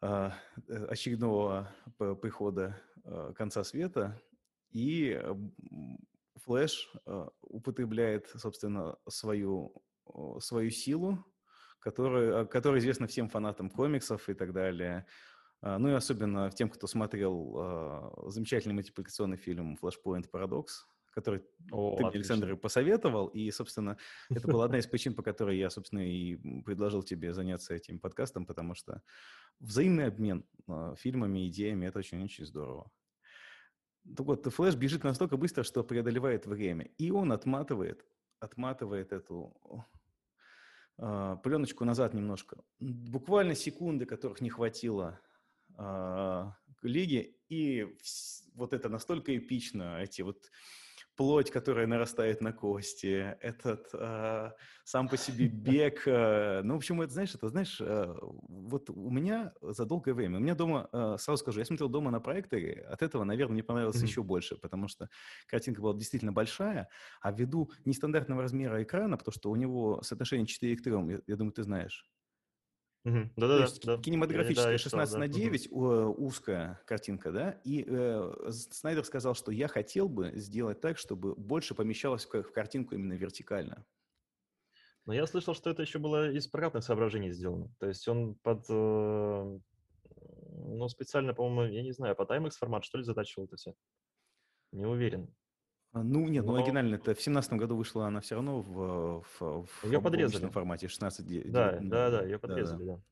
а, 0.00 0.34
э, 0.68 0.84
очередного 0.86 1.72
прихода 2.20 2.78
э, 3.04 3.32
конца 3.34 3.64
света, 3.64 4.20
и 4.70 5.18
Флэш 6.44 6.92
э, 7.06 7.28
употребляет, 7.40 8.28
собственно, 8.36 8.98
свою, 9.08 9.82
свою 10.40 10.70
силу, 10.70 11.24
которая, 11.80 12.44
которая 12.44 12.80
известна 12.80 13.06
всем 13.06 13.30
фанатам 13.30 13.70
комиксов 13.70 14.28
и 14.28 14.34
так 14.34 14.52
далее, 14.52 15.06
ну 15.62 15.88
и 15.88 15.92
особенно 15.92 16.50
тем, 16.50 16.68
кто 16.68 16.86
смотрел 16.86 17.54
э, 17.56 18.30
замечательный 18.30 18.74
мультипликационный 18.74 19.36
фильм 19.36 19.76
«Флэшпоинт 19.76 20.30
Парадокс», 20.30 20.86
который 21.16 21.42
О, 21.72 21.96
ты 21.96 22.04
мне, 22.04 22.12
Александр, 22.12 22.56
посоветовал. 22.56 23.28
И, 23.28 23.50
собственно, 23.50 23.96
это 24.28 24.46
была 24.46 24.66
одна 24.66 24.78
из 24.78 24.86
причин, 24.86 25.14
по 25.14 25.22
которой 25.22 25.56
я, 25.56 25.70
собственно, 25.70 26.06
и 26.06 26.36
предложил 26.60 27.02
тебе 27.02 27.32
заняться 27.32 27.74
этим 27.74 27.98
подкастом, 27.98 28.44
потому 28.44 28.74
что 28.74 29.02
взаимный 29.58 30.06
обмен 30.06 30.44
э, 30.68 30.94
фильмами, 30.98 31.48
идеями– 31.48 31.86
это 31.88 32.00
очень-очень 32.00 32.44
здорово. 32.44 32.90
Так 34.14 34.26
вот, 34.26 34.46
Флэш 34.46 34.74
бежит 34.76 35.04
настолько 35.04 35.38
быстро, 35.38 35.64
что 35.64 35.82
преодолевает 35.82 36.46
время. 36.46 36.90
И 36.98 37.10
он 37.10 37.32
отматывает, 37.32 38.04
отматывает 38.38 39.12
эту 39.12 39.56
э, 40.98 41.36
пленочку 41.42 41.84
назад 41.86 42.12
немножко. 42.12 42.62
Буквально 42.78 43.54
секунды, 43.54 44.04
которых 44.04 44.42
не 44.42 44.50
хватило 44.50 45.18
э, 45.78 46.50
лиги, 46.82 47.36
и 47.48 47.86
вот 48.54 48.72
это 48.72 48.88
настолько 48.88 49.36
эпично, 49.36 50.00
эти 50.00 50.22
вот 50.22 50.50
плоть, 51.16 51.50
которая 51.50 51.86
нарастает 51.86 52.42
на 52.42 52.52
кости, 52.52 53.36
этот 53.40 53.88
э, 53.94 54.50
сам 54.84 55.08
по 55.08 55.16
себе 55.16 55.48
бег. 55.48 56.06
Э, 56.06 56.60
ну, 56.62 56.74
в 56.74 56.76
общем, 56.76 57.00
это, 57.00 57.12
знаешь, 57.12 57.34
это, 57.34 57.48
знаешь, 57.48 57.80
э, 57.80 58.14
вот 58.20 58.90
у 58.90 59.10
меня 59.10 59.52
за 59.62 59.86
долгое 59.86 60.12
время, 60.12 60.38
у 60.38 60.40
меня 60.40 60.54
дома, 60.54 60.88
э, 60.92 61.16
сразу 61.18 61.38
скажу, 61.38 61.58
я 61.58 61.64
смотрел 61.64 61.88
дома 61.88 62.10
на 62.10 62.20
проекторе, 62.20 62.82
от 62.82 63.02
этого, 63.02 63.24
наверное, 63.24 63.54
мне 63.54 63.62
понравилось 63.62 63.96
mm-hmm. 63.96 64.06
еще 64.06 64.22
больше, 64.22 64.56
потому 64.56 64.88
что 64.88 65.08
картинка 65.46 65.80
была 65.80 65.94
действительно 65.94 66.32
большая, 66.32 66.88
а 67.20 67.32
ввиду 67.32 67.70
нестандартного 67.84 68.42
размера 68.42 68.82
экрана, 68.82 69.16
потому 69.16 69.32
что 69.32 69.50
у 69.50 69.56
него 69.56 70.02
соотношение 70.02 70.46
4 70.46 70.76
к 70.76 70.82
3, 70.82 70.92
я, 70.92 71.20
я 71.26 71.36
думаю, 71.36 71.52
ты 71.52 71.62
знаешь, 71.62 72.06
да-да-да. 73.36 73.66
да. 73.84 74.02
кинематографическая 74.02 74.72
да, 74.72 74.78
16 74.78 75.08
читал, 75.08 75.20
на 75.20 75.28
9, 75.28 75.68
угу. 75.70 76.26
узкая 76.26 76.80
картинка, 76.86 77.30
да, 77.30 77.50
и 77.64 77.84
э, 77.86 78.50
Снайдер 78.50 79.04
сказал, 79.04 79.34
что 79.34 79.52
я 79.52 79.68
хотел 79.68 80.08
бы 80.08 80.32
сделать 80.34 80.80
так, 80.80 80.98
чтобы 80.98 81.36
больше 81.36 81.74
помещалось 81.74 82.26
в 82.26 82.52
картинку 82.52 82.96
именно 82.96 83.12
вертикально. 83.12 83.86
Но 85.04 85.14
я 85.14 85.26
слышал, 85.26 85.54
что 85.54 85.70
это 85.70 85.82
еще 85.82 86.00
было 86.00 86.32
из 86.32 86.48
прокатных 86.48 86.82
соображений 86.82 87.30
сделано. 87.30 87.72
То 87.78 87.86
есть 87.86 88.08
он 88.08 88.34
под, 88.34 88.64
э, 88.68 89.58
ну, 90.56 90.88
специально, 90.88 91.32
по-моему, 91.32 91.72
я 91.72 91.82
не 91.82 91.92
знаю, 91.92 92.16
под 92.16 92.30
IMAX 92.30 92.52
формат, 92.58 92.84
что 92.84 92.98
ли, 92.98 93.04
затачивал 93.04 93.46
это 93.46 93.56
все? 93.56 93.74
Не 94.72 94.84
уверен. 94.84 95.32
А, 95.96 96.02
ну, 96.02 96.28
нет, 96.28 96.44
ну, 96.44 96.52
Но... 96.52 96.58
ну, 96.58 96.62
оригинально 96.62 96.96
это 96.96 97.14
в 97.14 97.22
семнадцатом 97.22 97.56
году 97.56 97.74
вышла 97.74 98.06
она 98.06 98.20
все 98.20 98.34
равно 98.34 98.60
в, 98.60 99.24
в, 99.40 99.66
в 99.66 99.84
ее 99.86 99.98
подрезали. 99.98 100.46
формате 100.50 100.88
16 100.88 101.50
Да, 101.50 101.72
9, 101.72 101.88
да, 101.88 102.10
да, 102.10 102.22
ее 102.22 102.38
подрезали, 102.38 102.84
да. 102.84 102.96
да. 102.96 103.02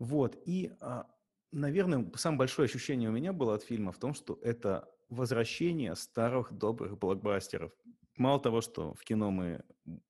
Вот, 0.00 0.36
и, 0.44 0.72
а, 0.80 1.06
наверное, 1.52 2.10
самое 2.16 2.40
большое 2.40 2.66
ощущение 2.66 3.08
у 3.08 3.12
меня 3.12 3.32
было 3.32 3.54
от 3.54 3.62
фильма 3.62 3.92
в 3.92 3.98
том, 3.98 4.14
что 4.14 4.36
это 4.42 4.92
возвращение 5.10 5.94
старых 5.94 6.52
добрых 6.52 6.98
блокбастеров. 6.98 7.70
Мало 8.16 8.40
того, 8.40 8.62
что 8.62 8.94
в 8.94 9.04
кино 9.04 9.30
мы 9.30 9.62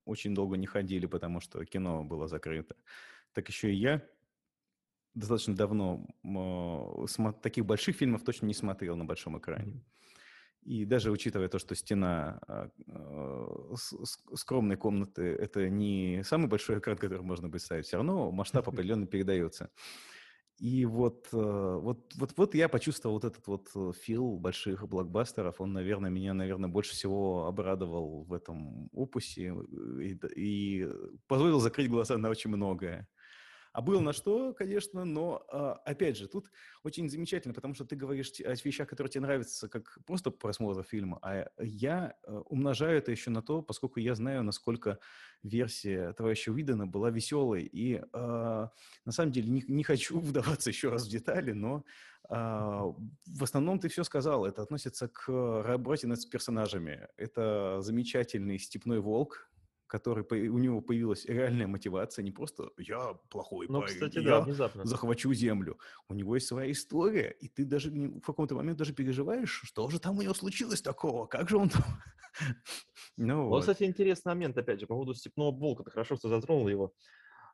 очень 0.07 0.35
долго 0.35 0.57
не 0.57 0.67
ходили, 0.67 1.05
потому 1.05 1.41
что 1.41 1.63
кино 1.67 2.05
было 2.05 2.27
закрыто, 2.27 2.75
так 3.35 3.49
еще 3.49 3.71
и 3.71 3.77
я 3.77 4.03
достаточно 5.13 5.55
давно 5.55 6.07
таких 7.43 7.67
больших 7.67 7.97
фильмов 7.97 8.25
точно 8.25 8.47
не 8.47 8.55
смотрел 8.55 8.97
на 8.97 9.05
большом 9.05 9.39
экране. 9.39 9.85
И 10.65 10.85
даже 10.85 11.11
учитывая 11.11 11.49
то, 11.49 11.59
что 11.59 11.75
стена 11.75 12.39
а, 12.47 12.71
а, 12.89 13.75
скромной 14.35 14.77
комнаты– 14.77 15.23
это 15.41 15.69
не 15.69 16.23
самый 16.25 16.47
большой 16.47 16.79
экран, 16.79 16.97
который 16.97 17.23
можно 17.23 17.49
будет 17.49 17.63
ставить, 17.63 17.87
все 17.87 17.97
равно 17.97 18.31
масштаб 18.31 18.69
определенно 18.69 19.07
передается. 19.07 19.71
И 20.63 20.85
вот, 20.85 21.27
э, 21.33 21.79
вот, 21.83 22.15
вот, 22.15 22.33
вот 22.37 22.55
я 22.55 22.69
почувствовал 22.69 23.17
вот 23.17 23.25
этот 23.25 23.45
вот 23.49 23.69
э, 23.75 23.91
фил 24.01 24.39
больших 24.39 24.87
блокбастеров. 24.87 25.61
Он, 25.61 25.73
наверное, 25.73 26.09
меня, 26.09 26.35
наверное, 26.35 26.71
больше 26.71 26.93
всего 26.93 27.47
обрадовал 27.47 28.23
в 28.23 28.33
этом 28.33 28.89
опусе 28.93 29.57
э, 29.57 30.03
и, 30.03 30.21
и 30.37 30.89
позволил 31.27 31.59
закрыть 31.59 31.91
глаза 31.91 32.17
на 32.17 32.29
очень 32.29 32.51
многое. 32.51 33.09
А 33.73 33.81
было 33.81 34.01
на 34.01 34.13
что, 34.13 34.53
конечно, 34.53 35.05
но, 35.05 35.45
а, 35.49 35.81
опять 35.85 36.19
же, 36.19 36.29
тут 36.29 36.51
очень 36.83 37.09
замечательно, 37.09 37.55
потому 37.55 37.75
что 37.75 37.85
ты 37.87 37.97
говоришь 37.97 38.33
о 38.45 38.53
вещах, 38.53 38.89
которые 38.89 39.11
тебе 39.11 39.23
нравятся, 39.23 39.69
как 39.69 39.99
просто 40.07 40.31
просмотр 40.31 40.83
фильма, 40.83 41.19
а 41.23 41.49
я 41.59 42.15
э, 42.23 42.43
умножаю 42.47 42.99
это 42.99 43.11
еще 43.11 43.31
на 43.31 43.43
то, 43.43 43.63
поскольку 43.63 43.99
я 43.99 44.15
знаю, 44.15 44.43
насколько 44.43 44.99
версия 45.43 46.13
товарища 46.13 46.53
Уидона 46.53 46.87
была 46.87 47.11
веселой. 47.11 47.63
И 47.63 47.95
э, 47.95 48.03
на 48.13 49.13
самом 49.13 49.33
деле 49.33 49.49
не, 49.49 49.65
не 49.67 49.85
хочу 49.85 50.21
вдаваться 50.21 50.71
еще 50.71 50.91
раз 50.91 51.07
в 51.07 51.11
детали, 51.11 51.53
но 51.53 51.85
э, 52.29 52.35
в 52.35 53.43
основном 53.43 53.79
ты 53.79 53.89
все 53.89 54.05
сказал. 54.05 54.45
Это 54.45 54.63
относится 54.63 55.09
к 55.09 55.29
работе 55.63 56.07
над 56.07 56.29
персонажами. 56.29 57.09
Это 57.17 57.81
замечательный 57.81 58.59
степной 58.59 59.01
волк, 59.01 59.49
который 59.93 60.25
у 60.49 60.57
него 60.57 60.81
появилась 60.81 61.27
реальная 61.27 61.67
мотивация, 61.67 62.23
не 62.23 62.31
просто 62.33 62.71
«я 62.79 63.13
плохой 63.29 63.67
ну, 63.69 63.81
парень, 63.81 63.93
кстати, 63.93 64.21
я 64.21 64.41
внезапно. 64.41 64.87
захвачу 64.87 65.35
землю». 65.35 65.79
У 66.09 66.15
него 66.15 66.35
есть 66.35 66.47
своя 66.47 66.73
история, 66.73 67.37
и 67.41 67.49
ты 67.49 67.67
даже 67.67 67.91
в 67.91 68.23
каком-то 68.23 68.55
момент 68.55 68.79
даже 68.79 68.95
переживаешь, 68.95 69.61
что 69.65 69.91
же 69.91 70.01
там 70.01 70.17
у 70.17 70.23
него 70.23 70.33
случилось 70.33 70.81
такого, 70.81 71.27
как 71.27 71.51
же 71.51 71.59
он 71.59 71.69
там... 71.69 71.85
ну, 73.19 73.49
вот. 73.49 73.61
кстати, 73.61 73.85
интересный 73.85 74.31
момент, 74.31 74.57
опять 74.57 74.81
же, 74.81 74.87
по 74.87 74.95
поводу 74.95 75.13
«Степного 75.13 75.55
волка», 75.55 75.85
ты 75.85 75.91
хорошо, 75.91 76.17
что 76.17 76.31
затронул 76.31 76.69
его. 76.69 76.95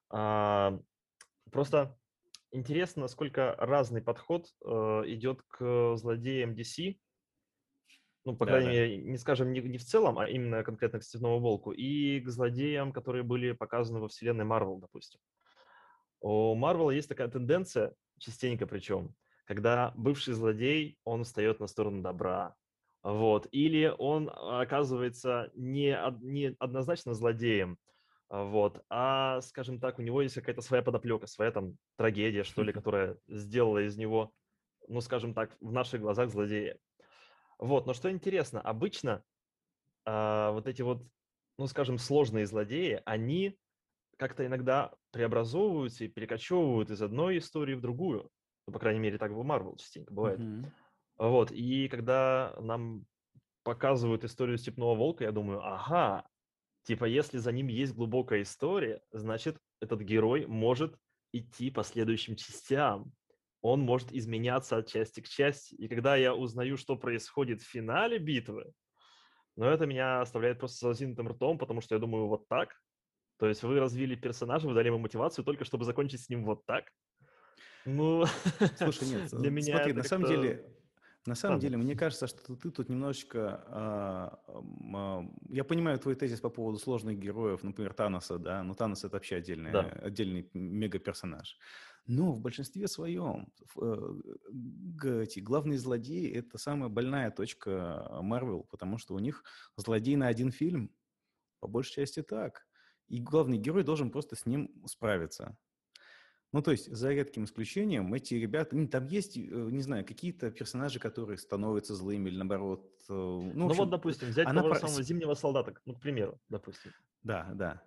А, 0.09 0.79
просто 1.51 1.99
интересно, 2.53 3.03
насколько 3.03 3.57
разный 3.59 4.01
подход 4.01 4.47
э, 4.65 5.03
идет 5.07 5.43
к 5.49 5.97
злодеям 5.97 6.53
DC, 6.53 6.99
ну, 8.29 8.37
по 8.37 8.45
да, 8.45 8.53
крайней 8.53 8.69
да. 8.69 8.75
мере, 8.75 8.97
не 8.99 9.17
скажем 9.17 9.53
не, 9.53 9.61
не 9.61 9.79
в 9.79 9.85
целом, 9.85 10.19
а 10.19 10.29
именно 10.29 10.63
конкретно 10.63 10.99
к 10.99 11.03
Степному 11.03 11.41
Волку, 11.41 11.73
и 11.73 12.21
к 12.21 12.29
злодеям, 12.29 12.93
которые 12.93 13.23
были 13.23 13.53
показаны 13.53 14.01
во 14.01 14.09
вселенной 14.09 14.45
Марвел, 14.45 14.79
допустим. 14.79 15.19
У 16.21 16.55
Марвела 16.55 16.91
есть 16.91 17.09
такая 17.09 17.29
тенденция, 17.29 17.95
частенько 18.19 18.67
причем, 18.67 19.15
когда 19.47 19.95
бывший 19.97 20.35
злодей, 20.35 20.99
он 21.05 21.25
встает 21.25 21.59
на 21.59 21.69
сторону 21.69 22.03
добра, 22.03 22.55
вот, 23.03 23.49
или 23.51 23.95
он 23.97 24.31
оказывается 24.31 25.51
не, 25.55 25.99
не 26.21 26.55
однозначно 26.59 27.15
злодеем, 27.15 27.79
вот, 28.29 28.85
а, 28.91 29.41
скажем 29.41 29.81
так, 29.81 29.99
у 29.99 30.03
него 30.03 30.21
есть 30.21 30.35
какая-то 30.35 30.61
своя 30.61 30.83
подоплека, 30.83 31.27
своя 31.27 31.51
там 31.51 31.79
трагедия, 31.97 32.45
что 32.45 32.63
ли, 32.63 32.75
которая 32.75 33.17
сделала 33.27 33.79
из 33.79 33.97
него, 33.97 34.33
ну, 34.87 35.01
скажем 35.01 35.33
так, 35.33 35.57
в 35.61 35.73
наших 35.73 36.03
глазах 36.03 36.29
злодея. 36.29 36.77
Вот, 37.59 37.87
но 37.87 37.95
что 37.95 38.11
интересно, 38.11 38.61
обычно 38.61 39.23
а, 40.05 40.53
вот 40.53 40.69
эти 40.69 40.83
вот, 40.83 41.03
ну, 41.59 41.67
скажем, 41.67 41.99
сложные 41.99 42.47
злодеи, 42.47 43.03
они 43.05 43.59
как-то 44.17 44.47
иногда 44.47 44.93
преобразовываются 45.11 46.05
и 46.05 46.09
перекочевывают 46.09 46.91
из 46.91 47.03
одной 47.03 47.39
истории 47.39 47.75
в 47.75 47.81
другую. 47.81 48.31
Ну, 48.67 48.73
по 48.73 48.79
крайней 48.79 49.01
мере, 49.01 49.19
так 49.19 49.33
в 49.33 49.41
Marvel 49.41 49.77
частенько 49.77 50.13
бывает. 50.13 50.41
Mm-hmm. 50.41 50.67
Вот, 51.19 51.51
и 51.51 51.89
когда 51.89 52.55
нам 52.61 53.05
показывают 53.65 54.25
историю 54.25 54.57
Степного 54.57 54.95
Волка, 54.95 55.25
я 55.25 55.33
думаю, 55.33 55.61
ага, 55.63 56.27
типа, 56.85 57.05
если 57.05 57.39
за 57.39 57.53
ним 57.53 57.67
есть 57.67 57.95
глубокая 57.95 58.43
история, 58.43 59.03
значит, 59.11 59.59
этот 59.81 60.01
герой 60.01 60.47
может 60.47 60.97
идти 61.33 61.71
по 61.71 61.83
следующим 61.83 62.37
частям. 62.37 63.13
Он 63.61 63.81
может 63.81 64.13
изменяться 64.13 64.77
от 64.77 64.87
части 64.87 65.21
к 65.21 65.29
части. 65.29 65.75
И 65.75 65.89
когда 65.89 66.17
я 66.17 66.35
узнаю, 66.35 66.77
что 66.77 66.97
происходит 66.97 67.61
в 67.61 67.69
финале 67.69 68.19
битвы, 68.19 68.73
ну, 69.57 69.67
это 69.67 69.87
меня 69.87 70.21
оставляет 70.21 70.61
просто 70.61 70.77
с 70.79 70.83
разинутым 70.85 71.29
ртом, 71.29 71.59
потому 71.59 71.81
что 71.81 71.95
я 71.95 71.99
думаю, 71.99 72.29
вот 72.29 72.47
так? 72.49 72.77
То 73.39 73.49
есть 73.49 73.63
вы 73.63 73.81
развили 73.81 74.15
персонажа, 74.15 74.69
вы 74.69 74.75
дали 74.75 74.87
ему 74.87 74.99
мотивацию 74.99 75.45
только 75.45 75.65
чтобы 75.65 75.85
закончить 75.85 76.23
с 76.23 76.29
ним 76.29 76.45
вот 76.45 76.65
так? 76.67 76.85
Ну, 77.85 78.25
Слушай, 78.77 79.09
нет, 79.09 79.31
для 79.33 79.51
меня 79.51 79.77
смотри, 79.77 79.93
на 79.95 80.03
самом 80.05 80.29
деле, 80.29 80.79
на 81.29 81.35
самом 81.35 81.55
Ладно. 81.57 81.69
деле, 81.69 81.77
мне 81.77 81.95
кажется, 81.95 82.27
что 82.27 82.57
ты 82.57 82.71
тут 82.71 82.89
немножечко... 82.89 83.63
А, 83.67 84.41
а, 84.95 85.25
я 85.51 85.63
понимаю 85.65 85.99
твой 85.99 86.15
тезис 86.15 86.41
по 86.41 86.49
поводу 86.49 86.79
сложных 86.79 87.19
героев, 87.19 87.63
например, 87.63 87.93
Таноса, 87.93 88.39
да, 88.39 88.63
но 88.63 88.75
Танос 88.75 89.05
это 89.05 89.17
вообще 89.17 89.37
отдельный, 89.37 89.71
да. 89.71 89.83
отдельный 90.03 90.49
мега-персонаж. 90.55 91.59
Но 92.09 92.33
в 92.33 92.41
большинстве 92.41 92.89
своем 92.89 93.53
э, 93.77 95.23
эти 95.23 95.41
главные 95.41 95.79
злодеи– 95.79 96.33
это 96.35 96.57
самая 96.57 96.89
больная 96.89 97.31
точка 97.31 98.09
Марвел, 98.23 98.67
потому 98.71 98.97
что 98.97 99.15
у 99.15 99.19
них 99.19 99.45
злодей 99.77 100.17
на 100.17 100.27
один 100.27 100.51
фильм, 100.51 100.91
по 101.61 101.69
большей 101.69 101.97
части 101.97 102.23
так. 102.23 102.67
И 103.09 103.21
главный 103.21 103.59
герой 103.59 103.85
должен 103.85 104.11
просто 104.11 104.37
с 104.37 104.47
ним 104.47 104.73
справиться. 104.87 105.57
Ну, 106.53 106.63
то 106.63 106.71
есть, 106.71 106.91
за 106.91 107.13
редким 107.13 107.45
исключением, 107.45 108.15
эти 108.15 108.33
ребята, 108.33 108.75
ну, 108.75 108.89
там 108.89 109.07
есть, 109.07 109.37
э, 109.37 109.41
не 109.41 109.83
знаю, 109.83 110.07
какие-то 110.07 110.51
персонажи, 110.51 110.99
которые 110.99 111.37
становятся 111.37 111.95
злыми 111.95 112.31
или 112.31 112.39
наоборот. 112.39 112.91
Э, 113.11 113.13
ну, 113.13 113.53
ну 113.53 113.67
общем, 113.67 113.81
вот, 113.81 113.91
допустим, 113.91 114.29
взять 114.29 114.47
она 114.47 114.63
того 114.63 114.73
про... 114.73 114.81
самого 114.81 115.03
зимнего 115.03 115.35
солдата, 115.35 115.75
ну, 115.85 115.95
к 115.95 116.01
примеру, 116.01 116.41
допустим. 116.49 116.93
Да, 117.23 117.51
да. 117.55 117.83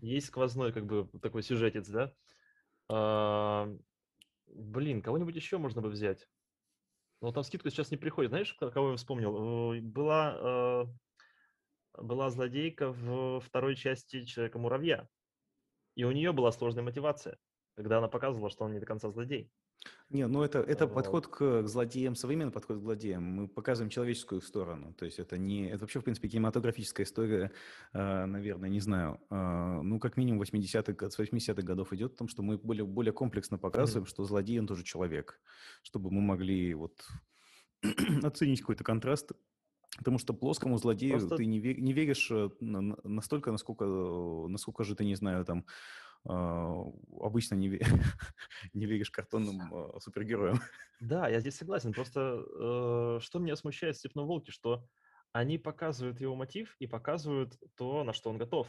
Есть 0.00 0.28
сквозной, 0.28 0.72
как 0.72 0.86
бы, 0.86 1.10
такой 1.20 1.42
сюжетец, 1.42 1.88
да? 1.88 2.14
А, 2.88 3.68
блин, 4.46 5.02
кого-нибудь 5.02 5.34
еще 5.34 5.58
можно 5.58 5.80
бы 5.82 5.88
взять. 5.88 6.28
Но 7.20 7.32
там 7.32 7.42
скидка 7.42 7.70
сейчас 7.70 7.90
не 7.90 7.96
приходит. 7.96 8.30
Знаешь, 8.30 8.54
кого 8.54 8.90
я 8.90 8.96
вспомнил? 8.96 9.72
Э, 9.74 9.80
была, 9.80 10.86
была 11.94 12.30
злодейка 12.30 12.92
в 12.92 13.40
второй 13.40 13.74
части 13.74 14.24
Человека-муравья. 14.24 15.08
И 15.94 16.04
у 16.04 16.12
нее 16.12 16.32
была 16.32 16.52
сложная 16.52 16.84
мотивация 16.84 17.38
когда 17.76 17.98
она 17.98 18.08
показывала, 18.08 18.50
что 18.50 18.64
он 18.64 18.72
не 18.72 18.80
до 18.80 18.86
конца 18.86 19.10
злодей. 19.10 19.50
Не, 20.08 20.28
ну 20.28 20.42
это, 20.42 20.60
это 20.60 20.86
вот. 20.86 20.94
подход 20.94 21.26
к 21.26 21.66
злодеям, 21.66 22.14
современный 22.14 22.52
подход 22.52 22.78
к 22.78 22.80
злодеям. 22.80 23.24
Мы 23.24 23.48
показываем 23.48 23.90
человеческую 23.90 24.40
сторону. 24.40 24.94
То 24.94 25.04
есть 25.04 25.18
это 25.18 25.36
не... 25.36 25.68
Это 25.68 25.80
вообще, 25.80 25.98
в 25.98 26.04
принципе, 26.04 26.28
кинематографическая 26.28 27.04
история, 27.04 27.50
э, 27.92 28.24
наверное, 28.26 28.68
не 28.68 28.78
знаю. 28.78 29.20
Э, 29.30 29.80
ну, 29.82 29.98
как 29.98 30.16
минимум 30.16 30.42
80-х, 30.42 31.10
с 31.10 31.18
80-х 31.18 31.62
годов 31.62 31.92
идет 31.92 32.12
в 32.12 32.16
том, 32.16 32.28
что 32.28 32.42
мы 32.42 32.56
более, 32.56 32.84
более 32.84 33.12
комплексно 33.12 33.58
показываем, 33.58 34.04
mm-hmm. 34.04 34.10
что 34.10 34.24
злодей, 34.24 34.60
он 34.60 34.68
тоже 34.68 34.84
человек. 34.84 35.40
Чтобы 35.82 36.12
мы 36.12 36.20
могли 36.20 36.72
вот 36.74 37.04
оценить 38.22 38.60
какой-то 38.60 38.84
контраст 38.84 39.32
Потому 39.98 40.18
что 40.18 40.34
плоскому 40.34 40.76
злодею 40.78 41.18
Просто... 41.18 41.36
ты 41.36 41.46
не, 41.46 41.58
не 41.58 41.92
веришь 41.92 42.28
э, 42.30 42.50
настолько, 42.60 43.50
насколько, 43.50 43.86
насколько 44.48 44.84
же 44.84 44.94
ты, 44.94 45.04
не 45.04 45.14
знаю, 45.14 45.44
там, 45.44 45.58
а, 45.60 45.64
обычно 46.26 47.54
не, 47.54 47.80
не 48.72 48.86
веришь 48.86 49.10
картонным 49.10 49.72
а, 49.72 50.00
супергероям. 50.00 50.60
Да, 51.00 51.28
я 51.28 51.40
здесь 51.40 51.56
согласен. 51.56 51.92
Просто 51.92 52.44
э, 52.58 53.18
что 53.22 53.38
меня 53.38 53.56
смущает 53.56 53.96
в 53.96 53.98
«Степном 53.98 54.26
волке», 54.26 54.52
что 54.52 54.86
они 55.32 55.58
показывают 55.58 56.20
его 56.20 56.34
мотив 56.34 56.74
и 56.78 56.86
показывают 56.86 57.58
то, 57.76 58.04
на 58.04 58.12
что 58.12 58.30
он 58.30 58.38
готов. 58.38 58.68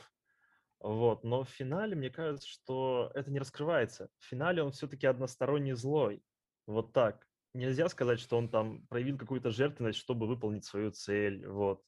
Вот. 0.80 1.24
Но 1.24 1.44
в 1.44 1.50
финале, 1.50 1.96
мне 1.96 2.10
кажется, 2.10 2.48
что 2.48 3.12
это 3.16 3.32
не 3.32 3.40
раскрывается. 3.40 4.10
В 4.20 4.26
финале 4.26 4.62
он 4.62 4.72
все-таки 4.72 5.08
односторонний 5.08 5.74
злой. 5.74 6.22
Вот 6.66 6.94
так. 6.94 7.26
Нельзя 7.54 7.90
сказать, 7.90 8.20
что 8.20 8.38
он 8.38 8.50
там 8.50 8.86
проявил 8.88 9.18
какую-то 9.18 9.50
жертвенность, 9.50 10.00
чтобы 10.00 10.28
выполнить 10.28 10.66
свою 10.66 10.92
цель. 10.92 11.48
Вот. 11.48 11.82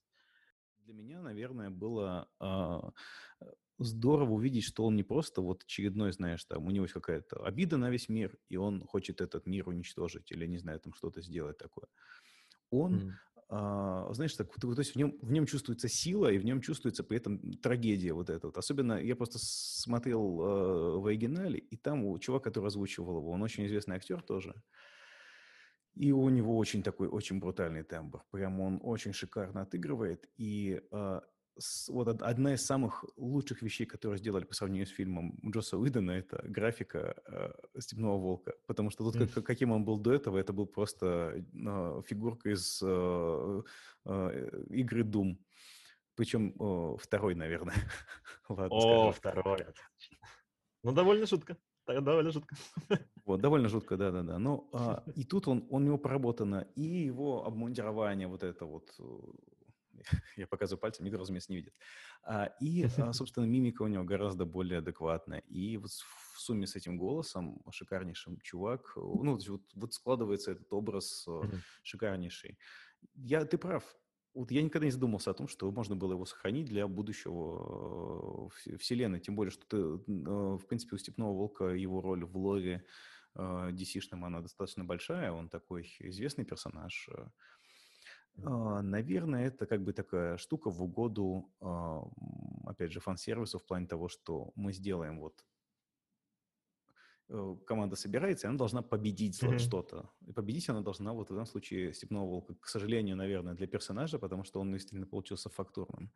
Для 0.80 0.94
меня, 0.94 1.22
наверное, 1.22 1.70
было 1.70 2.28
э, 2.40 3.46
здорово 3.80 4.34
увидеть, 4.34 4.64
что 4.64 4.86
он 4.86 4.96
не 4.96 5.04
просто 5.04 5.42
вот 5.42 5.64
очередной, 5.64 6.12
знаешь, 6.12 6.44
там, 6.46 6.66
у 6.66 6.72
него 6.72 6.86
есть 6.86 6.94
какая-то 6.94 7.44
обида 7.44 7.78
на 7.78 7.90
весь 7.90 8.10
мир, 8.10 8.38
и 8.50 8.58
он 8.58 8.86
хочет 8.86 9.22
этот 9.22 9.48
мир 9.48 9.68
уничтожить 9.68 10.32
или, 10.32 10.46
не 10.46 10.58
знаю, 10.58 10.80
там 10.80 10.94
что-то 10.94 11.22
сделать 11.22 11.58
такое. 11.58 11.88
Он, 12.72 12.94
mm. 12.94 13.12
а, 13.50 14.14
знаешь, 14.14 14.36
так, 14.36 14.54
то, 14.54 14.72
есть 14.78 14.94
в 14.94 14.96
нем, 14.98 15.18
в 15.22 15.32
нем 15.32 15.46
чувствуется 15.46 15.88
сила, 15.88 16.32
и 16.32 16.38
в 16.38 16.46
нем 16.46 16.62
чувствуется 16.62 17.04
при 17.04 17.18
этом 17.18 17.54
трагедия 17.54 18.14
вот 18.14 18.30
эта 18.30 18.48
вот. 18.48 18.58
Особенно 18.58 18.94
я 19.02 19.16
просто 19.16 19.40
смотрел 19.40 20.22
э, 20.22 21.00
в 21.00 21.06
оригинале, 21.08 21.60
и 21.60 21.78
там 21.78 22.06
у 22.06 22.20
чувака, 22.20 22.50
который 22.50 22.68
озвучивал 22.68 23.18
его, 23.18 23.32
он 23.32 23.42
очень 23.42 23.66
известный 23.66 23.96
актер 23.96 24.22
тоже, 24.22 24.54
и 25.96 26.12
у 26.12 26.30
него 26.30 26.58
очень 26.58 26.82
такой, 26.84 27.08
очень 27.08 27.40
брутальный 27.40 27.84
тембр. 27.84 28.24
Прям 28.32 28.62
он 28.62 28.80
очень 28.84 29.14
шикарно 29.14 29.62
отыгрывает. 29.64 30.30
И 30.38 30.82
э, 30.92 31.22
вот 31.90 32.22
одна 32.22 32.54
из 32.54 32.66
самых 32.66 33.06
лучших 33.18 33.62
вещей, 33.62 33.86
которые 33.86 34.18
сделали 34.20 34.46
по 34.46 34.54
сравнению 34.54 34.88
с 34.88 34.92
фильмом 34.92 35.40
Джоса 35.46 35.78
Уидона, 35.78 36.12
это 36.12 36.42
графика 36.48 37.16
э, 37.26 37.80
«Степного 37.80 38.18
волка». 38.18 38.54
Потому 38.68 38.90
что 38.90 39.10
тут, 39.10 39.32
как, 39.32 39.46
каким 39.46 39.72
он 39.72 39.86
был 39.86 39.98
до 39.98 40.14
этого, 40.14 40.38
это 40.38 40.54
был 40.54 40.66
просто 40.66 41.44
э, 41.54 42.02
фигурка 42.06 42.50
из 42.52 42.82
э, 42.84 43.62
э, 44.06 44.64
игры 44.70 45.04
Doom. 45.04 45.38
Причем 46.16 46.54
э, 46.60 46.98
второй, 47.00 47.36
наверное. 47.36 47.76
Ладно, 48.50 48.68
О, 48.76 49.14
скажу. 49.14 49.42
второй. 49.42 49.66
Ну, 50.84 50.92
довольно 50.92 51.26
шутка. 51.26 51.58
Довольно 51.88 52.32
жутко. 52.32 52.56
Вот, 53.26 53.42
довольно 53.42 53.70
жутко, 53.70 53.96
да-да-да. 53.96 54.40
Но 54.40 54.68
а, 54.74 55.04
и 55.16 55.24
тут 55.24 55.48
он, 55.48 55.66
он 55.70 55.84
у 55.84 55.86
него 55.86 55.98
проработано, 55.98 56.68
и 56.76 56.82
его 56.82 57.46
обмундирование, 57.46 58.28
вот 58.28 58.44
это 58.44 58.66
вот 58.66 58.90
э, 58.98 59.04
я 60.38 60.48
показываю 60.48 60.80
пальцем, 60.80 61.06
никто, 61.06 61.20
разумеется, 61.20 61.52
не 61.52 61.58
видит. 61.58 61.74
А, 62.24 62.46
и, 62.60 62.84
а, 62.98 63.14
собственно, 63.14 63.46
мимика 63.46 63.84
у 63.84 63.88
него 63.88 64.04
гораздо 64.04 64.46
более 64.46 64.80
адекватная. 64.80 65.40
И 65.48 65.78
вот 65.78 65.92
в 65.92 66.40
сумме 66.40 66.68
с 66.68 66.76
этим 66.76 66.98
голосом 66.98 67.62
шикарнейшим 67.72 68.40
чувак, 68.42 68.94
ну, 68.96 69.38
вот, 69.38 69.62
вот 69.76 69.94
складывается 69.94 70.52
этот 70.52 70.72
образ 70.74 71.26
mm-hmm. 71.28 71.60
шикарнейший. 71.84 72.58
Я, 73.16 73.46
ты 73.46 73.58
прав, 73.58 73.84
вот 74.34 74.52
я 74.52 74.62
никогда 74.62 74.86
не 74.86 74.92
задумался 74.92 75.32
о 75.32 75.34
том, 75.34 75.48
что 75.48 75.72
можно 75.72 75.96
было 75.96 76.14
его 76.14 76.26
сохранить 76.26 76.68
для 76.68 76.88
будущего 76.88 78.50
вселенной. 78.78 79.20
Тем 79.20 79.36
более, 79.36 79.52
что 79.52 79.66
ты, 79.68 79.78
в 79.78 80.66
принципе, 80.68 80.96
у 80.96 81.00
Степного 81.00 81.34
Волка 81.34 81.66
его 81.66 82.02
роль 82.02 82.24
в 82.26 82.38
лоре 82.38 82.86
DC-шном, 83.36 84.26
она 84.26 84.42
достаточно 84.42 84.84
большая. 84.84 85.32
Он 85.32 85.50
такой 85.50 85.94
известный 86.00 86.46
персонаж. 86.46 87.10
А, 88.44 88.82
наверное, 88.82 89.48
это 89.48 89.66
как 89.66 89.84
бы 89.84 89.94
такая 89.94 90.38
штука 90.38 90.70
в 90.70 90.82
угоду, 90.82 91.50
а, 91.62 92.04
опять 92.66 92.92
же, 92.92 93.00
фан-сервису 93.00 93.60
в 93.60 93.66
плане 93.66 93.88
того, 93.88 94.08
что 94.10 94.52
мы 94.56 94.74
сделаем 94.74 95.20
вот 95.20 95.46
э, 97.30 97.56
команда 97.66 97.96
собирается, 97.96 98.48
и 98.48 98.50
она 98.50 98.58
должна 98.58 98.82
победить 98.82 99.42
mm-hmm. 99.42 99.60
что-то. 99.60 100.10
И 100.28 100.32
победить 100.32 100.70
она 100.70 100.82
должна 100.82 101.14
вот 101.14 101.30
в 101.30 101.34
этом 101.34 101.46
случае 101.46 101.94
Степного 101.94 102.26
Волка. 102.26 102.56
К 102.56 102.68
сожалению, 102.68 103.16
наверное, 103.16 103.54
для 103.54 103.68
персонажа, 103.68 104.20
потому 104.20 104.44
что 104.44 104.60
он 104.60 104.72
действительно 104.72 105.08
получился 105.08 105.50
фактурным 105.50 106.12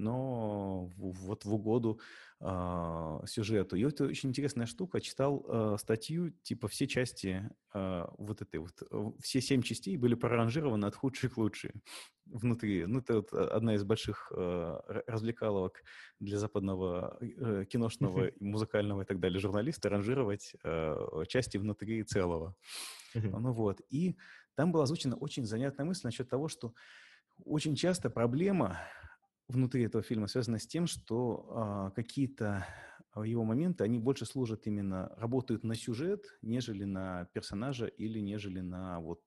но 0.00 0.90
вот 0.96 1.44
в 1.44 1.54
угоду 1.54 2.00
э, 2.40 3.20
сюжету. 3.26 3.76
И 3.76 3.82
это 3.82 4.04
очень 4.04 4.30
интересная 4.30 4.66
штука. 4.66 5.00
Читал 5.00 5.44
э, 5.46 5.76
статью, 5.78 6.30
типа 6.42 6.68
все 6.68 6.86
части 6.86 7.50
э, 7.74 8.06
вот 8.18 8.42
этой 8.42 8.60
вот, 8.60 8.82
э, 8.90 9.12
все 9.20 9.40
семь 9.40 9.62
частей 9.62 9.96
были 9.96 10.14
проранжированы 10.14 10.86
от 10.86 10.94
худших 10.94 11.34
к 11.34 11.36
лучшие 11.36 11.74
внутри. 12.24 12.86
Ну, 12.86 13.00
это 13.00 13.16
вот 13.16 13.32
одна 13.32 13.74
из 13.74 13.84
больших 13.84 14.32
э, 14.34 15.02
развлекаловок 15.06 15.82
для 16.18 16.38
западного 16.38 17.18
э, 17.20 17.64
киношного, 17.68 18.30
музыкального 18.40 19.02
и 19.02 19.04
так 19.04 19.20
далее 19.20 19.38
журналиста, 19.38 19.88
ранжировать 19.88 20.54
э, 20.64 21.24
части 21.28 21.58
внутри 21.58 22.02
целого. 22.04 22.54
Ну 23.14 23.52
вот. 23.52 23.80
И 23.90 24.16
там 24.54 24.72
была 24.72 24.84
озвучена 24.84 25.16
очень 25.16 25.44
занятная 25.44 25.84
мысль 25.84 26.02
насчет 26.04 26.28
того, 26.28 26.48
что 26.48 26.74
очень 27.44 27.74
часто 27.74 28.10
проблема 28.10 28.78
внутри 29.50 29.84
этого 29.84 30.02
фильма 30.02 30.28
связано 30.28 30.58
с 30.58 30.66
тем, 30.66 30.86
что 30.86 31.46
а, 31.50 31.90
какие-то 31.90 32.66
а, 33.12 33.26
его 33.26 33.44
моменты, 33.44 33.84
они 33.84 33.98
больше 33.98 34.24
служат 34.24 34.66
именно, 34.66 35.12
работают 35.16 35.64
на 35.64 35.74
сюжет, 35.74 36.38
нежели 36.42 36.84
на 36.84 37.26
персонажа 37.32 37.86
или 37.86 38.20
нежели 38.20 38.60
на 38.60 39.00
вот 39.00 39.22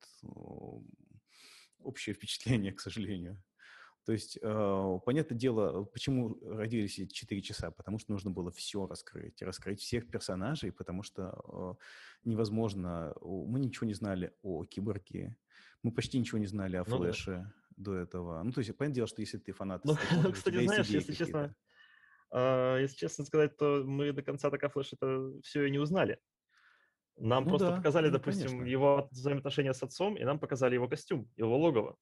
общее 1.80 2.16
впечатление, 2.16 2.72
к 2.74 2.80
сожалению. 2.80 3.42
То 4.06 4.12
есть, 4.12 4.38
э, 4.42 5.00
понятное 5.06 5.38
дело, 5.38 5.86
почему 5.86 6.38
родились 6.44 7.00
эти 7.00 7.14
4 7.14 7.42
часа? 7.42 7.72
Потому 7.72 8.00
что 8.00 8.12
нужно 8.12 8.32
было 8.32 8.52
все 8.52 8.86
раскрыть, 8.86 9.42
раскрыть 9.42 9.80
всех 9.80 10.10
персонажей, 10.10 10.74
потому 10.74 11.04
что 11.04 11.78
э, 11.80 12.30
невозможно, 12.30 13.14
мы 13.22 13.62
ничего 13.62 13.88
не 13.88 13.94
знали 13.94 14.34
о 14.42 14.66
Киборге, 14.66 15.38
мы 15.84 15.92
почти 15.94 16.20
ничего 16.20 16.38
не 16.38 16.48
знали 16.48 16.76
о 16.76 16.84
Флэше 16.84 17.32
ну, 17.32 17.38
да. 17.38 17.54
До 17.78 17.96
этого. 17.96 18.42
Ну, 18.44 18.52
то 18.52 18.60
есть, 18.60 18.76
понятное 18.78 18.96
дело, 18.96 19.08
что 19.08 19.22
если 19.22 19.38
ты 19.38 19.52
фанат... 19.52 19.84
Ну, 19.86 19.96
кстати, 20.34 20.66
знаешь, 20.66 20.88
если 20.88 21.14
честно, 21.14 21.56
э, 22.32 22.78
если 22.82 22.96
честно 22.96 23.26
сказать, 23.26 23.58
то 23.58 23.84
мы 23.86 24.12
до 24.12 24.22
конца 24.22 24.50
так 24.50 24.64
о 24.64 24.70
Флэше 24.70 24.96
это 25.00 25.32
все 25.44 25.66
и 25.66 25.72
не 25.72 25.80
узнали. 25.80 26.20
Нам 27.18 27.44
ну, 27.44 27.50
просто 27.52 27.70
да, 27.70 27.78
показали, 27.78 28.08
ну, 28.08 28.14
допустим, 28.14 28.48
конечно. 28.48 28.66
его 28.66 29.08
взаимоотношения 29.12 29.74
с 29.74 29.84
отцом, 29.84 30.16
и 30.16 30.24
нам 30.24 30.40
показали 30.40 30.74
его 30.76 30.88
костюм, 30.88 31.30
его 31.36 31.58
логово. 31.58 31.96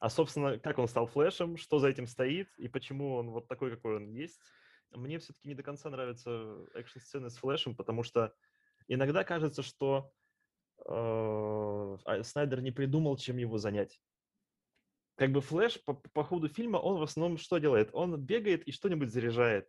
А, 0.00 0.10
собственно, 0.10 0.58
как 0.58 0.78
он 0.78 0.88
стал 0.88 1.06
флешем, 1.06 1.56
что 1.56 1.78
за 1.78 1.88
этим 1.88 2.06
стоит 2.06 2.48
и 2.58 2.68
почему 2.68 3.14
он 3.14 3.30
вот 3.30 3.48
такой, 3.48 3.70
какой 3.70 3.96
он 3.96 4.08
есть. 4.08 4.40
Мне 4.90 5.18
все-таки 5.18 5.48
не 5.48 5.54
до 5.54 5.62
конца 5.62 5.88
нравятся 5.88 6.66
экшн-сцены 6.74 7.30
с 7.30 7.36
флешем, 7.36 7.74
потому 7.74 8.02
что 8.02 8.34
иногда 8.88 9.24
кажется, 9.24 9.62
что 9.62 10.12
э, 10.78 10.82
а, 10.88 12.22
Снайдер 12.22 12.60
не 12.60 12.72
придумал, 12.72 13.16
чем 13.16 13.36
его 13.36 13.58
занять. 13.58 14.00
Как 15.16 15.32
бы 15.32 15.40
флеш 15.40 15.82
по, 15.84 15.94
по 15.94 16.22
ходу 16.24 16.48
фильма, 16.48 16.76
он 16.76 16.98
в 16.98 17.02
основном 17.02 17.38
что 17.38 17.58
делает? 17.58 17.90
Он 17.92 18.16
бегает 18.16 18.62
и 18.64 18.72
что-нибудь 18.72 19.12
заряжает. 19.12 19.68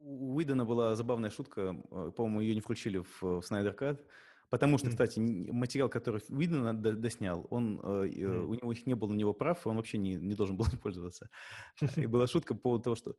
У 0.00 0.36
Уидона 0.36 0.64
была 0.64 0.94
забавная 0.96 1.30
шутка, 1.30 1.76
э, 1.90 2.12
по-моему, 2.16 2.40
ее 2.40 2.54
не 2.54 2.60
включили 2.60 2.98
в, 2.98 3.22
в 3.22 3.42
Снайдер 3.42 3.74
Кат. 3.74 4.04
Потому 4.50 4.78
что, 4.78 4.88
кстати, 4.88 5.20
материал, 5.20 5.90
который 5.90 6.22
Уидон 6.30 6.80
доснял, 6.80 7.46
он, 7.50 7.78
mm. 7.80 8.44
у 8.46 8.54
него 8.54 8.72
их 8.72 8.86
не 8.86 8.94
было 8.94 9.10
на 9.10 9.16
него 9.16 9.34
прав, 9.34 9.66
он 9.66 9.76
вообще 9.76 9.98
не, 9.98 10.14
не 10.14 10.34
должен 10.34 10.56
был 10.56 10.64
пользоваться. 10.82 11.28
И 11.96 12.06
была 12.06 12.26
шутка 12.26 12.54
по 12.54 12.60
поводу 12.60 12.84
того, 12.84 12.96
что 12.96 13.14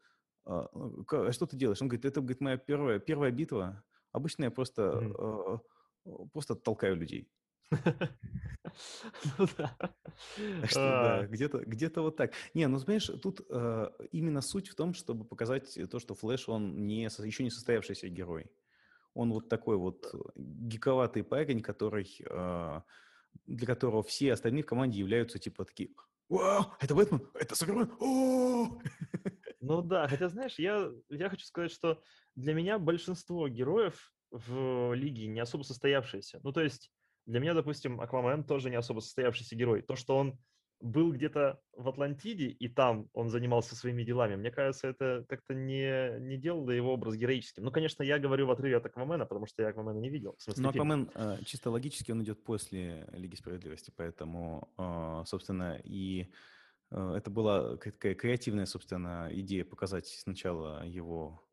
а, 0.46 0.68
ну, 0.74 1.06
а 1.12 1.32
что 1.32 1.46
ты 1.46 1.56
делаешь? 1.56 1.82
Он 1.82 1.88
говорит, 1.88 2.06
это 2.06 2.22
говорит, 2.22 2.42
моя 2.42 2.58
первая, 2.58 3.00
первая 3.00 3.32
битва. 3.32 3.84
Обычно 4.12 4.46
я 4.46 4.52
просто, 4.52 5.62
mm. 6.06 6.30
просто 6.34 6.56
толкаю 6.56 6.96
людей. 6.96 7.30
Ну 9.38 9.48
да, 9.58 11.26
где-то 11.28 11.60
где 11.66 11.90
вот 11.90 12.18
так. 12.18 12.34
Не, 12.54 12.68
ну 12.68 12.78
знаешь, 12.78 13.06
тут 13.22 13.42
именно 14.12 14.42
суть 14.42 14.70
в 14.70 14.76
том, 14.76 14.94
чтобы 14.94 15.26
показать 15.26 15.78
то, 15.90 16.00
что 16.00 16.14
Флэш, 16.16 16.50
он 16.50 16.86
не, 16.86 17.04
еще 17.04 17.44
не 17.44 17.50
состоявшийся 17.50 18.10
герой. 18.10 18.52
Он 19.14 19.32
вот 19.34 19.50
такой 19.50 19.78
вот 19.78 20.14
гиковатый 20.36 21.24
парень, 21.24 21.62
который, 21.62 22.08
э, 22.24 22.82
для 23.48 23.68
которого 23.68 24.04
все 24.04 24.34
остальные 24.34 24.64
в 24.64 24.68
команде 24.68 25.00
являются 25.00 25.40
типа 25.40 25.66
такие 25.66 25.90
«Вау, 26.30 26.74
это 26.80 26.94
Бэтмен, 26.94 27.28
это 27.34 27.56
Супермен, 27.56 27.92
Ну 29.62 29.82
да, 29.82 30.08
хотя, 30.08 30.30
знаешь, 30.30 30.60
я, 30.60 30.92
я 31.10 31.30
хочу 31.30 31.46
сказать, 31.46 31.72
что 31.72 32.02
для 32.36 32.54
меня 32.54 32.78
большинство 32.80 33.48
героев 33.50 34.14
в 34.32 34.94
лиге 34.94 35.28
не 35.28 35.40
особо 35.40 35.64
состоявшиеся. 35.64 36.40
Ну 36.44 36.54
то 36.54 36.62
есть 36.62 36.92
для 37.30 37.40
меня, 37.40 37.54
допустим, 37.54 38.02
Аквамен 38.02 38.44
тоже 38.44 38.70
не 38.70 38.76
особо 38.76 39.02
состоявшийся 39.02 39.56
герой. 39.56 39.84
То, 39.84 39.96
что 39.96 40.18
он 40.18 40.40
был 40.82 41.12
где-то 41.12 41.60
в 41.74 41.88
Атлантиде, 41.88 42.48
и 42.48 42.68
там 42.68 43.08
он 43.14 43.30
занимался 43.30 43.76
своими 43.76 44.04
делами, 44.04 44.36
мне 44.36 44.50
кажется, 44.50 44.88
это 44.88 45.26
как-то 45.28 45.54
не, 45.54 46.20
не 46.20 46.38
делало 46.38 46.72
его 46.72 46.94
образ 46.94 47.16
героическим. 47.16 47.64
Ну, 47.64 47.72
конечно, 47.72 48.02
я 48.02 48.18
говорю 48.18 48.48
в 48.48 48.52
отрыве 48.52 48.78
от 48.78 48.86
Аквамена, 48.86 49.26
потому 49.26 49.46
что 49.46 49.62
я 49.62 49.70
Аквамена 49.70 50.00
не 50.00 50.10
видел. 50.10 50.38
Но 50.58 50.70
Аквамен, 50.70 51.12
э, 51.14 51.38
чисто 51.46 51.70
логически, 51.70 52.12
он 52.12 52.24
идет 52.24 52.44
после 52.44 53.08
Лиги 53.12 53.36
Справедливости, 53.36 53.94
поэтому, 53.96 54.72
э, 54.78 55.24
собственно, 55.26 55.80
и 55.84 56.32
э, 56.92 57.14
это 57.18 57.30
была 57.30 57.78
такая 57.78 58.16
креативная, 58.16 58.66
собственно, 58.66 59.30
идея 59.32 59.66
показать 59.66 60.08
сначала 60.08 60.84
его 60.86 61.44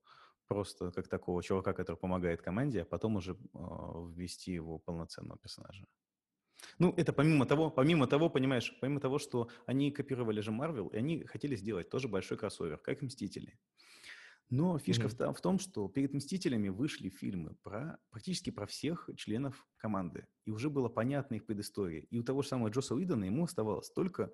просто 0.46 0.90
как 0.90 1.08
такого 1.08 1.42
чувака, 1.42 1.72
который 1.72 1.96
помогает 1.96 2.42
команде, 2.42 2.82
а 2.82 2.84
потом 2.84 3.16
уже 3.16 3.36
ввести 3.54 4.52
его 4.52 4.78
полноценного 4.78 5.38
персонажа. 5.38 5.86
Ну, 6.78 6.92
это 6.96 7.12
помимо 7.12 7.46
того, 7.46 7.70
помимо 7.70 8.06
того, 8.06 8.30
понимаешь, 8.30 8.76
помимо 8.80 9.00
того, 9.00 9.18
что 9.18 9.48
они 9.66 9.90
копировали 9.90 10.40
же 10.40 10.50
Marvel, 10.50 10.90
и 10.92 10.96
они 10.96 11.24
хотели 11.24 11.56
сделать 11.56 11.90
тоже 11.90 12.08
большой 12.08 12.38
кроссовер, 12.38 12.78
как 12.78 13.02
«Мстители». 13.02 13.58
Но 14.48 14.78
фишка 14.78 15.08
mm-hmm. 15.08 15.32
в, 15.32 15.38
в 15.38 15.40
том, 15.40 15.58
что 15.58 15.88
перед 15.88 16.14
«Мстителями» 16.14 16.68
вышли 16.68 17.08
фильмы 17.08 17.56
про 17.62 17.98
практически 18.10 18.50
про 18.50 18.66
всех 18.66 19.10
членов 19.16 19.66
команды. 19.76 20.28
И 20.44 20.50
уже 20.50 20.70
было 20.70 20.88
понятно 20.88 21.34
их 21.34 21.46
предыстория. 21.46 22.02
И 22.10 22.18
у 22.18 22.22
того 22.22 22.42
же 22.42 22.48
самого 22.48 22.68
Джоса 22.68 22.94
Уидона 22.94 23.24
ему 23.24 23.44
оставалось 23.44 23.90
только 23.90 24.32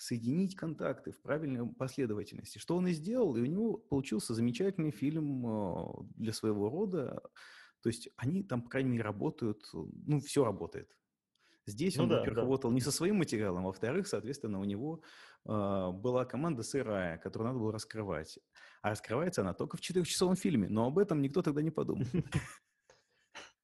соединить 0.00 0.56
контакты 0.56 1.12
в 1.12 1.20
правильной 1.20 1.66
последовательности. 1.66 2.58
Что 2.58 2.76
он 2.76 2.88
и 2.88 2.92
сделал, 2.92 3.36
и 3.36 3.42
у 3.42 3.46
него 3.46 3.76
получился 3.76 4.34
замечательный 4.34 4.92
фильм 4.92 5.46
э, 5.46 5.84
для 6.16 6.32
своего 6.32 6.70
рода. 6.70 7.22
То 7.82 7.90
есть 7.90 8.08
они 8.16 8.42
там, 8.42 8.62
по 8.62 8.70
крайней 8.70 8.90
мере, 8.90 9.04
работают, 9.04 9.62
ну, 9.72 10.20
все 10.20 10.44
работает. 10.44 10.96
Здесь 11.66 11.96
ну, 11.96 12.04
он, 12.04 12.08
да, 12.08 12.16
во-первых, 12.16 12.36
да. 12.36 12.42
работал 12.42 12.70
не 12.72 12.80
со 12.80 12.90
своим 12.90 13.16
материалом, 13.16 13.64
а 13.64 13.66
во-вторых, 13.66 14.06
соответственно, 14.06 14.58
у 14.58 14.64
него 14.64 15.02
э, 15.44 15.90
была 15.92 16.24
команда 16.24 16.62
сырая, 16.62 17.18
которую 17.18 17.48
надо 17.48 17.60
было 17.60 17.72
раскрывать. 17.72 18.38
А 18.80 18.90
раскрывается 18.90 19.42
она 19.42 19.52
только 19.52 19.76
в 19.76 19.82
четырехчасовом 19.82 20.36
фильме, 20.36 20.68
но 20.68 20.86
об 20.86 20.98
этом 20.98 21.20
никто 21.20 21.42
тогда 21.42 21.62
не 21.62 21.70
подумал. 21.70 22.06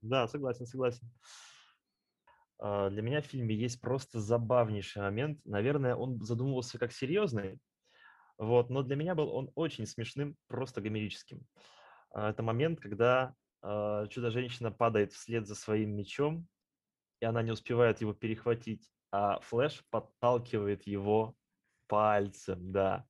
Да, 0.02 0.28
согласен, 0.28 0.66
согласен. 0.66 1.10
А, 2.58 2.90
для 2.90 3.02
меня 3.02 3.20
в 3.20 3.26
фильме 3.26 3.54
есть 3.54 3.80
просто 3.80 4.20
забавнейший 4.20 5.02
момент. 5.02 5.40
Наверное, 5.44 5.94
он 5.96 6.20
задумывался 6.22 6.78
как 6.78 6.92
серьезный, 6.92 7.58
вот, 8.38 8.70
но 8.70 8.82
для 8.82 8.96
меня 8.96 9.14
был 9.14 9.32
он 9.32 9.50
очень 9.54 9.86
смешным, 9.86 10.36
просто 10.46 10.80
гомерическим. 10.80 11.46
А, 12.10 12.30
это 12.30 12.42
момент, 12.42 12.80
когда 12.80 13.34
Чудо-женщина 13.62 14.70
падает 14.70 15.12
вслед 15.12 15.46
за 15.48 15.56
своим 15.56 15.96
мечом, 15.96 16.46
и 17.20 17.24
она 17.24 17.42
не 17.42 17.50
успевает 17.50 18.00
его 18.00 18.12
перехватить, 18.12 18.90
а 19.10 19.40
Флэш 19.40 19.82
подталкивает 19.90 20.86
его 20.86 21.34
пальцем, 21.88 22.70
да. 22.70 23.06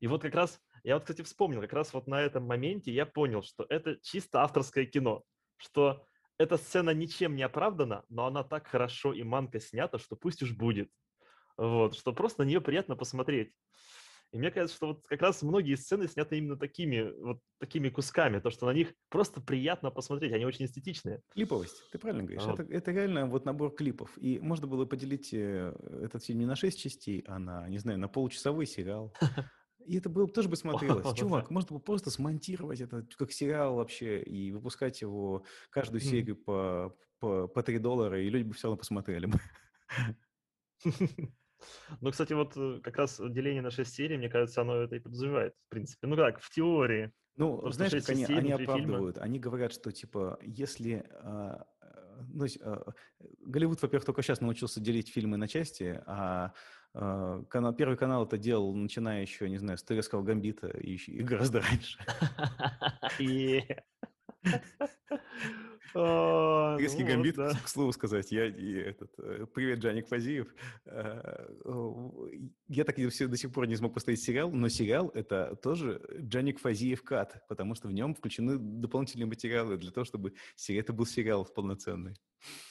И 0.00 0.08
вот 0.08 0.22
как 0.22 0.34
раз, 0.34 0.60
я 0.82 0.94
вот, 0.94 1.04
кстати, 1.04 1.22
вспомнил, 1.22 1.60
как 1.60 1.74
раз 1.74 1.92
вот 1.92 2.06
на 2.06 2.20
этом 2.20 2.44
моменте 2.44 2.92
я 2.92 3.06
понял, 3.06 3.42
что 3.42 3.66
это 3.68 3.98
чисто 4.02 4.42
авторское 4.42 4.86
кино, 4.86 5.22
что 5.58 6.06
эта 6.40 6.56
сцена 6.56 6.90
ничем 6.90 7.36
не 7.36 7.42
оправдана, 7.42 8.02
но 8.08 8.26
она 8.26 8.42
так 8.42 8.66
хорошо 8.66 9.12
и 9.12 9.22
манко 9.22 9.60
снята, 9.60 9.98
что 9.98 10.16
пусть 10.16 10.42
уж 10.42 10.52
будет. 10.52 10.90
Вот, 11.58 11.94
что 11.94 12.14
просто 12.14 12.42
на 12.42 12.48
нее 12.48 12.62
приятно 12.62 12.96
посмотреть. 12.96 13.52
И 14.32 14.38
мне 14.38 14.50
кажется, 14.50 14.74
что 14.74 14.86
вот 14.86 15.06
как 15.06 15.20
раз 15.20 15.42
многие 15.42 15.74
сцены 15.74 16.08
сняты 16.08 16.38
именно 16.38 16.56
такими, 16.56 17.12
вот 17.20 17.40
такими 17.58 17.90
кусками, 17.90 18.38
то, 18.38 18.48
что 18.48 18.64
на 18.64 18.70
них 18.70 18.94
просто 19.10 19.42
приятно 19.42 19.90
посмотреть, 19.90 20.32
они 20.32 20.46
очень 20.46 20.64
эстетичные. 20.64 21.20
Клиповость, 21.34 21.90
ты 21.90 21.98
правильно 21.98 22.22
говоришь. 22.22 22.44
Вот. 22.44 22.58
Это, 22.58 22.72
это 22.72 22.90
реально 22.92 23.26
вот 23.26 23.44
набор 23.44 23.74
клипов. 23.74 24.16
И 24.16 24.38
можно 24.38 24.66
было 24.66 24.86
поделить 24.86 25.34
э, 25.34 25.74
этот 26.02 26.24
фильм 26.24 26.38
не 26.38 26.46
на 26.46 26.56
шесть 26.56 26.80
частей, 26.80 27.22
а 27.26 27.38
на, 27.38 27.68
не 27.68 27.76
знаю, 27.76 27.98
на 27.98 28.08
получасовой 28.08 28.64
сериал. 28.64 29.12
И 29.90 29.98
это 29.98 30.08
было 30.08 30.28
тоже 30.28 30.48
бы 30.48 30.54
смотрелось. 30.56 31.18
Чувак, 31.18 31.50
можно 31.50 31.70
было 31.70 31.80
просто 31.80 32.10
смонтировать 32.10 32.80
это 32.80 33.04
как 33.18 33.32
сериал 33.32 33.74
вообще 33.74 34.22
и 34.22 34.52
выпускать 34.52 35.00
его 35.00 35.44
каждую 35.70 36.00
серию 36.00 36.36
по, 36.36 36.96
по, 37.18 37.48
по 37.48 37.62
3 37.62 37.80
доллара, 37.80 38.22
и 38.22 38.30
люди 38.30 38.44
бы 38.44 38.54
все 38.54 38.68
равно 38.68 38.78
посмотрели 38.78 39.26
бы. 39.26 39.38
Ну, 42.00 42.10
кстати, 42.10 42.32
вот 42.32 42.56
э, 42.56 42.80
как 42.82 42.96
раз 42.96 43.20
деление 43.20 43.60
на 43.60 43.70
6 43.70 43.92
серий, 43.92 44.16
мне 44.16 44.30
кажется, 44.30 44.62
оно 44.62 44.76
это 44.76 44.96
и 44.96 44.98
подразумевает, 44.98 45.52
в 45.66 45.68
принципе. 45.68 46.06
Ну 46.06 46.16
как, 46.16 46.40
в 46.40 46.50
теории. 46.50 47.12
Ну, 47.36 47.58
Просто 47.58 47.86
знаешь, 47.86 48.04
как 48.06 48.16
они, 48.16 48.24
они 48.24 48.52
оправдывают? 48.52 49.16
Фильма. 49.16 49.26
Они 49.26 49.38
говорят, 49.38 49.70
что, 49.74 49.92
типа, 49.92 50.38
если... 50.40 51.04
А, 51.22 51.66
ну, 52.32 52.46
а, 52.62 52.94
Голливуд, 53.40 53.82
во-первых, 53.82 54.06
только 54.06 54.22
сейчас 54.22 54.40
научился 54.40 54.80
делить 54.80 55.10
фильмы 55.12 55.36
на 55.36 55.48
части, 55.48 56.02
а, 56.06 56.54
канал, 56.92 57.72
первый 57.74 57.96
канал 57.96 58.24
это 58.24 58.36
делал, 58.36 58.74
начиная 58.74 59.22
еще, 59.22 59.48
не 59.48 59.58
знаю, 59.58 59.78
с 59.78 59.82
Турецкого 59.82 60.22
Гамбита 60.22 60.68
и, 60.68 60.96
и 60.96 61.22
гораздо 61.22 61.60
раньше. 61.62 61.98
Турецкий 65.92 67.04
ну 67.04 67.10
гамбит, 67.10 67.36
к 67.36 67.68
слову 67.68 67.92
сказать, 67.92 68.30
я 68.30 68.46
и 68.46 68.74
этот, 68.74 69.12
э, 69.18 69.46
привет, 69.52 69.80
Джаник 69.80 70.08
Фазиев. 70.08 70.54
Э, 70.86 71.48
я 72.68 72.84
так 72.84 72.96
до 72.96 73.36
сих 73.36 73.52
пор 73.52 73.66
не 73.66 73.76
смог 73.76 73.94
поставить 73.94 74.22
сериал, 74.22 74.50
но 74.50 74.68
сериал 74.68 75.10
это 75.14 75.56
тоже 75.56 76.00
Джаник 76.20 76.60
Фазиев 76.60 77.02
кат, 77.02 77.44
потому 77.48 77.74
что 77.74 77.88
в 77.88 77.92
нем 77.92 78.14
включены 78.14 78.58
дополнительные 78.58 79.26
материалы 79.26 79.76
для 79.78 79.90
того, 79.90 80.04
чтобы 80.04 80.34
это 80.68 80.92
был 80.92 81.06
сериал 81.06 81.44
полноценный. 81.44 82.16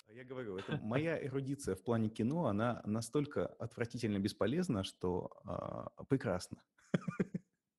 Я 0.07 0.23
говорю, 0.23 0.57
это 0.57 0.79
моя 0.81 1.23
эрудиция 1.23 1.75
в 1.75 1.83
плане 1.83 2.09
кино, 2.09 2.45
она 2.45 2.81
настолько 2.85 3.45
отвратительно 3.45 4.19
бесполезна, 4.19 4.83
что 4.83 5.31
э, 5.45 6.03
прекрасно. 6.07 6.57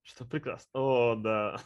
Что 0.03 0.25
прекрасно. 0.25 0.71
О, 0.75 1.15
да 1.15 1.61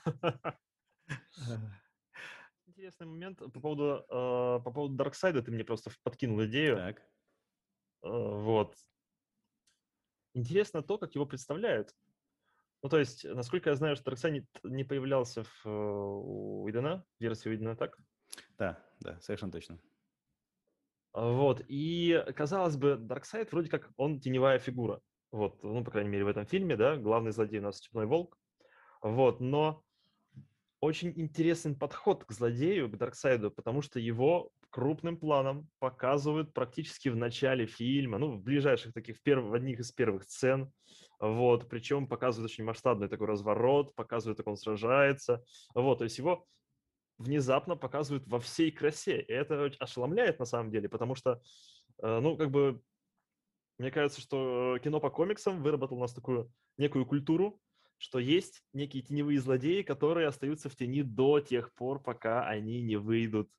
интересный 2.85 3.07
момент 3.07 3.39
по 3.39 3.61
поводу, 3.61 4.05
э, 4.09 4.61
по 4.63 4.71
поводу 4.71 4.95
Дарксайда. 4.95 5.43
Ты 5.43 5.51
мне 5.51 5.65
просто 5.65 5.91
подкинул 6.03 6.45
идею. 6.45 6.77
Так. 6.77 6.99
Э, 6.99 7.03
вот. 8.03 8.77
Интересно 10.35 10.83
то, 10.83 10.99
как 10.99 11.15
его 11.15 11.25
представляют. 11.25 11.95
Ну, 12.83 12.91
то 12.91 12.99
есть, 12.99 13.25
насколько 13.25 13.71
я 13.71 13.77
знаю, 13.77 13.97
что 13.97 14.05
Дарксайд 14.05 14.47
не 14.65 14.85
появлялся 14.85 15.45
в, 15.45 15.67
э, 15.67 15.71
Уидона, 15.71 17.07
версии 17.19 17.49
Уидона, 17.49 17.75
так? 17.75 17.99
Да, 18.59 18.85
да, 19.01 19.19
совершенно 19.21 19.53
точно. 19.53 19.79
Вот, 21.15 21.63
и, 21.69 22.23
казалось 22.37 22.77
бы, 22.77 22.97
Дарксайд 22.97 23.51
вроде 23.53 23.71
как 23.71 23.91
он 23.97 24.21
теневая 24.21 24.59
фигура. 24.59 25.01
Вот, 25.31 25.63
ну, 25.63 25.83
по 25.83 25.91
крайней 25.91 26.11
мере, 26.11 26.25
в 26.25 26.29
этом 26.29 26.45
фильме, 26.45 26.77
да, 26.77 26.97
главный 26.97 27.31
злодей 27.31 27.61
у 27.61 27.63
нас 27.63 27.79
Степной 27.79 28.05
Волк. 28.07 28.37
Вот, 29.01 29.41
но 29.41 29.84
очень 30.85 31.13
интересный 31.17 31.75
подход 31.75 32.25
к 32.25 32.33
злодею, 32.33 32.91
к 32.91 32.97
Дарксайду, 32.97 33.51
потому 33.51 33.83
что 33.83 33.99
его 33.99 34.51
крупным 34.71 35.17
планом 35.17 35.69
показывают 35.79 36.53
практически 36.53 37.09
в 37.09 37.17
начале 37.17 37.67
фильма, 37.67 38.19
ну, 38.19 38.33
в 38.33 38.43
ближайших 38.43 38.93
таких, 38.93 39.17
в, 39.17 39.23
перв... 39.23 39.45
в 39.45 39.55
одних 39.55 39.81
из 39.81 39.93
первых 39.93 40.25
сцен, 40.25 40.71
вот, 41.19 41.69
причем 41.69 42.07
показывают 42.07 42.53
очень 42.53 42.65
масштабный 42.65 43.09
такой 43.09 43.29
разворот, 43.29 43.95
показывают, 43.95 44.39
как 44.39 44.47
он 44.47 44.57
сражается, 44.57 45.43
вот, 45.75 45.99
то 45.99 46.05
есть 46.05 46.19
его 46.19 46.47
внезапно 47.19 47.77
показывают 47.77 48.27
во 48.27 48.39
всей 48.41 48.71
красе, 48.71 49.21
и 49.21 49.33
это 49.33 49.71
ошеломляет 49.79 50.39
на 50.39 50.45
самом 50.45 50.71
деле, 50.71 50.89
потому 50.89 51.15
что, 51.15 51.41
э, 52.03 52.21
ну, 52.21 52.37
как 52.37 52.51
бы, 52.51 52.81
мне 53.79 53.91
кажется, 53.91 54.21
что 54.21 54.79
кино 54.83 55.01
по 55.01 55.11
комиксам 55.11 55.63
выработало 55.63 55.99
у 55.99 56.01
нас 56.03 56.13
такую 56.13 56.53
некую 56.77 57.07
культуру, 57.07 57.61
что 57.99 58.19
есть 58.19 58.63
некие 58.73 59.03
теневые 59.03 59.41
злодеи, 59.41 59.83
которые 59.83 60.29
остаются 60.29 60.69
в 60.69 60.77
тени 60.77 61.03
до 61.03 61.41
тех 61.41 61.73
пор, 61.75 62.03
пока 62.03 62.47
они 62.47 62.83
не 62.83 62.97
выйдут, 62.97 63.51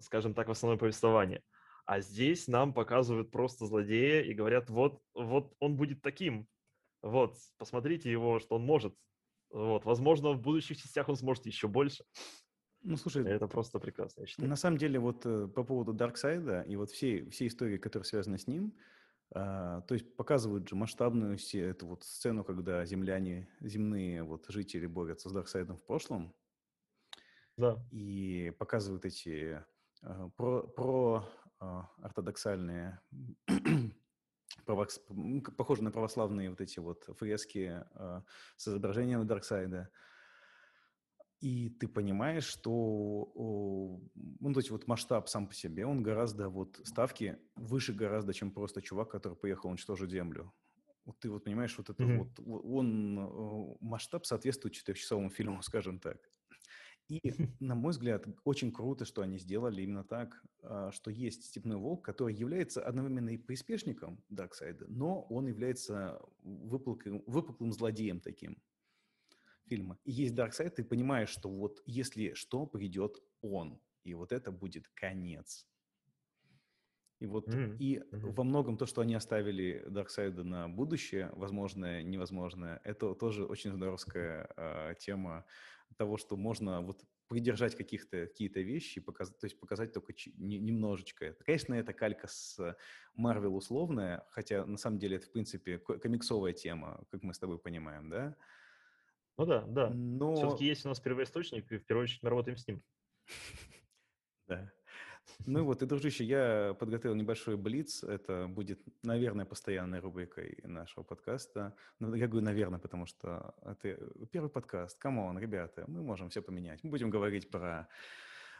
скажем 0.00 0.34
так, 0.34 0.48
в 0.48 0.50
основное 0.50 0.78
повествование. 0.78 1.42
А 1.84 2.00
здесь 2.00 2.46
нам 2.48 2.72
показывают 2.72 3.30
просто 3.30 3.66
злодея 3.66 4.22
и 4.22 4.34
говорят, 4.34 4.70
вот, 4.70 5.02
вот 5.14 5.54
он 5.58 5.76
будет 5.76 6.00
таким. 6.00 6.46
Вот, 7.02 7.36
посмотрите 7.58 8.10
его, 8.10 8.38
что 8.38 8.56
он 8.56 8.62
может. 8.62 8.94
Вот, 9.50 9.84
возможно, 9.84 10.32
в 10.32 10.40
будущих 10.40 10.80
частях 10.80 11.08
он 11.08 11.16
сможет 11.16 11.46
еще 11.46 11.68
больше. 11.68 12.04
Ну, 12.84 12.96
слушай, 12.96 13.24
это 13.26 13.46
просто 13.46 13.78
прекрасно, 13.78 14.22
я 14.22 14.26
считаю. 14.26 14.48
На 14.48 14.56
самом 14.56 14.78
деле, 14.78 14.98
вот 14.98 15.24
э, 15.24 15.46
по 15.48 15.62
поводу 15.62 15.92
Дарксайда 15.92 16.62
и 16.62 16.74
вот 16.76 16.90
всей, 16.90 17.28
всей 17.30 17.48
истории, 17.48 17.76
которая 17.76 18.04
связана 18.04 18.38
с 18.38 18.46
ним, 18.46 18.74
то 19.32 19.94
есть 19.94 20.14
показывают 20.16 20.68
же 20.68 20.76
масштабную 20.76 21.38
эту 21.54 21.86
вот 21.86 22.04
сцену, 22.04 22.44
когда 22.44 22.84
земляне, 22.84 23.48
земные 23.60 24.22
вот 24.22 24.46
жители 24.48 24.86
борются 24.86 25.30
с 25.30 25.32
Дарксайдом 25.32 25.78
в 25.78 25.84
прошлом. 25.84 26.34
Да. 27.56 27.82
И 27.90 28.52
показывают 28.58 29.04
эти 29.04 29.64
а, 30.02 30.28
про, 30.36 30.66
про 30.66 31.28
а, 31.60 31.88
ортодоксальные, 32.02 33.00
похожие 34.66 35.84
на 35.84 35.90
православные 35.90 36.50
вот 36.50 36.60
эти 36.60 36.78
вот 36.78 37.08
фрески 37.18 37.84
с 38.56 38.68
изображением 38.68 39.26
Дарксайда. 39.26 39.90
И 41.42 41.70
ты 41.70 41.88
понимаешь, 41.88 42.44
что, 42.44 43.32
ну, 44.14 44.52
то 44.52 44.60
есть 44.60 44.70
вот 44.70 44.86
масштаб 44.86 45.28
сам 45.28 45.48
по 45.48 45.54
себе, 45.54 45.84
он 45.84 46.00
гораздо, 46.00 46.48
вот 46.48 46.80
ставки 46.84 47.36
выше 47.56 47.92
гораздо, 47.92 48.32
чем 48.32 48.52
просто 48.52 48.80
чувак, 48.80 49.10
который 49.10 49.34
поехал 49.34 49.70
уничтожить 49.70 50.12
землю. 50.12 50.52
Вот 51.04 51.18
ты 51.18 51.28
вот 51.28 51.42
понимаешь, 51.42 51.76
вот 51.76 51.90
это 51.90 52.00
mm-hmm. 52.00 52.30
вот, 52.36 52.64
он, 52.64 53.76
масштаб 53.80 54.24
соответствует 54.24 54.74
четырехчасовому 54.74 55.30
фильму, 55.30 55.62
скажем 55.62 55.98
так. 55.98 56.18
И, 57.08 57.20
на 57.58 57.74
мой 57.74 57.90
взгляд, 57.90 58.24
очень 58.44 58.70
круто, 58.70 59.04
что 59.04 59.22
они 59.22 59.36
сделали 59.38 59.82
именно 59.82 60.04
так, 60.04 60.40
а, 60.62 60.92
что 60.92 61.10
есть 61.10 61.46
Степной 61.46 61.76
Волк, 61.76 62.04
который 62.04 62.36
является 62.36 62.86
одновременно 62.86 63.30
и 63.30 63.36
приспешником 63.36 64.22
Дарксайда, 64.28 64.86
но 64.88 65.22
он 65.22 65.48
является 65.48 66.20
выпуклым, 66.44 67.24
выпуклым 67.26 67.72
злодеем 67.72 68.20
таким 68.20 68.62
фильма. 69.68 69.98
И 70.04 70.12
есть 70.12 70.34
Darkseid, 70.34 70.70
ты 70.70 70.84
понимаешь, 70.84 71.28
что 71.28 71.48
вот 71.48 71.82
если 71.86 72.34
что, 72.34 72.66
придет 72.66 73.22
он. 73.40 73.80
И 74.04 74.14
вот 74.14 74.32
это 74.32 74.50
будет 74.50 74.88
конец. 74.88 75.66
И 77.22 77.26
вот 77.26 77.46
mm-hmm. 77.46 77.76
и 77.78 77.98
mm-hmm. 77.98 78.32
во 78.32 78.42
многом 78.42 78.76
то, 78.76 78.84
что 78.84 79.00
они 79.00 79.14
оставили 79.14 79.84
Дарксайда 79.88 80.42
на 80.42 80.68
будущее, 80.68 81.30
возможное, 81.34 82.02
невозможное, 82.02 82.80
это 82.82 83.14
тоже 83.14 83.44
очень 83.44 83.70
здоровская 83.72 84.52
э, 84.56 84.94
тема 84.98 85.44
того, 85.96 86.16
что 86.16 86.36
можно 86.36 86.80
вот 86.80 87.04
придержать 87.28 87.76
каких-то 87.76 88.26
какие-то 88.26 88.60
вещи, 88.60 89.00
показать, 89.00 89.38
то 89.38 89.46
есть 89.46 89.60
показать 89.60 89.92
только 89.92 90.12
ч- 90.14 90.32
не, 90.36 90.58
немножечко. 90.58 91.26
Это, 91.26 91.44
конечно, 91.44 91.74
это 91.74 91.92
калька 91.92 92.26
с 92.26 92.76
Марвел 93.14 93.54
условная, 93.54 94.26
хотя 94.30 94.66
на 94.66 94.76
самом 94.76 94.98
деле 94.98 95.18
это 95.18 95.26
в 95.28 95.30
принципе 95.30 95.78
комиксовая 95.78 96.52
тема, 96.52 97.04
как 97.12 97.22
мы 97.22 97.34
с 97.34 97.38
тобой 97.38 97.60
понимаем, 97.60 98.10
да? 98.10 98.36
Ну 99.38 99.46
да, 99.46 99.62
да. 99.62 99.90
Но... 99.90 100.34
Все-таки 100.34 100.66
есть 100.66 100.84
у 100.84 100.88
нас 100.88 101.00
первоисточник, 101.00 101.70
и 101.72 101.78
в 101.78 101.86
первую 101.86 102.04
очередь 102.04 102.22
мы 102.22 102.30
работаем 102.30 102.56
с 102.56 102.66
ним. 102.66 102.82
Да. 104.46 104.70
Ну 105.46 105.64
вот, 105.64 105.82
и, 105.82 105.86
дружище, 105.86 106.24
я 106.24 106.76
подготовил 106.78 107.14
небольшой 107.14 107.56
блиц. 107.56 108.02
Это 108.04 108.46
будет, 108.48 108.80
наверное, 109.02 109.44
постоянной 109.44 110.00
рубрикой 110.00 110.58
нашего 110.64 111.04
подкаста. 111.04 111.74
Ну, 111.98 112.14
я 112.14 112.28
говорю, 112.28 112.44
наверное, 112.44 112.78
потому 112.78 113.06
что 113.06 113.54
это 113.62 113.98
первый 114.30 114.50
подкаст. 114.50 114.98
Come 114.98 115.21
on, 115.21 115.38
ребята, 115.38 115.84
мы 115.88 116.02
можем 116.02 116.28
все 116.28 116.42
поменять. 116.42 116.82
Мы 116.84 116.90
будем 116.90 117.10
говорить 117.10 117.50
про 117.50 117.88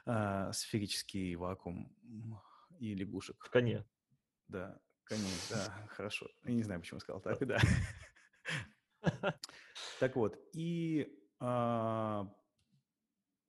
а, 0.06 0.52
сферический 0.52 1.34
вакуум 1.34 1.94
и 2.78 2.94
лягушек. 2.94 3.36
В 3.44 3.50
коне. 3.50 3.84
Да, 4.48 4.78
коне, 5.04 5.30
да, 5.50 5.86
хорошо. 5.88 6.28
Я 6.44 6.54
не 6.54 6.62
знаю, 6.62 6.80
почему 6.80 7.00
сказал 7.00 7.20
так, 7.20 7.46
да. 7.46 7.58
Так 10.02 10.16
вот, 10.16 10.36
и 10.52 11.16
а, 11.38 12.28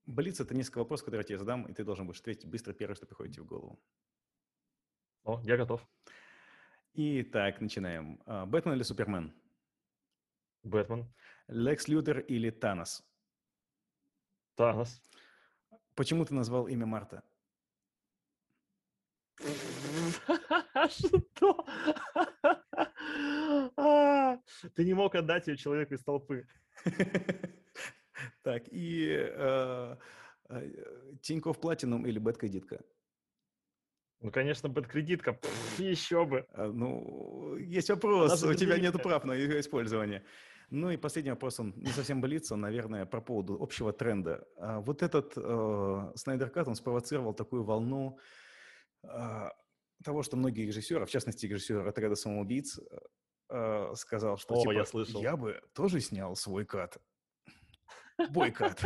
Блиц— 0.05 0.39
это 0.39 0.53
несколько 0.53 0.77
вопросов, 0.77 1.05
которые 1.05 1.21
я 1.21 1.27
тебе 1.27 1.39
задам, 1.39 1.65
и 1.65 1.73
ты 1.73 1.83
должен 1.83 2.05
будешь 2.05 2.19
ответить 2.19 2.45
быстро 2.45 2.73
первое, 2.73 2.93
что 2.93 3.07
приходит 3.07 3.33
тебе 3.33 3.41
в 3.41 3.47
голову. 3.47 3.79
О, 5.23 5.41
я 5.45 5.57
готов. 5.57 5.83
Итак, 6.93 7.59
начинаем. 7.59 8.21
А, 8.27 8.45
Бэтмен 8.45 8.75
или 8.75 8.83
Супермен? 8.83 9.33
Бэтмен. 10.61 11.11
Лекс 11.47 11.87
Лютер 11.87 12.19
или 12.19 12.51
Танос? 12.51 13.03
Танос. 14.53 15.01
Почему 15.95 16.23
ты 16.23 16.35
назвал 16.35 16.67
имя 16.67 16.85
Марта? 16.85 17.23
Что? 20.87 21.65
А, 23.77 24.37
ты 24.75 24.85
не 24.85 24.93
мог 24.93 25.15
отдать 25.15 25.47
ее 25.47 25.57
человеку 25.57 25.93
из 25.93 26.03
толпы. 26.03 26.47
Так, 28.43 28.63
и 28.69 29.07
э, 29.09 29.95
э, 30.49 30.69
Тинькофф 31.21 31.59
Платинум 31.59 32.05
или 32.05 32.19
Бэткредитка? 32.19 32.79
Ну, 34.23 34.31
конечно, 34.31 34.69
бэткредитка. 34.69 35.37
Еще 35.77 36.25
бы. 36.25 36.45
А, 36.53 36.67
ну, 36.71 37.57
есть 37.57 37.89
вопрос. 37.89 38.41
У 38.43 38.53
тебя 38.53 38.77
нет 38.77 39.01
прав 39.01 39.25
на 39.25 39.33
ее 39.33 39.59
использование. 39.59 40.23
Ну 40.69 40.89
и 40.89 40.97
последний 40.97 41.31
вопрос, 41.31 41.59
он 41.59 41.73
не 41.75 41.91
совсем 41.91 42.21
болится, 42.21 42.55
наверное, 42.55 43.05
по 43.05 43.21
поводу 43.21 43.61
общего 43.61 43.91
тренда. 43.91 44.47
А 44.57 44.79
вот 44.79 45.03
этот 45.03 45.33
э, 45.35 46.11
Снайдер 46.15 46.49
Кат, 46.49 46.67
он 46.67 46.75
спровоцировал 46.75 47.33
такую 47.33 47.63
волну 47.63 48.17
э, 49.03 49.49
того, 50.03 50.23
что 50.23 50.37
многие 50.37 50.65
режиссеры, 50.65 51.05
в 51.05 51.09
частности 51.09 51.45
режиссер 51.45 51.87
«Отряда 51.87 52.15
самоубийц», 52.15 52.79
э, 53.49 53.93
сказал, 53.95 54.37
что 54.37 54.55
О, 54.55 54.61
типа, 54.61 54.71
я, 54.71 54.85
слышал. 54.85 55.21
я 55.21 55.37
бы 55.37 55.61
тоже 55.73 55.99
снял 55.99 56.35
свой 56.35 56.65
кат. 56.65 56.97
Бойкат. 58.29 58.81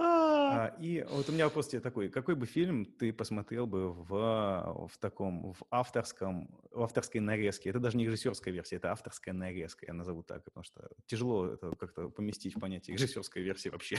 А, 0.00 0.74
и 0.78 1.04
вот 1.10 1.28
у 1.28 1.32
меня 1.32 1.46
вопрос 1.46 1.68
тебе 1.68 1.80
такой. 1.80 2.08
Какой 2.08 2.34
бы 2.36 2.46
фильм 2.46 2.84
ты 2.84 3.12
посмотрел 3.12 3.66
бы 3.66 3.92
в, 3.92 4.88
в 4.88 4.98
таком, 4.98 5.52
в 5.54 5.62
авторском, 5.70 6.48
в 6.70 6.82
авторской 6.82 7.20
нарезке? 7.20 7.70
Это 7.70 7.80
даже 7.80 7.96
не 7.96 8.06
режиссерская 8.06 8.54
версия, 8.54 8.76
это 8.76 8.92
авторская 8.92 9.34
нарезка, 9.34 9.86
я 9.86 9.94
назову 9.94 10.22
так, 10.22 10.44
потому 10.44 10.62
что 10.62 10.88
тяжело 11.06 11.46
это 11.48 11.74
как-то 11.76 12.10
поместить 12.10 12.56
в 12.56 12.60
понятие 12.60 12.96
режиссерской 12.96 13.42
версии 13.42 13.70
вообще. 13.70 13.98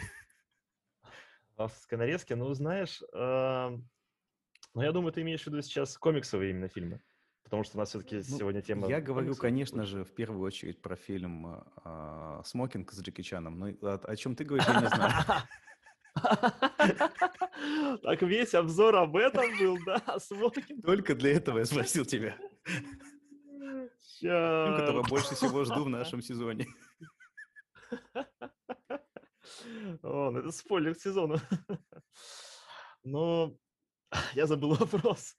В 1.58 1.64
авторской 1.64 1.98
нарезке, 1.98 2.36
ну, 2.36 2.54
знаешь, 2.54 3.02
ну, 4.80 4.86
я 4.86 4.94
думаю, 4.94 5.12
ты 5.12 5.22
имеешь 5.22 5.44
в 5.44 5.48
виду 5.48 5.62
сейчас 5.62 5.98
комиксовые 5.98 6.52
именно 6.52 6.70
фильмы. 6.70 7.02
Потому 7.44 7.64
что 7.64 7.78
у 7.78 7.80
нас 7.80 7.90
все-таки 7.90 8.16
ну, 8.16 8.38
сегодня 8.38 8.62
тема... 8.62 8.88
Я 8.88 9.02
говорю, 9.02 9.36
конечно 9.36 9.86
же, 9.86 10.06
в 10.06 10.14
первую 10.14 10.42
очередь 10.42 10.82
про 10.82 10.96
фильм 10.96 11.66
э, 11.84 12.42
«Смокинг» 12.46 12.94
с 12.94 13.02
Джеки 13.02 13.22
Чаном. 13.22 13.60
Но 13.60 13.68
о, 13.82 13.96
о 13.96 14.16
чем 14.16 14.38
ты 14.38 14.46
говоришь, 14.46 14.68
я 14.68 14.82
не 14.82 14.88
знаю. 14.88 15.14
Так 18.04 18.22
весь 18.22 18.56
обзор 18.56 18.96
об 18.96 19.18
этом 19.18 19.46
был, 19.60 19.78
да, 19.86 20.02
смокинг. 20.20 20.82
Только 20.84 21.14
для 21.14 21.34
этого 21.34 21.60
я 21.60 21.66
спросил 21.66 22.06
тебя. 22.06 22.38
Фильм, 24.20 24.78
которого 24.78 25.06
больше 25.08 25.36
всего 25.36 25.66
жду 25.66 25.84
в 25.84 25.90
нашем 25.90 26.22
сезоне. 26.22 26.68
О, 30.04 30.32
ну 30.32 30.40
это 30.40 30.52
спойлер 30.52 30.96
к 30.96 31.00
сезону. 31.00 31.38
Но 33.04 33.56
я 34.36 34.46
забыл 34.48 34.74
вопрос. 34.80 35.36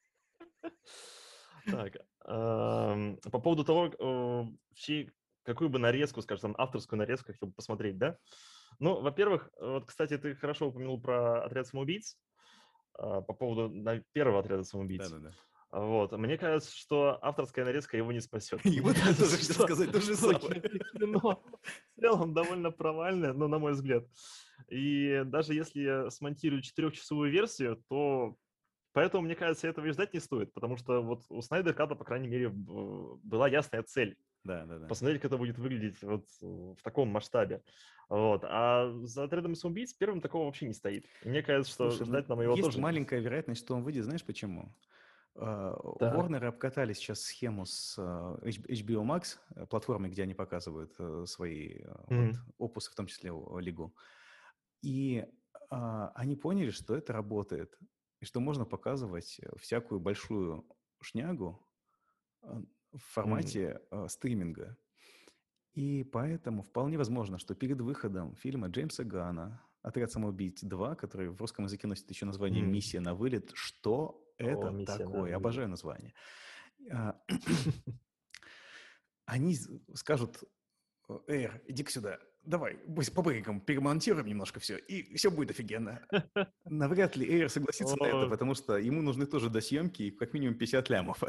Так, 1.67 1.97
по 2.25 3.41
поводу 3.43 3.65
того, 3.65 4.53
чьи 4.75 5.11
какую 5.45 5.71
бы 5.71 5.79
нарезку, 5.79 6.23
скажем, 6.23 6.55
авторскую 6.59 6.99
нарезку 6.99 7.33
хотел 7.33 7.49
бы 7.49 7.55
посмотреть, 7.55 7.99
да? 7.99 8.19
Ну, 8.79 9.01
во-первых, 9.01 9.51
вот, 9.61 9.85
кстати, 9.87 10.17
ты 10.17 10.35
хорошо 10.35 10.69
упомянул 10.69 11.01
про 11.01 11.45
отряд 11.45 11.67
самоубийц, 11.67 12.17
а, 12.95 13.21
по 13.21 13.35
поводу 13.35 14.03
первого 14.13 14.41
отряда 14.41 14.65
самоубийц. 14.65 15.09
Да-да-да. 15.09 15.33
Вот. 15.73 16.13
Мне 16.13 16.37
кажется, 16.37 16.77
что 16.77 17.19
авторская 17.23 17.65
нарезка 17.65 17.97
его 17.97 18.11
не 18.11 18.21
спасет. 18.21 18.61
Его 18.65 18.93
тоже 18.93 19.37
хотел 19.37 19.65
сказать 19.67 19.93
то 19.93 20.01
же 20.01 20.17
самое. 20.17 20.63
В 20.95 22.01
целом 22.01 22.35
довольно 22.35 22.71
провальное, 22.73 23.33
но 23.33 23.47
на 23.47 23.59
мой 23.59 23.73
взгляд. 23.73 24.05
И 24.69 25.23
даже 25.27 25.55
если 25.55 25.81
я 25.81 26.11
смонтирую 26.11 26.63
четырехчасовую 26.63 27.31
версию, 27.31 27.83
то 27.89 28.37
поэтому, 28.93 29.25
мне 29.25 29.35
кажется, 29.35 29.69
этого 29.69 29.87
и 29.87 29.91
ждать 29.91 30.15
не 30.15 30.21
стоит, 30.21 30.53
потому 30.53 30.77
что 30.77 31.03
вот 31.03 31.23
у 31.29 31.41
Снайдер 31.43 31.75
Ката, 31.75 31.95
по 31.95 32.05
крайней 32.05 32.29
мере, 32.29 32.49
была 32.51 33.49
ясная 33.49 33.83
цель. 33.83 34.17
Да, 34.45 34.65
да, 34.65 34.79
да. 34.79 34.87
Посмотреть, 34.87 35.21
как 35.21 35.31
это 35.31 35.39
будет 35.39 35.59
выглядеть 35.59 36.03
вот 36.03 36.27
в 36.41 36.83
таком 36.83 37.09
масштабе. 37.09 37.63
Вот. 38.09 38.43
А 38.45 38.91
за 39.03 39.25
отрядом 39.25 39.55
самоубийц 39.55 39.93
первым 39.93 40.21
такого 40.21 40.47
вообще 40.47 40.67
не 40.67 40.73
стоит. 40.73 41.07
Мне 41.25 41.43
кажется, 41.43 41.73
что 41.73 41.91
Слушай, 41.91 42.01
ну, 42.01 42.07
ждать 42.07 42.29
нам 42.29 42.41
его 42.41 42.53
есть 42.53 42.63
тоже... 42.63 42.77
Есть 42.77 42.83
маленькая 42.83 43.21
вероятность, 43.21 43.61
что 43.61 43.75
он 43.75 43.83
выйдет. 43.83 44.05
Знаешь 44.05 44.25
почему? 44.25 44.75
Да. 45.37 45.77
Warner 46.01 46.45
обкатали 46.47 46.93
сейчас 46.93 47.21
схему 47.21 47.65
с 47.65 47.97
uh, 47.99 48.43
HBO 48.43 49.05
Max, 49.05 49.39
э, 49.55 49.65
платформой, 49.67 50.11
где 50.11 50.25
они 50.25 50.35
показывают 50.35 50.93
uh, 50.99 51.25
свои 51.25 51.79
mm-hmm. 51.79 52.33
вот, 52.59 52.71
опусы, 52.71 52.91
в 52.91 52.95
том 52.95 53.07
числе 53.07 53.33
Лигу. 53.61 53.95
И 54.83 55.25
они 55.71 56.35
поняли, 56.35 56.71
что 56.71 56.97
это 56.97 57.13
работает, 57.13 57.79
и 58.21 58.25
что 58.25 58.41
можно 58.41 58.65
показывать 58.65 59.41
всякую 59.59 60.01
большую 60.01 60.67
шнягу 61.01 61.67
в 62.43 62.99
формате 62.99 63.81
mm. 63.91 64.09
стриминга. 64.09 64.77
И 65.73 66.05
поэтому 66.05 66.63
вполне 66.63 66.99
возможно, 66.99 67.39
что 67.39 67.55
перед 67.55 67.81
выходом 67.81 68.35
фильма 68.37 68.69
Джеймса 68.69 69.05
Гана 69.05 69.65
«Отряд 69.83 70.11
самоубийц 70.11 70.63
2», 70.63 70.97
который 70.97 71.31
в 71.31 71.41
русском 71.41 71.65
языке 71.65 71.87
носит 71.87 72.11
еще 72.11 72.27
название 72.27 72.63
mm. 72.63 72.67
«Миссия 72.67 73.01
на 73.01 73.15
вылет», 73.15 73.53
что 73.55 74.23
это 74.37 74.69
О, 74.69 74.85
такое? 74.85 75.37
Обожаю 75.37 75.69
название. 75.69 76.13
А, 76.91 77.21
они 79.25 79.57
скажут, 79.95 80.43
Эйр, 81.27 81.63
иди-ка 81.67 81.91
сюда, 81.91 82.19
давай, 82.43 82.77
по 83.15 83.23
брейкам 83.23 83.61
перемонтируем 83.61 84.27
немножко 84.27 84.61
все, 84.61 84.77
и 84.77 85.15
все 85.17 85.31
будет 85.31 85.51
офигенно. 85.51 86.01
Навряд 86.65 87.17
ли 87.17 87.27
Эйр 87.27 87.49
согласится 87.49 87.97
на 87.97 88.05
это, 88.05 88.29
потому 88.29 88.55
что 88.55 88.77
ему 88.77 89.03
нужны 89.03 89.27
тоже 89.27 89.51
досъемки 89.51 90.03
и 90.03 90.11
как 90.11 90.33
минимум 90.33 90.57
50 90.57 90.89
лямов. 90.91 91.23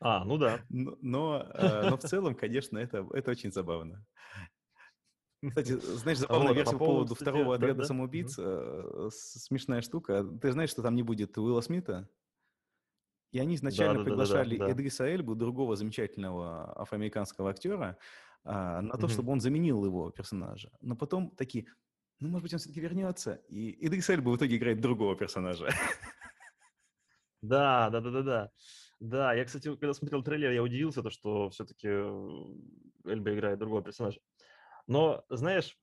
А, 0.00 0.24
ну 0.24 0.36
да. 0.36 0.60
Но, 0.68 0.96
но, 1.00 1.46
э, 1.54 1.90
но 1.90 1.96
в 1.96 2.00
целом, 2.00 2.34
конечно, 2.34 2.78
это, 2.78 3.06
это 3.12 3.30
очень 3.30 3.50
забавно. 3.50 4.04
Кстати, 5.46 5.72
знаешь, 5.72 6.18
забавная 6.18 6.48
вот, 6.48 6.56
версия 6.56 6.72
по 6.72 6.84
поводу, 6.84 7.14
второго 7.14 7.54
отряда 7.54 7.80
да, 7.80 7.84
самоубийц. 7.84 8.38
Mm-hmm. 8.38 9.10
Смешная 9.10 9.80
штука. 9.80 10.22
Ты 10.22 10.52
знаешь, 10.52 10.70
что 10.70 10.82
там 10.82 10.94
не 10.94 11.02
будет 11.02 11.36
Уилла 11.38 11.62
Смита? 11.62 12.08
И 13.32 13.38
они 13.38 13.54
изначально 13.54 14.00
да, 14.00 14.04
приглашали 14.04 14.56
да, 14.56 14.64
да, 14.64 14.66
да, 14.66 14.72
Эдриса 14.72 15.08
Эльбу, 15.08 15.34
другого 15.34 15.76
замечательного 15.76 16.78
афроамериканского 16.78 17.50
актера, 17.50 17.96
а, 18.44 18.80
на 18.80 18.96
то, 18.96 19.06
mm-hmm. 19.06 19.10
чтобы 19.10 19.32
он 19.32 19.40
заменил 19.40 19.84
его 19.84 20.10
персонажа. 20.10 20.70
Но 20.80 20.96
потом 20.96 21.30
такие, 21.36 21.66
ну, 22.18 22.28
может 22.28 22.42
быть, 22.42 22.52
он 22.52 22.58
все-таки 22.58 22.80
вернется. 22.80 23.34
И 23.48 23.86
Эдрис 23.86 24.08
Эльба 24.10 24.30
в 24.30 24.36
итоге 24.36 24.56
играет 24.56 24.80
другого 24.80 25.16
персонажа. 25.16 25.68
Да, 27.42 27.88
да, 27.90 28.00
да, 28.00 28.10
да, 28.10 28.22
да. 28.22 28.50
Да, 29.00 29.32
я, 29.32 29.46
кстати, 29.46 29.74
когда 29.76 29.94
смотрел 29.94 30.22
трейлер, 30.22 30.50
я 30.50 30.62
удивился, 30.62 31.02
то, 31.02 31.08
что 31.08 31.48
все-таки 31.48 31.88
Эльба 31.88 33.34
играет 33.34 33.58
другого 33.58 33.82
персонажа. 33.82 34.20
Но, 34.86 35.24
знаешь, 35.30 35.78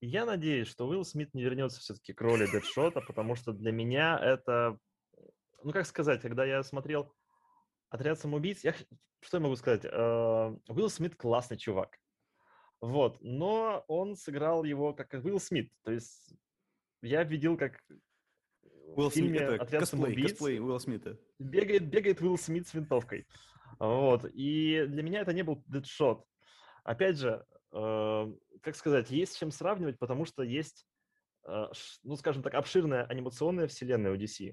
я 0.00 0.24
надеюсь, 0.24 0.68
что 0.68 0.88
Уилл 0.88 1.04
Смит 1.04 1.34
не 1.34 1.42
вернется 1.42 1.80
все-таки 1.80 2.14
к 2.14 2.20
роли 2.22 2.46
Дэдшота, 2.50 3.02
потому 3.02 3.34
что 3.34 3.52
для 3.52 3.72
меня 3.72 4.18
это, 4.18 4.78
ну 5.62 5.72
как 5.72 5.84
сказать, 5.84 6.22
когда 6.22 6.46
я 6.46 6.62
смотрел 6.62 7.12
«Отряд 7.90 8.18
самоубийц», 8.18 8.64
я, 8.64 8.74
что 9.20 9.36
я 9.36 9.40
могу 9.40 9.56
сказать, 9.56 9.84
э, 9.84 10.56
Уилл 10.68 10.88
Смит 10.88 11.16
классный 11.16 11.58
чувак, 11.58 11.98
вот, 12.80 13.18
но 13.20 13.84
он 13.88 14.16
сыграл 14.16 14.64
его 14.64 14.94
как 14.94 15.12
Уилл 15.12 15.38
Смит, 15.38 15.70
то 15.82 15.92
есть 15.92 16.34
я 17.02 17.24
видел, 17.24 17.56
как 17.56 17.82
Уилл 18.96 19.10
в 19.10 19.14
фильме 19.14 19.38
Смит, 19.38 19.60
«Отряд 19.60 19.80
косплей, 19.80 20.00
самоубийц» 20.00 20.30
косплей 20.30 20.60
Уилла 20.60 20.78
Смита. 20.78 21.18
Бегает, 21.38 21.88
бегает 21.88 22.20
Уилл 22.20 22.38
Смит 22.38 22.66
с 22.66 22.74
винтовкой. 22.74 23.26
Вот. 23.78 24.26
И 24.34 24.84
для 24.88 25.02
меня 25.02 25.20
это 25.20 25.32
не 25.32 25.42
был 25.42 25.62
дедшот. 25.66 26.24
Опять 26.84 27.18
же, 27.18 27.44
э, 27.72 28.32
как 28.62 28.76
сказать, 28.76 29.10
есть 29.10 29.32
с 29.32 29.38
чем 29.38 29.50
сравнивать, 29.50 29.98
потому 29.98 30.24
что 30.24 30.42
есть, 30.42 30.86
э, 31.46 31.66
ну, 32.02 32.16
скажем 32.16 32.42
так, 32.42 32.54
обширная 32.54 33.04
анимационная 33.04 33.68
вселенная 33.68 34.12
у 34.12 34.16
DC, 34.16 34.52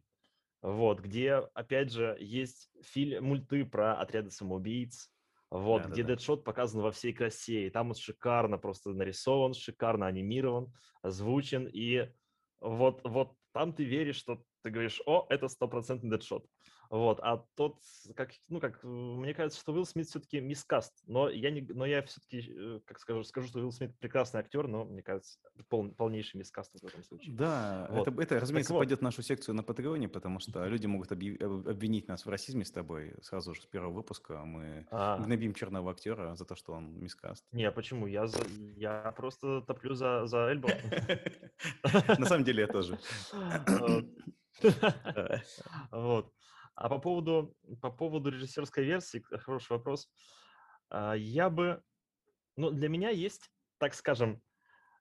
вот, 0.62 1.00
где, 1.00 1.36
опять 1.54 1.92
же, 1.92 2.18
есть 2.20 2.70
фильм, 2.82 3.26
мульты 3.26 3.66
про 3.66 4.00
отряды 4.00 4.32
самоубийц, 4.32 5.10
вот, 5.50 5.84
да, 5.84 5.90
где 5.90 6.04
да, 6.04 6.10
Дэдшот 6.10 6.44
показан 6.44 6.82
во 6.82 6.92
всей 6.92 7.14
красе, 7.14 7.68
и 7.68 7.70
там 7.70 7.90
он 7.90 7.96
шикарно 7.96 8.58
просто 8.58 8.92
нарисован, 8.92 9.54
шикарно 9.54 10.08
анимирован, 10.08 10.74
озвучен, 11.02 11.68
и 11.68 12.10
вот, 12.60 13.02
вот 13.04 13.36
там 13.54 13.74
ты 13.74 13.86
веришь, 13.86 14.18
что 14.18 14.44
ты 14.64 14.70
говоришь, 14.70 15.02
о, 15.06 15.26
это 15.30 15.48
стопроцентный 15.48 16.10
дедшот. 16.10 16.46
Вот, 16.90 17.20
а 17.22 17.44
тот, 17.56 17.78
как, 18.16 18.32
ну, 18.50 18.60
как, 18.60 18.84
мне 18.84 19.34
кажется, 19.34 19.60
что 19.60 19.74
Уилл 19.74 19.86
Смит 19.86 20.08
все-таки 20.08 20.40
мискаст, 20.40 21.04
но 21.08 21.30
я, 21.30 21.52
не, 21.52 21.62
но 21.62 21.86
я 21.86 22.02
все-таки, 22.04 22.54
э, 22.56 22.80
как 22.86 23.00
скажу, 23.00 23.24
скажу, 23.24 23.48
что 23.48 23.60
Уилл 23.60 23.72
Смит 23.72 23.98
прекрасный 24.00 24.40
актер, 24.40 24.68
но, 24.68 24.86
мне 24.86 25.02
кажется, 25.02 25.40
пол, 25.70 25.90
полнейший 25.92 26.40
мискаст 26.40 26.74
в 26.74 26.86
этом 26.86 27.04
случае. 27.04 27.34
Да, 27.36 27.88
вот. 27.92 28.08
это, 28.08 28.22
это, 28.22 28.40
разумеется, 28.40 28.74
так 28.74 28.80
пойдет 28.80 29.00
в 29.00 29.04
нашу 29.04 29.22
секцию 29.22 29.56
на 29.56 29.64
Патреоне, 29.64 30.08
потому 30.08 30.40
что 30.40 30.66
люди 30.66 30.88
могут 30.88 31.12
обвинить 31.12 32.08
нас 32.08 32.26
в 32.26 32.30
расизме 32.30 32.64
с 32.66 32.72
тобой 32.72 33.14
сразу 33.22 33.54
же 33.54 33.62
с 33.62 33.66
первого 33.66 33.92
выпуска. 33.92 34.44
Мы 34.46 34.88
а. 34.92 35.18
гнобим 35.18 35.54
черного 35.54 35.92
актера 35.92 36.36
за 36.36 36.46
то, 36.46 36.56
что 36.56 36.74
он 36.74 37.00
мискаст. 37.00 37.46
Не, 37.52 37.66
а 37.66 37.72
почему? 37.72 38.08
Я, 38.08 38.28
за, 38.28 38.40
я 38.76 39.14
просто 39.16 39.62
топлю 39.62 39.94
за, 39.94 40.26
за 40.26 40.52
Эльбо. 40.52 40.70
На 42.18 42.26
самом 42.26 42.44
деле 42.44 42.62
я 42.62 42.68
тоже. 42.68 42.98
Вот. 45.92 46.32
А 46.78 46.90
по 46.90 47.00
поводу, 47.00 47.58
по 47.82 47.90
поводу 47.90 48.30
режиссерской 48.30 48.86
версии, 48.86 49.20
хороший 49.20 49.72
вопрос. 49.74 50.10
А, 50.90 51.14
я 51.16 51.50
бы... 51.50 51.82
Ну, 52.56 52.70
для 52.70 52.88
меня 52.88 53.10
есть, 53.10 53.52
так 53.80 53.96
скажем, 53.96 54.42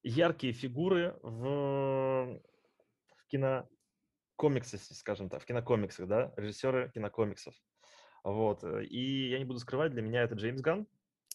яркие 0.03 0.55
фигуры 0.55 1.19
в, 1.23 2.41
в 3.17 3.27
кинокомиксах, 3.29 4.81
скажем 4.81 5.29
так, 5.29 5.43
в 5.43 5.45
кинокомиксах, 5.45 6.09
да, 6.09 6.33
режиссеры 6.37 6.91
кинокомиксов. 6.95 7.55
Вот. 8.25 8.65
И 8.65 9.29
я 9.29 9.39
не 9.39 9.45
буду 9.45 9.59
скрывать, 9.59 9.93
для 9.93 10.01
меня 10.01 10.23
это 10.23 10.35
Джеймс 10.35 10.63
Ган. 10.63 10.87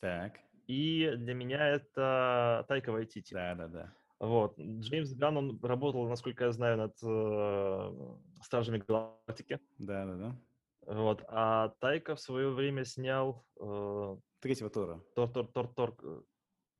Так. 0.01 0.39
И 0.65 1.11
для 1.17 1.35
меня 1.35 1.67
это 1.67 2.65
Тайка 2.67 2.91
Вайтити. 2.91 3.35
Да, 3.35 3.53
да, 3.53 3.67
да. 3.67 3.93
Вот. 4.21 4.55
Джеймс 4.59 5.13
Ганн, 5.13 5.37
он 5.37 5.59
работал, 5.63 6.07
насколько 6.07 6.45
я 6.45 6.51
знаю, 6.51 6.77
над 6.77 6.95
э, 7.01 8.43
Стражами 8.43 8.77
Галактики. 8.77 9.59
Да, 9.79 10.05
да, 10.05 10.15
да. 10.15 10.37
Вот. 10.93 11.23
А 11.27 11.69
Тайка 11.79 12.15
в 12.15 12.19
свое 12.19 12.51
время 12.51 12.85
снял... 12.85 13.43
Э, 13.59 14.15
Третьего 14.39 14.69
Тора. 14.69 15.03
Тор, 15.15 15.27
Тор, 15.27 15.47
Тор, 15.47 15.67
Тор. 15.73 15.97
Э, 16.03 16.21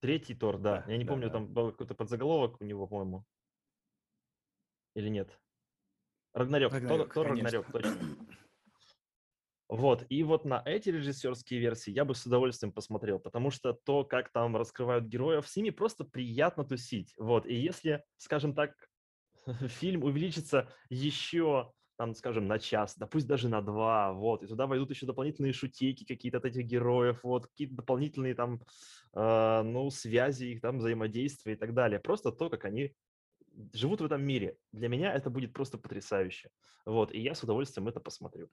третий 0.02 0.36
Тор, 0.36 0.60
да. 0.60 0.84
да 0.86 0.92
я 0.92 0.98
не 1.00 1.04
да, 1.04 1.10
помню, 1.10 1.28
да. 1.28 1.34
там 1.34 1.48
был 1.48 1.72
какой-то 1.72 1.96
подзаголовок 1.96 2.62
у 2.62 2.64
него, 2.64 2.86
по-моему. 2.86 3.26
Или 4.94 5.10
нет? 5.10 5.36
Рагнарёк. 6.34 6.74
Рагнарёк 6.74 7.12
Тор, 7.12 7.26
Тор 7.26 7.28
Рагнарёк, 7.34 7.72
точно. 7.72 7.98
Вот, 9.72 10.06
и 10.10 10.22
вот 10.24 10.44
на 10.44 10.62
эти 10.66 10.90
режиссерские 10.90 11.62
версии 11.62 11.92
я 11.92 12.04
бы 12.04 12.14
с 12.14 12.26
удовольствием 12.26 12.74
посмотрел, 12.74 13.20
потому 13.20 13.52
что 13.52 13.72
то, 13.72 14.04
как 14.04 14.30
там 14.30 14.58
раскрывают 14.58 15.06
героев, 15.06 15.48
с 15.48 15.56
ними 15.56 15.70
просто 15.70 16.04
приятно 16.04 16.66
тусить. 16.66 17.14
Вот, 17.18 17.46
и 17.46 17.56
если, 17.56 18.04
скажем 18.18 18.54
так, 18.54 18.76
фильм 19.80 20.04
увеличится 20.04 20.68
еще, 20.90 21.72
там, 21.98 22.14
скажем, 22.16 22.48
на 22.48 22.60
час, 22.60 22.98
да 22.98 23.08
пусть 23.08 23.28
даже 23.28 23.48
на 23.48 23.62
два, 23.62 24.12
вот, 24.12 24.44
и 24.44 24.48
туда 24.48 24.68
войдут 24.68 24.90
еще 24.90 25.06
дополнительные 25.06 25.54
шутейки 25.54 26.04
какие-то 26.04 26.40
от 26.40 26.46
этих 26.46 26.66
героев, 26.66 27.22
вот, 27.24 27.48
какие-то 27.48 27.76
дополнительные 27.76 28.36
там, 28.36 28.62
э, 29.14 29.62
ну, 29.64 29.90
связи, 29.90 30.48
их 30.48 30.60
там 30.60 30.80
взаимодействия 30.80 31.54
и 31.54 31.56
так 31.56 31.74
далее. 31.74 32.02
Просто 32.02 32.34
то, 32.34 32.50
как 32.50 32.66
они 32.66 32.94
живут 33.72 34.02
в 34.02 34.06
этом 34.06 34.22
мире. 34.22 34.58
Для 34.74 34.90
меня 34.90 35.14
это 35.14 35.30
будет 35.30 35.54
просто 35.54 35.78
потрясающе. 35.78 36.50
Вот, 36.86 37.14
и 37.14 37.22
я 37.22 37.36
с 37.36 37.44
удовольствием 37.44 37.88
это 37.88 38.02
посмотрю. 38.02 38.50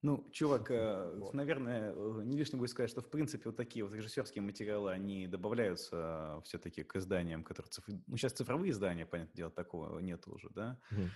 Ну, 0.00 0.28
чувак, 0.30 0.70
э, 0.70 1.16
вот. 1.18 1.34
наверное, 1.34 1.92
э, 1.92 2.22
не 2.24 2.36
лишним 2.36 2.60
будет 2.60 2.70
сказать, 2.70 2.90
что 2.90 3.00
в 3.00 3.10
принципе 3.10 3.46
вот 3.46 3.56
такие 3.56 3.84
вот 3.84 3.92
режиссерские 3.92 4.42
материалы, 4.42 4.92
они 4.92 5.26
добавляются 5.26 6.40
все-таки 6.44 6.84
к 6.84 6.94
изданиям, 6.96 7.42
которые 7.42 7.70
цифр... 7.70 7.92
Ну, 8.06 8.16
сейчас 8.16 8.32
цифровые 8.32 8.70
издания, 8.70 9.06
понятное 9.06 9.36
дело, 9.36 9.50
такого 9.50 9.98
нет 9.98 10.28
уже, 10.28 10.50
да? 10.50 10.78
Mm. 10.92 11.08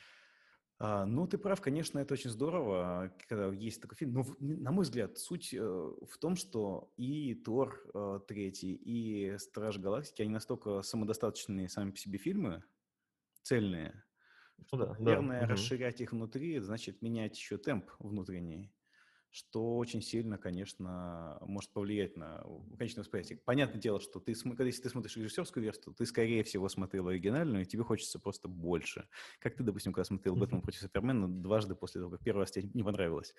А, 0.81 1.07
ну, 1.07 1.29
ты 1.29 1.39
прав, 1.39 1.61
конечно, 1.61 2.01
это 2.01 2.15
очень 2.15 2.31
здорово, 2.31 3.15
когда 3.29 3.53
есть 3.53 3.81
такой 3.81 3.97
фильм. 3.97 4.15
Но, 4.15 4.27
на 4.41 4.73
мой 4.73 4.83
взгляд, 4.83 5.17
суть 5.17 5.55
э, 5.55 5.61
в 5.61 6.19
том, 6.19 6.35
что 6.35 6.93
и 6.97 7.37
Тор 7.37 8.23
третий, 8.27 8.75
и 8.75 9.39
Страж 9.39 9.79
Галактики, 9.79 10.23
они 10.23 10.33
настолько 10.33 10.83
самодостаточные 10.83 11.69
сами 11.69 11.93
по 11.93 11.99
себе 11.99 12.19
фильмы, 12.19 12.65
цельные, 13.43 14.03
ну, 14.71 14.79
да, 14.79 14.97
наверное, 14.99 15.41
да. 15.41 15.47
расширять 15.47 16.01
их 16.01 16.13
внутри, 16.13 16.59
значит 16.61 17.03
менять 17.03 17.37
еще 17.37 17.59
темп 17.59 17.91
внутренний 17.99 18.73
что 19.33 19.79
очень 19.79 20.03
сильно, 20.03 20.37
конечно, 20.37 21.39
может 21.41 21.71
повлиять 21.73 22.17
на 22.19 22.45
конечное 22.77 23.01
восприятие. 23.01 23.39
Понятное 23.39 23.81
дело, 23.81 23.99
что 23.99 24.21
ты, 24.21 24.35
когда 24.35 24.65
если 24.65 24.83
ты 24.83 24.91
смотришь 24.91 25.17
режиссерскую 25.17 25.65
версию, 25.65 25.95
ты, 25.95 26.05
скорее 26.05 26.45
всего, 26.45 26.69
смотрел 26.69 27.09
оригинальную, 27.09 27.63
и 27.63 27.67
тебе 27.67 27.83
хочется 27.83 28.19
просто 28.19 28.49
больше. 28.49 29.09
Как 29.39 29.57
ты, 29.57 29.63
допустим, 29.63 29.95
когда 29.95 30.05
смотрел 30.05 30.37
«Бэтмен 30.37 30.61
против 30.61 30.81
Супермена» 30.81 31.29
дважды 31.29 31.75
после 31.75 32.03
того, 32.03 32.13
как 32.13 32.23
первый 32.23 32.41
раз 32.41 32.51
тебе 32.51 32.69
не 32.75 32.83
понравилось. 32.83 33.35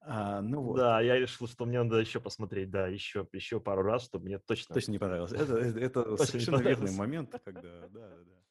А, 0.00 0.40
ну 0.40 0.62
вот. 0.62 0.78
Да, 0.78 1.02
я 1.02 1.18
решил, 1.18 1.46
что 1.46 1.66
мне 1.66 1.82
надо 1.82 1.98
еще 1.98 2.20
посмотреть, 2.20 2.70
да, 2.70 2.86
еще, 2.88 3.28
еще 3.32 3.60
пару 3.60 3.82
раз, 3.82 4.04
чтобы 4.04 4.26
мне 4.26 4.38
точно... 4.38 4.74
Точно 4.74 4.92
не 4.92 4.98
понравилось. 4.98 5.32
Это, 5.32 5.58
это, 5.58 6.00
это 6.00 6.16
совершенно 6.24 6.60
верный 6.62 6.92
момент, 6.92 7.34
когда, 7.44 7.80
да, 7.88 7.88
да, 7.88 8.16
да. 8.24 8.47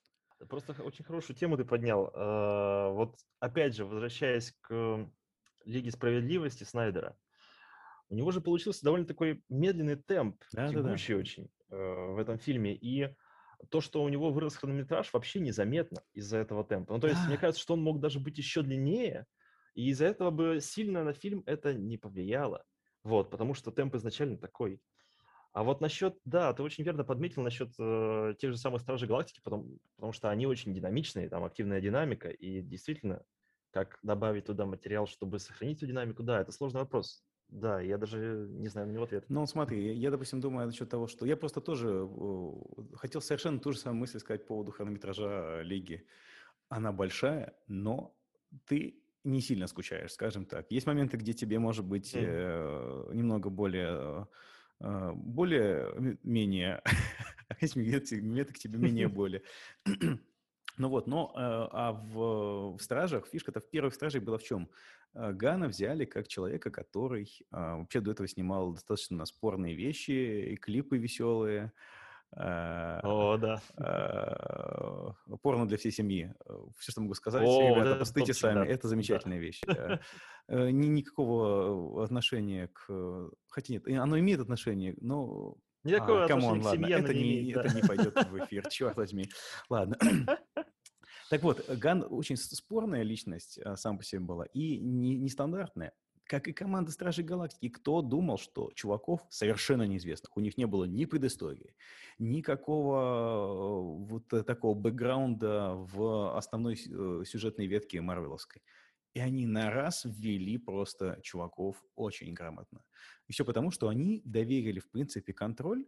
Просто 0.50 0.74
очень 0.84 1.04
хорошую 1.04 1.36
тему 1.36 1.58
ты 1.58 1.66
поднял. 1.66 2.12
А, 2.14 2.90
вот 2.90 3.18
опять 3.40 3.76
же, 3.76 3.86
возвращаясь 3.86 4.54
к 4.62 5.10
Лиги 5.66 5.90
справедливости 5.90 6.64
Снайдера, 6.64 7.18
у 8.10 8.16
него 8.16 8.32
же 8.32 8.40
получился 8.42 8.84
довольно 8.84 9.06
такой 9.06 9.44
медленный 9.50 9.96
темп, 9.96 10.42
да, 10.54 10.70
тягучий 10.70 11.14
да, 11.14 11.18
да. 11.18 11.20
очень 11.20 11.50
э, 11.70 11.76
в 11.76 12.18
этом 12.20 12.38
фильме. 12.38 12.76
И 12.76 13.14
то, 13.70 13.82
что 13.82 14.04
у 14.04 14.10
него 14.10 14.32
вырос 14.32 14.56
хронометраж, 14.56 15.12
вообще 15.12 15.40
незаметно 15.40 16.04
из-за 16.14 16.38
этого 16.38 16.64
темпа. 16.64 16.94
Ну, 16.94 17.00
то 17.00 17.08
есть, 17.08 17.20
мне 17.28 17.38
кажется, 17.38 17.62
что 17.62 17.74
он 17.74 17.82
мог 17.82 18.00
даже 18.00 18.20
быть 18.20 18.38
еще 18.38 18.62
длиннее, 18.62 19.26
и 19.74 19.90
из-за 19.90 20.06
этого 20.06 20.32
бы 20.32 20.60
сильно 20.62 21.04
на 21.04 21.14
фильм 21.14 21.44
это 21.46 21.74
не 21.74 21.98
повлияло. 21.98 22.64
Вот, 23.04 23.30
потому 23.30 23.54
что 23.54 23.72
темп 23.72 23.96
изначально 23.96 24.38
такой. 24.38 24.82
А 25.58 25.64
вот 25.64 25.82
насчет, 25.82 26.16
да, 26.24 26.54
ты 26.54 26.62
очень 26.62 26.84
верно 26.84 27.04
подметил 27.04 27.42
насчет 27.42 27.74
э, 27.80 28.36
тех 28.38 28.52
же 28.52 28.58
самых 28.60 28.80
Стражей 28.84 29.08
Галактики, 29.08 29.42
потому, 29.44 29.80
потому 29.96 30.14
что 30.14 30.30
они 30.30 30.46
очень 30.46 30.72
динамичные, 30.72 31.30
там 31.30 31.44
активная 31.44 31.82
динамика, 31.82 32.30
и 32.30 32.62
действительно 32.62 33.24
как 33.72 33.98
добавить 34.04 34.46
туда 34.46 34.68
материал, 34.68 35.08
чтобы 35.08 35.40
сохранить 35.40 35.78
эту 35.78 35.88
динамику? 35.88 36.22
Да, 36.22 36.42
это 36.42 36.52
сложный 36.52 36.82
вопрос. 36.82 37.24
Да, 37.48 37.82
я 37.82 37.98
даже 37.98 38.48
не 38.52 38.68
знаю 38.68 38.86
на 38.86 38.92
него 38.92 39.06
ответ. 39.06 39.26
Ну, 39.30 39.48
смотри, 39.48 39.96
я, 39.96 40.12
допустим, 40.12 40.42
думаю 40.42 40.68
насчет 40.68 40.92
того, 40.92 41.08
что 41.08 41.26
я 41.26 41.36
просто 41.36 41.60
тоже 41.60 42.08
хотел 42.94 43.22
совершенно 43.22 43.60
ту 43.60 43.72
же 43.72 43.80
самую 43.80 44.02
мысль 44.02 44.20
сказать 44.20 44.44
по 44.44 44.50
поводу 44.50 44.72
хронометража 44.74 45.64
лиги. 45.64 46.06
Она 46.70 46.92
большая, 46.92 47.56
но 47.66 48.16
ты 48.68 49.02
не 49.24 49.42
сильно 49.42 49.66
скучаешь, 49.66 50.12
скажем 50.12 50.46
так. 50.46 50.70
Есть 50.70 50.86
моменты, 50.86 51.18
где 51.18 51.34
тебе, 51.34 51.58
может 51.58 51.84
быть, 51.84 52.14
mm. 52.14 52.22
э, 52.22 53.14
немного 53.16 53.50
более 53.50 54.28
э, 54.80 55.12
более 55.14 56.18
менее, 56.24 56.82
есть 57.62 57.76
моменты 57.76 58.54
к 58.54 58.60
тебе 58.60 58.78
менее 58.78 59.08
более. 59.20 59.44
Ну 60.80 60.90
вот, 60.90 61.08
но 61.08 61.34
э, 61.36 61.40
а 61.40 61.92
в, 61.92 62.78
в 62.78 62.82
«Стражах» 62.84 63.26
фишка-то 63.26 63.60
в 63.60 63.68
первых 63.68 63.96
«Стражах» 63.96 64.22
была 64.22 64.38
в 64.38 64.44
чем? 64.44 64.70
Э, 65.16 65.34
Гана 65.34 65.68
взяли 65.68 66.06
как 66.06 66.28
человека, 66.28 66.70
который 66.70 67.40
а, 67.52 67.78
вообще 67.78 68.00
до 68.00 68.12
этого 68.12 68.28
снимал 68.28 68.74
достаточно 68.74 69.26
спорные 69.26 69.74
вещи, 69.74 70.52
и 70.52 70.56
клипы 70.56 70.98
веселые, 70.98 71.66
э, 71.66 71.97
о, 72.36 73.38
да. 73.38 73.62
Порно 75.42 75.68
для 75.68 75.78
всей 75.78 75.92
семьи. 75.92 76.34
Все, 76.78 76.92
что 76.92 77.02
могу 77.02 77.14
сказать, 77.14 77.44
О, 77.46 77.70
ребята, 77.70 77.90
это 77.90 78.00
постойте 78.00 78.34
сами. 78.34 78.66
Да. 78.66 78.66
Это 78.66 78.88
замечательная 78.88 79.38
да. 79.38 79.44
вещь. 79.44 79.62
Ни, 80.50 80.88
никакого 80.88 82.04
отношения 82.04 82.70
к... 82.70 83.30
Хотя 83.50 83.74
нет, 83.74 83.88
оно 83.88 84.18
имеет 84.20 84.40
отношение, 84.40 84.96
но... 85.02 85.58
Никакого 85.84 86.22
а, 86.22 86.26
отношения 86.26 86.64
к 86.64 86.72
семье 86.72 86.96
это 86.98 87.14
не, 87.14 87.44
не, 87.44 87.54
да. 87.54 87.64
это 87.64 87.76
не 87.76 87.82
пойдет 87.82 88.16
в 88.16 88.38
эфир, 88.46 88.68
черт 88.70 88.98
возьми. 88.98 89.30
Ладно. 89.70 89.98
Так 91.30 91.44
вот, 91.44 91.68
Ган 91.70 92.06
очень 92.10 92.38
спорная 92.38 93.04
личность 93.04 93.60
сам 93.76 93.98
по 93.98 94.04
себе 94.04 94.22
была 94.22 94.46
и 94.54 94.80
не, 94.80 95.18
нестандартная. 95.18 95.94
Как 96.28 96.48
и 96.48 96.54
команда 96.54 96.92
Стражей 96.92 97.24
Галактики. 97.24 97.70
Кто 97.70 98.02
думал, 98.02 98.38
что 98.38 98.72
чуваков 98.76 99.26
совершенно 99.30 99.84
неизвестных, 99.84 100.36
у 100.36 100.42
них 100.42 100.58
не 100.58 100.66
было 100.66 100.84
ни 100.84 101.06
предыстории, 101.06 101.74
никакого 102.20 102.98
э, 102.98 104.06
вот 104.10 104.46
такого 104.46 104.74
бэкграунда 104.74 105.74
в 105.76 106.38
основной 106.38 106.76
э, 106.76 107.24
сюжетной 107.26 107.68
ветке 107.68 108.02
Марвеловской. 108.02 108.62
И 109.14 109.20
они 109.20 109.48
на 109.48 109.72
раз 109.72 110.04
ввели 110.06 110.58
просто 110.58 111.20
чуваков 111.24 111.82
очень 111.96 112.34
грамотно. 112.34 112.84
И 113.28 113.34
все 113.34 113.46
потому, 113.46 113.72
что 113.72 113.88
они 113.88 114.22
доверили, 114.26 114.80
в 114.80 114.92
принципе, 114.92 115.34
контроль 115.34 115.86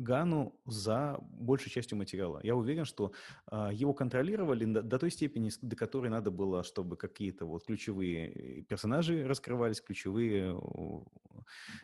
Гану 0.00 0.58
за 0.64 1.18
большей 1.20 1.70
частью 1.70 1.98
материала. 1.98 2.40
Я 2.42 2.56
уверен, 2.56 2.84
что 2.84 3.12
э, 3.50 3.70
его 3.72 3.92
контролировали 3.92 4.64
до, 4.64 4.82
до 4.82 4.98
той 4.98 5.10
степени, 5.10 5.50
до 5.60 5.76
которой 5.76 6.08
надо 6.08 6.30
было, 6.30 6.62
чтобы 6.62 6.96
какие-то 6.96 7.44
вот 7.44 7.64
ключевые 7.66 8.62
персонажи 8.62 9.26
раскрывались, 9.26 9.80
ключевые 9.82 10.58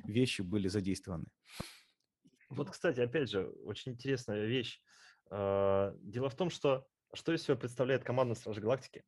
вещи 0.04 0.42
были 0.42 0.68
задействованы. 0.68 1.26
Вот, 2.48 2.70
кстати, 2.70 3.00
опять 3.00 3.30
же, 3.30 3.48
очень 3.64 3.92
интересная 3.92 4.46
вещь. 4.46 4.80
А, 5.30 5.94
дело 6.00 6.30
в 6.30 6.34
том, 6.34 6.50
что 6.50 6.86
что 7.12 7.32
из 7.32 7.42
себя 7.42 7.56
представляет 7.56 8.04
команда 8.04 8.34
Стражи 8.34 8.60
Галактики? 8.60 9.04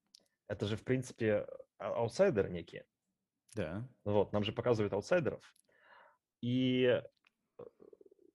Это 0.48 0.66
же, 0.66 0.76
в 0.76 0.84
принципе, 0.84 1.46
а, 1.78 1.94
аутсайдеры 1.94 2.50
некие. 2.50 2.84
Да. 3.54 3.88
Вот, 4.04 4.32
нам 4.32 4.44
же 4.44 4.52
показывают 4.52 4.92
аутсайдеров. 4.92 5.54
И 6.40 7.02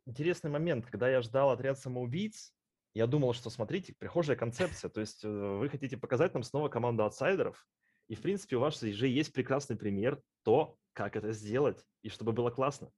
интересный 0.06 0.49
момент, 0.49 0.86
когда 0.86 1.10
я 1.10 1.22
ждал 1.22 1.51
отряд 1.51 1.80
самоубийц, 1.80 2.54
я 2.93 3.08
думал, 3.08 3.34
что, 3.34 3.49
смотрите, 3.49 3.93
прихожая 3.97 4.36
концепция, 4.36 4.89
то 4.89 5.01
есть 5.01 5.24
э, 5.24 5.28
вы 5.28 5.68
хотите 5.70 5.97
показать 5.97 6.34
нам 6.34 6.43
снова 6.43 6.70
команду 6.70 7.04
аутсайдеров, 7.04 7.68
и, 8.08 8.16
в 8.16 8.22
принципе, 8.22 8.58
у 8.58 8.60
вас 8.60 8.80
же 8.80 9.08
есть 9.08 9.34
прекрасный 9.34 9.76
пример 9.76 10.22
то, 10.43 10.78
как 10.93 11.16
это 11.16 11.32
сделать, 11.32 11.84
и 12.01 12.10
чтобы 12.10 12.34
было 12.34 12.51
классно. 12.51 12.91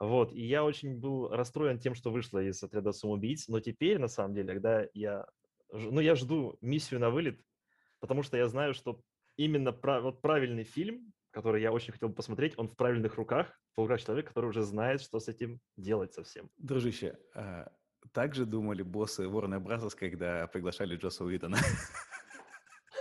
Вот, 0.00 0.32
и 0.32 0.40
я 0.42 0.64
очень 0.64 0.98
был 0.98 1.28
расстроен 1.28 1.78
тем, 1.78 1.94
что 1.94 2.10
вышло 2.10 2.42
из 2.42 2.62
отряда 2.62 2.92
самоубийц, 2.92 3.48
но 3.48 3.60
теперь, 3.60 3.98
на 3.98 4.08
самом 4.08 4.34
деле, 4.34 4.48
когда 4.48 4.86
я, 4.94 5.26
ну, 5.70 6.00
я 6.00 6.14
жду 6.14 6.56
миссию 6.62 7.00
на 7.00 7.10
вылет, 7.10 7.40
потому 8.00 8.22
что 8.22 8.36
я 8.38 8.48
знаю, 8.48 8.72
что 8.72 9.00
именно 9.36 9.72
вот 9.72 10.22
правильный 10.22 10.64
фильм, 10.64 11.12
который 11.30 11.62
я 11.62 11.72
очень 11.72 11.92
хотел 11.92 12.12
посмотреть, 12.12 12.54
он 12.56 12.68
в 12.68 12.76
правильных 12.76 13.16
руках, 13.16 13.52
в 13.76 13.80
руках 13.80 14.00
человека, 14.00 14.28
который 14.28 14.50
уже 14.50 14.62
знает, 14.62 15.00
что 15.00 15.20
с 15.20 15.28
этим 15.28 15.60
делать 15.76 16.12
совсем. 16.12 16.50
Дружище, 16.58 17.18
а, 17.34 17.70
так 18.12 18.34
же 18.34 18.46
думали 18.46 18.82
боссы 18.82 19.24
Warner 19.24 19.62
Bros., 19.62 19.94
когда 19.96 20.46
приглашали 20.46 20.96
Джоса 20.96 21.24
Уитона. 21.24 21.58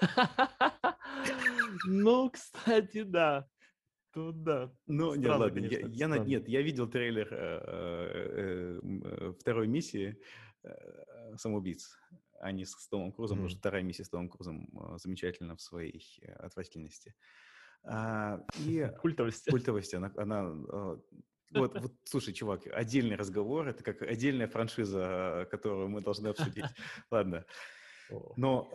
Ну, 1.86 2.30
кстати, 2.30 3.04
да. 3.04 3.48
Тут 4.12 4.44
да. 4.44 4.72
Ну, 4.88 5.16
нет, 5.16 5.30
ладно, 5.30 5.60
я, 5.60 5.80
я, 5.88 6.08
нет, 6.08 6.48
я 6.48 6.62
видел 6.62 6.88
трейлер 6.90 7.28
э, 7.32 7.62
э, 7.68 8.80
э, 8.84 9.34
второй 9.40 9.68
миссии 9.68 10.20
э, 10.64 11.36
«Самоубийц», 11.38 11.96
а 12.40 12.52
не 12.52 12.66
с 12.66 12.88
Томом 12.88 13.12
Крузом, 13.12 13.38
mm-hmm. 13.38 13.40
потому 13.40 13.50
что 13.50 13.60
вторая 13.60 13.84
миссия 13.84 14.04
с 14.04 14.10
Томом 14.10 14.30
Крузом 14.30 14.68
э, 14.74 14.98
замечательна 14.98 15.56
в 15.56 15.62
своей 15.62 16.20
э, 16.22 16.32
отвратительности. 16.34 17.14
А, 17.84 18.42
и 18.66 18.90
культовости. 19.02 19.50
Культовости. 19.50 19.96
Она, 19.96 20.12
она 20.18 20.40
а, 20.42 21.00
вот, 21.52 21.80
вот, 21.80 21.94
слушай, 22.04 22.34
чувак, 22.34 22.68
отдельный 22.68 23.16
разговор, 23.16 23.68
это 23.68 23.84
как 23.84 24.02
отдельная 24.02 24.48
франшиза, 24.48 25.48
которую 25.50 25.90
мы 25.90 26.02
должны 26.02 26.28
обсудить. 26.28 26.66
Ладно. 27.12 27.46
Но 28.38 28.72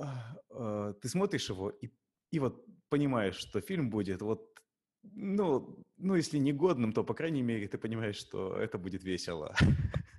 э, 0.51 0.95
ты 1.01 1.09
смотришь 1.09 1.49
его 1.49 1.71
и, 1.71 1.91
и 2.31 2.39
вот 2.39 2.65
понимаешь, 2.89 3.37
что 3.37 3.61
фильм 3.61 3.91
будет 3.91 4.23
вот, 4.23 4.61
ну, 5.03 5.85
ну, 5.97 6.15
если 6.15 6.39
не 6.39 6.53
годным, 6.53 6.93
то, 6.93 7.05
по 7.05 7.15
крайней 7.15 7.43
мере, 7.43 7.69
ты 7.69 7.79
понимаешь, 7.79 8.17
что 8.17 8.57
это 8.57 8.79
будет 8.79 9.03
весело. 9.03 9.55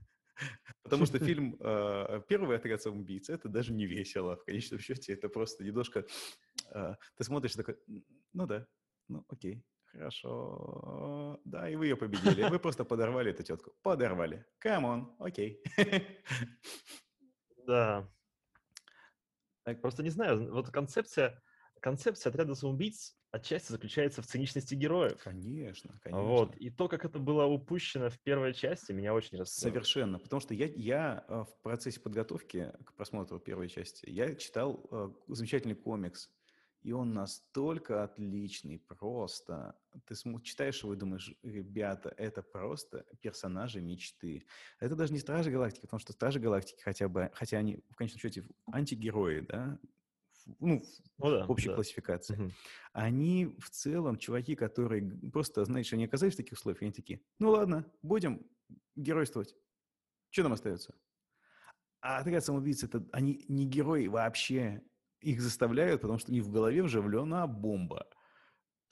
Потому 0.84 1.06
что 1.06 1.18
фильм 1.18 1.56
э, 1.60 2.22
«Первый 2.28 2.58
отряд 2.58 2.82
самоубийц»— 2.82 3.30
это 3.32 3.50
даже 3.50 3.74
не 3.74 3.88
весело. 3.88 4.36
В 4.36 4.44
конечном 4.44 4.80
счете 4.80 5.14
это 5.14 5.30
просто 5.30 5.64
немножко... 5.64 6.06
Э, 6.72 6.96
ты 7.18 7.24
смотришь 7.24 7.54
такой, 7.54 7.76
ну 8.36 8.46
да, 8.46 8.68
ну 9.08 9.26
окей, 9.30 9.64
хорошо. 9.86 11.40
Да, 11.46 11.70
и 11.70 11.76
вы 11.76 11.88
ее 11.88 11.96
победили. 11.96 12.44
Вы 12.44 12.60
просто 12.60 12.84
подорвали 12.84 13.32
эту 13.32 13.44
тетку. 13.44 13.72
Подорвали. 13.82 14.46
Come 14.60 14.92
on, 14.92 15.16
окей. 15.20 15.64
Да. 17.66 18.08
Так, 19.64 19.82
просто 19.82 20.04
не 20.04 20.12
знаю, 20.12 20.54
вот 20.54 20.70
концепция, 20.70 21.42
концепция 21.82 22.30
отряда 22.30 22.54
самоубийц 22.54 23.18
отчасти 23.32 23.72
заключается 23.72 24.22
в 24.22 24.28
циничности 24.28 24.76
героев. 24.76 25.20
Конечно, 25.24 26.00
конечно. 26.04 26.24
Вот. 26.24 26.56
И 26.58 26.70
то, 26.70 26.88
как 26.88 27.04
это 27.06 27.20
было 27.20 27.46
упущено 27.46 28.10
в 28.10 28.20
первой 28.20 28.54
части, 28.54 28.92
меня 28.92 29.14
очень 29.14 29.38
расстроило. 29.38 29.74
Совершенно. 29.74 30.20
Потому 30.20 30.40
что 30.40 30.54
я, 30.54 30.68
я 30.68 31.26
э, 31.28 31.44
в 31.44 31.62
процессе 31.62 32.00
подготовки 32.00 32.72
к 32.86 32.94
просмотру 32.94 33.40
первой 33.40 33.68
части, 33.68 34.10
я 34.10 34.36
читал 34.36 34.88
э, 34.92 35.10
замечательный 35.28 35.76
комикс 35.76 36.30
И 36.86 36.92
он 36.92 37.14
настолько 37.14 38.04
отличный, 38.04 38.78
просто. 38.78 39.76
Ты 40.06 40.16
читаешь 40.44 40.84
его 40.84 40.94
и 40.94 40.98
думаешь, 40.98 41.36
ребята, 41.42 42.14
это 42.16 42.44
просто 42.44 43.08
персонажи 43.22 43.82
мечты. 43.82 44.46
Это 44.80 44.96
даже 44.96 45.12
не 45.12 45.18
Стражи 45.18 45.50
Галактики, 45.50 45.82
потому 45.82 46.00
что 46.00 46.14
Стражи 46.14 46.40
Галактики 46.40 46.84
хотя 46.84 47.10
бы, 47.10 47.32
хотя 47.34 47.58
они 47.58 47.80
в 47.90 47.96
конечном 47.96 48.20
счете 48.20 48.48
антигерои, 48.72 49.40
да, 49.40 49.80
ну, 50.60 50.84
ну 51.18 51.32
да, 51.32 51.48
в 51.48 51.52
общей 51.52 51.70
да. 51.70 51.74
классификации. 51.74 52.40
Угу. 52.40 52.52
Они 52.94 53.48
в 53.58 53.72
целом 53.72 54.20
чуваки, 54.20 54.54
которые 54.54 55.02
просто, 55.32 55.66
знаешь, 55.66 55.92
они 55.92 56.06
оказались 56.06 56.36
в 56.36 56.38
таких 56.38 56.54
условиях, 56.54 56.84
и 56.84 56.86
они 56.86 56.94
такие, 56.94 57.20
ну 57.40 57.50
ладно, 57.50 57.92
будем 58.04 58.46
геройствовать. 58.96 59.56
Что 60.30 60.44
нам 60.44 60.54
остается? 60.54 60.94
А 62.02 62.20
отряд 62.20 62.46
самоубийц, 62.46 62.84
это 62.84 63.04
они 63.12 63.44
не 63.48 63.66
герои 63.66 64.06
вообще. 64.06 64.84
Их 65.22 65.42
заставляют, 65.42 66.02
потому 66.02 66.20
что 66.20 66.32
у 66.32 66.34
них 66.34 66.44
в 66.44 66.52
голове 66.52 66.84
вживлена 66.84 67.48
бомба. 67.48 68.08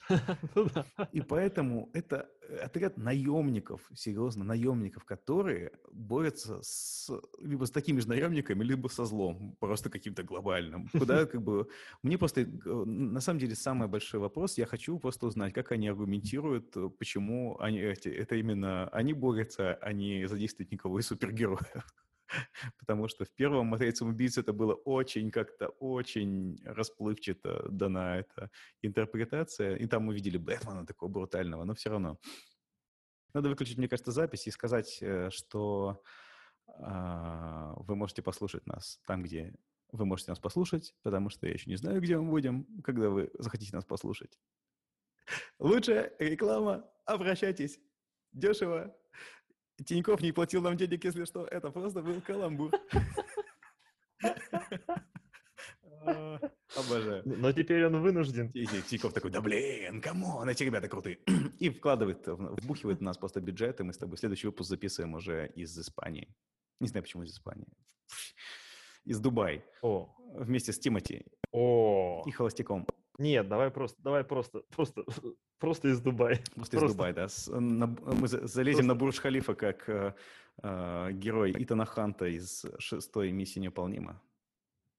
Ну 0.54 0.68
И 1.12 1.20
поэтому 1.20 1.90
это 1.92 2.28
э, 2.48 2.56
отряд 2.56 2.98
наемников, 2.98 3.90
серьезно, 3.94 4.44
наемников, 4.44 5.04
которые 5.04 5.72
борются 5.92 6.60
с, 6.62 7.10
либо 7.40 7.64
с 7.64 7.70
такими 7.70 8.00
же 8.00 8.08
наемниками, 8.08 8.64
либо 8.64 8.88
со 8.88 9.04
злом, 9.04 9.56
просто 9.60 9.90
каким-то 9.90 10.22
глобальным. 10.22 10.88
Куда 10.92 11.26
как 11.26 11.42
бы... 11.42 11.68
Мне 12.02 12.18
просто, 12.18 12.42
э, 12.42 12.46
на 12.64 13.20
самом 13.20 13.40
деле, 13.40 13.54
самый 13.54 13.88
большой 13.88 14.20
вопрос, 14.20 14.58
я 14.58 14.66
хочу 14.66 14.98
просто 14.98 15.26
узнать, 15.26 15.54
как 15.54 15.72
они 15.72 15.88
аргументируют, 15.88 16.76
э, 16.76 16.88
почему 16.98 17.58
они, 17.60 17.78
эти, 17.78 18.08
это 18.08 18.36
именно 18.36 18.88
они 18.88 19.12
борются, 19.12 19.74
а 19.74 19.92
не 19.92 20.28
задействуют 20.28 20.70
никого 20.70 20.98
из 20.98 21.06
супергероев. 21.06 21.86
потому 22.78 23.08
что 23.08 23.24
в 23.24 23.30
первом 23.30 23.74
«Отряд 23.74 23.96
самоубийц» 23.96 24.38
это 24.38 24.52
было 24.52 24.74
очень 24.74 25.30
как-то, 25.30 25.68
очень 25.80 26.58
расплывчато 26.64 27.68
дана 27.68 28.18
эта 28.18 28.50
интерпретация. 28.82 29.76
И 29.76 29.86
там 29.86 30.04
мы 30.04 30.14
видели 30.14 30.38
Бэтмена 30.38 30.86
такого 30.86 31.10
брутального, 31.10 31.64
но 31.64 31.74
все 31.74 31.90
равно. 31.90 32.18
Надо 33.34 33.48
выключить, 33.48 33.78
мне 33.78 33.88
кажется, 33.88 34.12
запись 34.12 34.46
и 34.46 34.50
сказать, 34.52 34.98
э, 35.00 35.30
что 35.30 36.02
э, 36.68 37.72
вы 37.76 37.96
можете 37.96 38.22
послушать 38.22 38.66
нас 38.66 39.00
там, 39.06 39.22
где 39.22 39.54
вы 39.90 40.06
можете 40.06 40.30
нас 40.30 40.38
послушать, 40.38 40.94
потому 41.02 41.30
что 41.30 41.46
я 41.46 41.52
еще 41.52 41.70
не 41.70 41.76
знаю, 41.76 42.00
где 42.00 42.16
мы 42.16 42.30
будем, 42.30 42.64
когда 42.82 43.10
вы 43.10 43.30
захотите 43.38 43.74
нас 43.74 43.84
послушать. 43.84 44.38
Лучшая 45.58 46.12
реклама. 46.18 46.88
Обращайтесь. 47.04 47.80
Дешево. 48.32 48.94
Тиньков 49.84 50.20
не 50.20 50.32
платил 50.32 50.62
нам 50.62 50.76
денег, 50.76 51.04
если 51.04 51.24
что. 51.24 51.46
Это 51.46 51.70
просто 51.70 52.02
был 52.02 52.20
каламбур. 52.20 52.70
Обожаю. 56.76 57.22
Но 57.24 57.52
теперь 57.52 57.86
он 57.86 58.00
вынужден. 58.02 58.52
Тиньков 58.52 59.12
такой, 59.12 59.30
да 59.30 59.40
блин, 59.40 60.00
come 60.00 60.27
on, 60.27 60.48
эти 60.48 60.62
ребята 60.64 60.88
крутые. 60.88 61.18
И 61.58 61.70
вкладывает, 61.70 62.26
вбухивает 62.26 62.98
в 62.98 63.02
нас 63.02 63.16
просто 63.16 63.40
бюджет, 63.40 63.80
и 63.80 63.84
мы 63.84 63.92
с 63.92 63.98
тобой 63.98 64.18
следующий 64.18 64.48
выпуск 64.48 64.68
записываем 64.68 65.14
уже 65.14 65.48
из 65.54 65.78
Испании. 65.78 66.34
Не 66.80 66.88
знаю, 66.88 67.02
почему 67.02 67.22
из 67.22 67.32
Испании. 67.32 67.66
Из 69.04 69.20
Дубай. 69.20 69.64
О. 69.82 70.14
Вместе 70.34 70.72
с 70.72 70.78
Тимати. 70.78 71.24
О. 71.52 72.22
И 72.26 72.30
Холостяком. 72.30 72.86
Нет, 73.18 73.48
давай 73.48 73.70
просто, 73.70 74.02
давай 74.02 74.24
просто, 74.24 74.60
просто, 74.70 75.04
просто 75.58 75.88
из 75.88 76.00
Дубая. 76.00 76.42
Просто, 76.54 76.76
просто. 76.78 76.86
из 76.86 76.92
Дубая, 76.92 77.12
да. 77.12 77.28
С, 77.28 77.48
на, 77.48 77.86
мы 77.86 78.28
залезем 78.28 78.86
просто. 78.86 78.94
на 78.94 78.94
Бурдж-Халифа 78.94 79.54
как 79.54 79.88
э, 79.88 80.14
э, 80.62 81.12
герой 81.12 81.54
Итана 81.56 81.84
Ханта 81.84 82.26
из 82.26 82.64
шестой 82.78 83.32
миссии 83.32 83.60
неуполнима. 83.60 84.20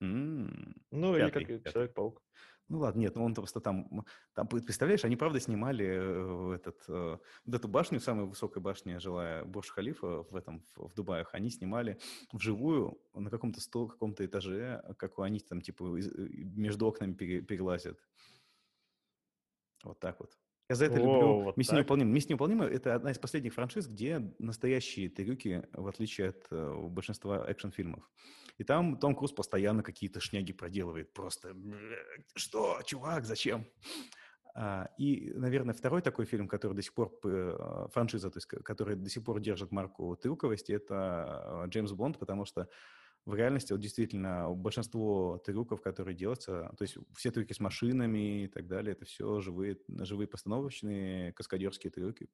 М-м, 0.02 0.76
ну, 0.92 1.18
или 1.18 1.30
как 1.30 1.48
Человек-паук. 1.72 2.22
Ну 2.68 2.80
ладно, 2.80 3.00
нет, 3.00 3.16
ну 3.16 3.24
он 3.24 3.36
просто 3.36 3.60
там, 3.60 4.06
там, 4.34 4.48
представляешь, 4.48 5.06
они 5.06 5.16
правда 5.16 5.40
снимали 5.40 5.86
э, 5.86 6.56
этот, 6.56 6.84
э, 6.88 7.18
вот 7.46 7.56
эту 7.56 7.68
башню, 7.68 8.00
самую 8.00 8.28
высокую 8.28 8.64
башню, 8.64 9.00
жилая 9.00 9.46
Бурж 9.46 9.70
Халифа 9.70 10.24
в 10.24 10.36
этом, 10.36 10.66
в, 10.76 10.88
в 10.88 10.94
Дубаях, 10.96 11.36
они 11.36 11.52
снимали 11.52 12.00
вживую 12.32 13.00
на 13.14 13.30
каком-то 13.30 13.62
стол, 13.62 13.88
каком-то 13.88 14.26
этаже, 14.26 14.84
как 14.98 15.20
они 15.20 15.40
там 15.42 15.62
типа 15.62 15.84
между 15.84 16.88
окнами 16.88 17.14
перелазят. 17.14 18.00
Вот 19.84 20.00
так 20.00 20.20
вот. 20.20 20.36
Я 20.68 20.76
за 20.76 20.86
это 20.86 20.96
О, 20.96 20.98
люблю 20.98 21.42
вот 21.42 21.58
«Миссия 21.58 21.76
невыполнима». 21.76 22.12
«Миссия 22.12 22.30
невыполнима»— 22.30 22.66
это 22.66 22.96
одна 22.96 23.12
из 23.12 23.20
последних 23.20 23.54
франшиз, 23.54 23.88
где 23.88 24.34
настоящие 24.40 25.10
трюки, 25.10 25.68
в 25.74 25.88
отличие 25.88 26.30
от 26.30 26.48
э, 26.50 26.74
большинства 26.90 27.46
экшн-фильмов. 27.48 28.10
И 28.58 28.64
там 28.64 28.98
Том 28.98 29.16
Круз 29.16 29.32
постоянно 29.32 29.84
какие-то 29.84 30.20
шняги 30.20 30.54
проделывает. 30.54 31.14
Просто 31.14 31.56
«Что, 32.36 32.80
чувак, 32.84 33.26
зачем?» 33.26 33.68
а, 34.56 34.90
И, 34.98 35.32
наверное, 35.36 35.76
второй 35.76 36.02
такой 36.02 36.26
фильм, 36.26 36.48
который 36.48 36.74
до 36.74 36.82
сих 36.82 36.96
пор, 36.96 37.14
э, 37.24 37.88
франшиза, 37.92 38.32
то 38.32 38.38
есть, 38.38 38.48
который 38.48 38.96
до 38.96 39.10
сих 39.10 39.24
пор 39.24 39.40
держит 39.40 39.72
марку 39.72 40.16
трюковости, 40.16 40.72
это 40.72 41.66
Джеймс 41.68 41.92
Бонд, 41.92 42.18
потому 42.18 42.46
что 42.46 42.68
в 43.26 43.34
реальности 43.34 43.72
вот 43.72 43.82
действительно 43.82 44.50
большинство 44.52 45.40
трюков, 45.40 45.82
которые 45.82 46.16
делаются, 46.16 46.72
то 46.78 46.84
есть 46.84 46.98
все 47.16 47.32
трюки 47.32 47.54
с 47.54 47.60
машинами 47.60 48.44
и 48.44 48.48
так 48.48 48.68
далее, 48.68 48.94
это 48.94 49.06
все 49.06 49.42
живые, 49.42 49.78
живые 49.88 50.28
постановочные 50.28 51.34
каскадерские 51.34 51.92
трюки. 51.92 52.30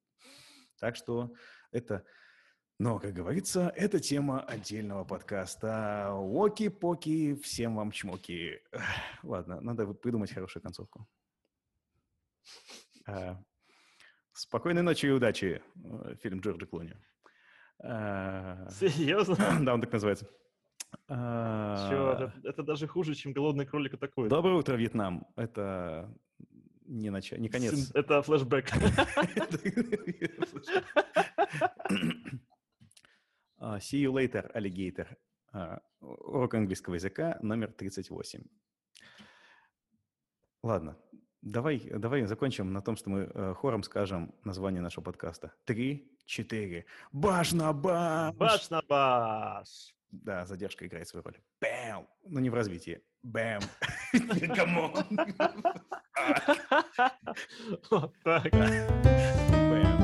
Так 0.78 0.96
что 0.96 1.34
это... 1.70 2.04
Но, 2.78 2.98
как 2.98 3.12
говорится, 3.12 3.72
это 3.76 4.00
тема 4.00 4.40
отдельного 4.40 5.04
подкаста. 5.04 6.10
Оки-поки, 6.14 7.34
всем 7.36 7.76
вам 7.76 7.92
чмоки. 7.92 8.60
Ладно, 9.22 9.60
надо 9.60 9.86
придумать 9.94 10.32
хорошую 10.32 10.62
концовку. 10.62 11.06
А, 13.06 13.40
спокойной 14.32 14.82
ночи 14.82 15.06
и 15.06 15.10
удачи. 15.10 15.62
Э, 15.84 16.16
фильм 16.22 16.40
Джорджа 16.40 16.66
Клуни. 16.66 16.94
А, 17.78 18.68
Серьезно? 18.70 19.36
Да, 19.64 19.74
он 19.74 19.80
так 19.80 19.92
называется. 19.92 20.28
Все, 21.06 22.12
это, 22.12 22.32
это 22.44 22.62
даже 22.62 22.86
хуже, 22.86 23.14
чем 23.14 23.32
голодный 23.32 23.66
кролик 23.66 23.94
атакует. 23.94 24.30
Доброе 24.30 24.56
утро, 24.56 24.76
Вьетнам. 24.76 25.26
Это 25.36 26.14
не, 26.86 27.10
нач... 27.10 27.32
не 27.32 27.48
конец. 27.48 27.90
Это 27.94 28.22
флешбэк. 28.22 28.70
See 33.60 34.02
you 34.02 34.12
later, 34.12 34.50
alligator. 34.54 35.08
Урок 36.00 36.54
английского 36.54 36.94
языка 36.94 37.38
номер 37.42 37.72
38. 37.72 38.42
Ладно, 40.62 40.96
давай, 41.42 41.80
давай 41.90 42.24
закончим 42.24 42.72
на 42.72 42.82
том, 42.82 42.96
что 42.96 43.10
мы 43.10 43.20
э, 43.22 43.54
хором 43.54 43.82
скажем 43.82 44.34
название 44.44 44.80
нашего 44.80 45.04
подкаста. 45.04 45.52
Три, 45.64 46.16
четыре. 46.24 46.86
Баш 47.12 47.52
на 47.52 47.72
баш! 47.72 48.34
Баш 48.34 48.70
на 48.70 48.82
баш! 48.82 49.94
Да, 50.12 50.44
задержка 50.44 50.86
играет 50.86 51.08
свою 51.08 51.24
роль. 51.24 51.38
Бэм! 51.60 52.06
Ну, 52.24 52.40
не 52.40 52.50
в 52.50 52.54
развитии. 52.54 53.00
Бэм! 53.22 53.62
Камон! 54.54 54.92
Вот 57.90 58.14
так. 58.22 58.52
Бэм. 58.52 60.02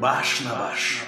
Баш 0.00 0.40
на 0.42 0.50
баш. 0.50 1.02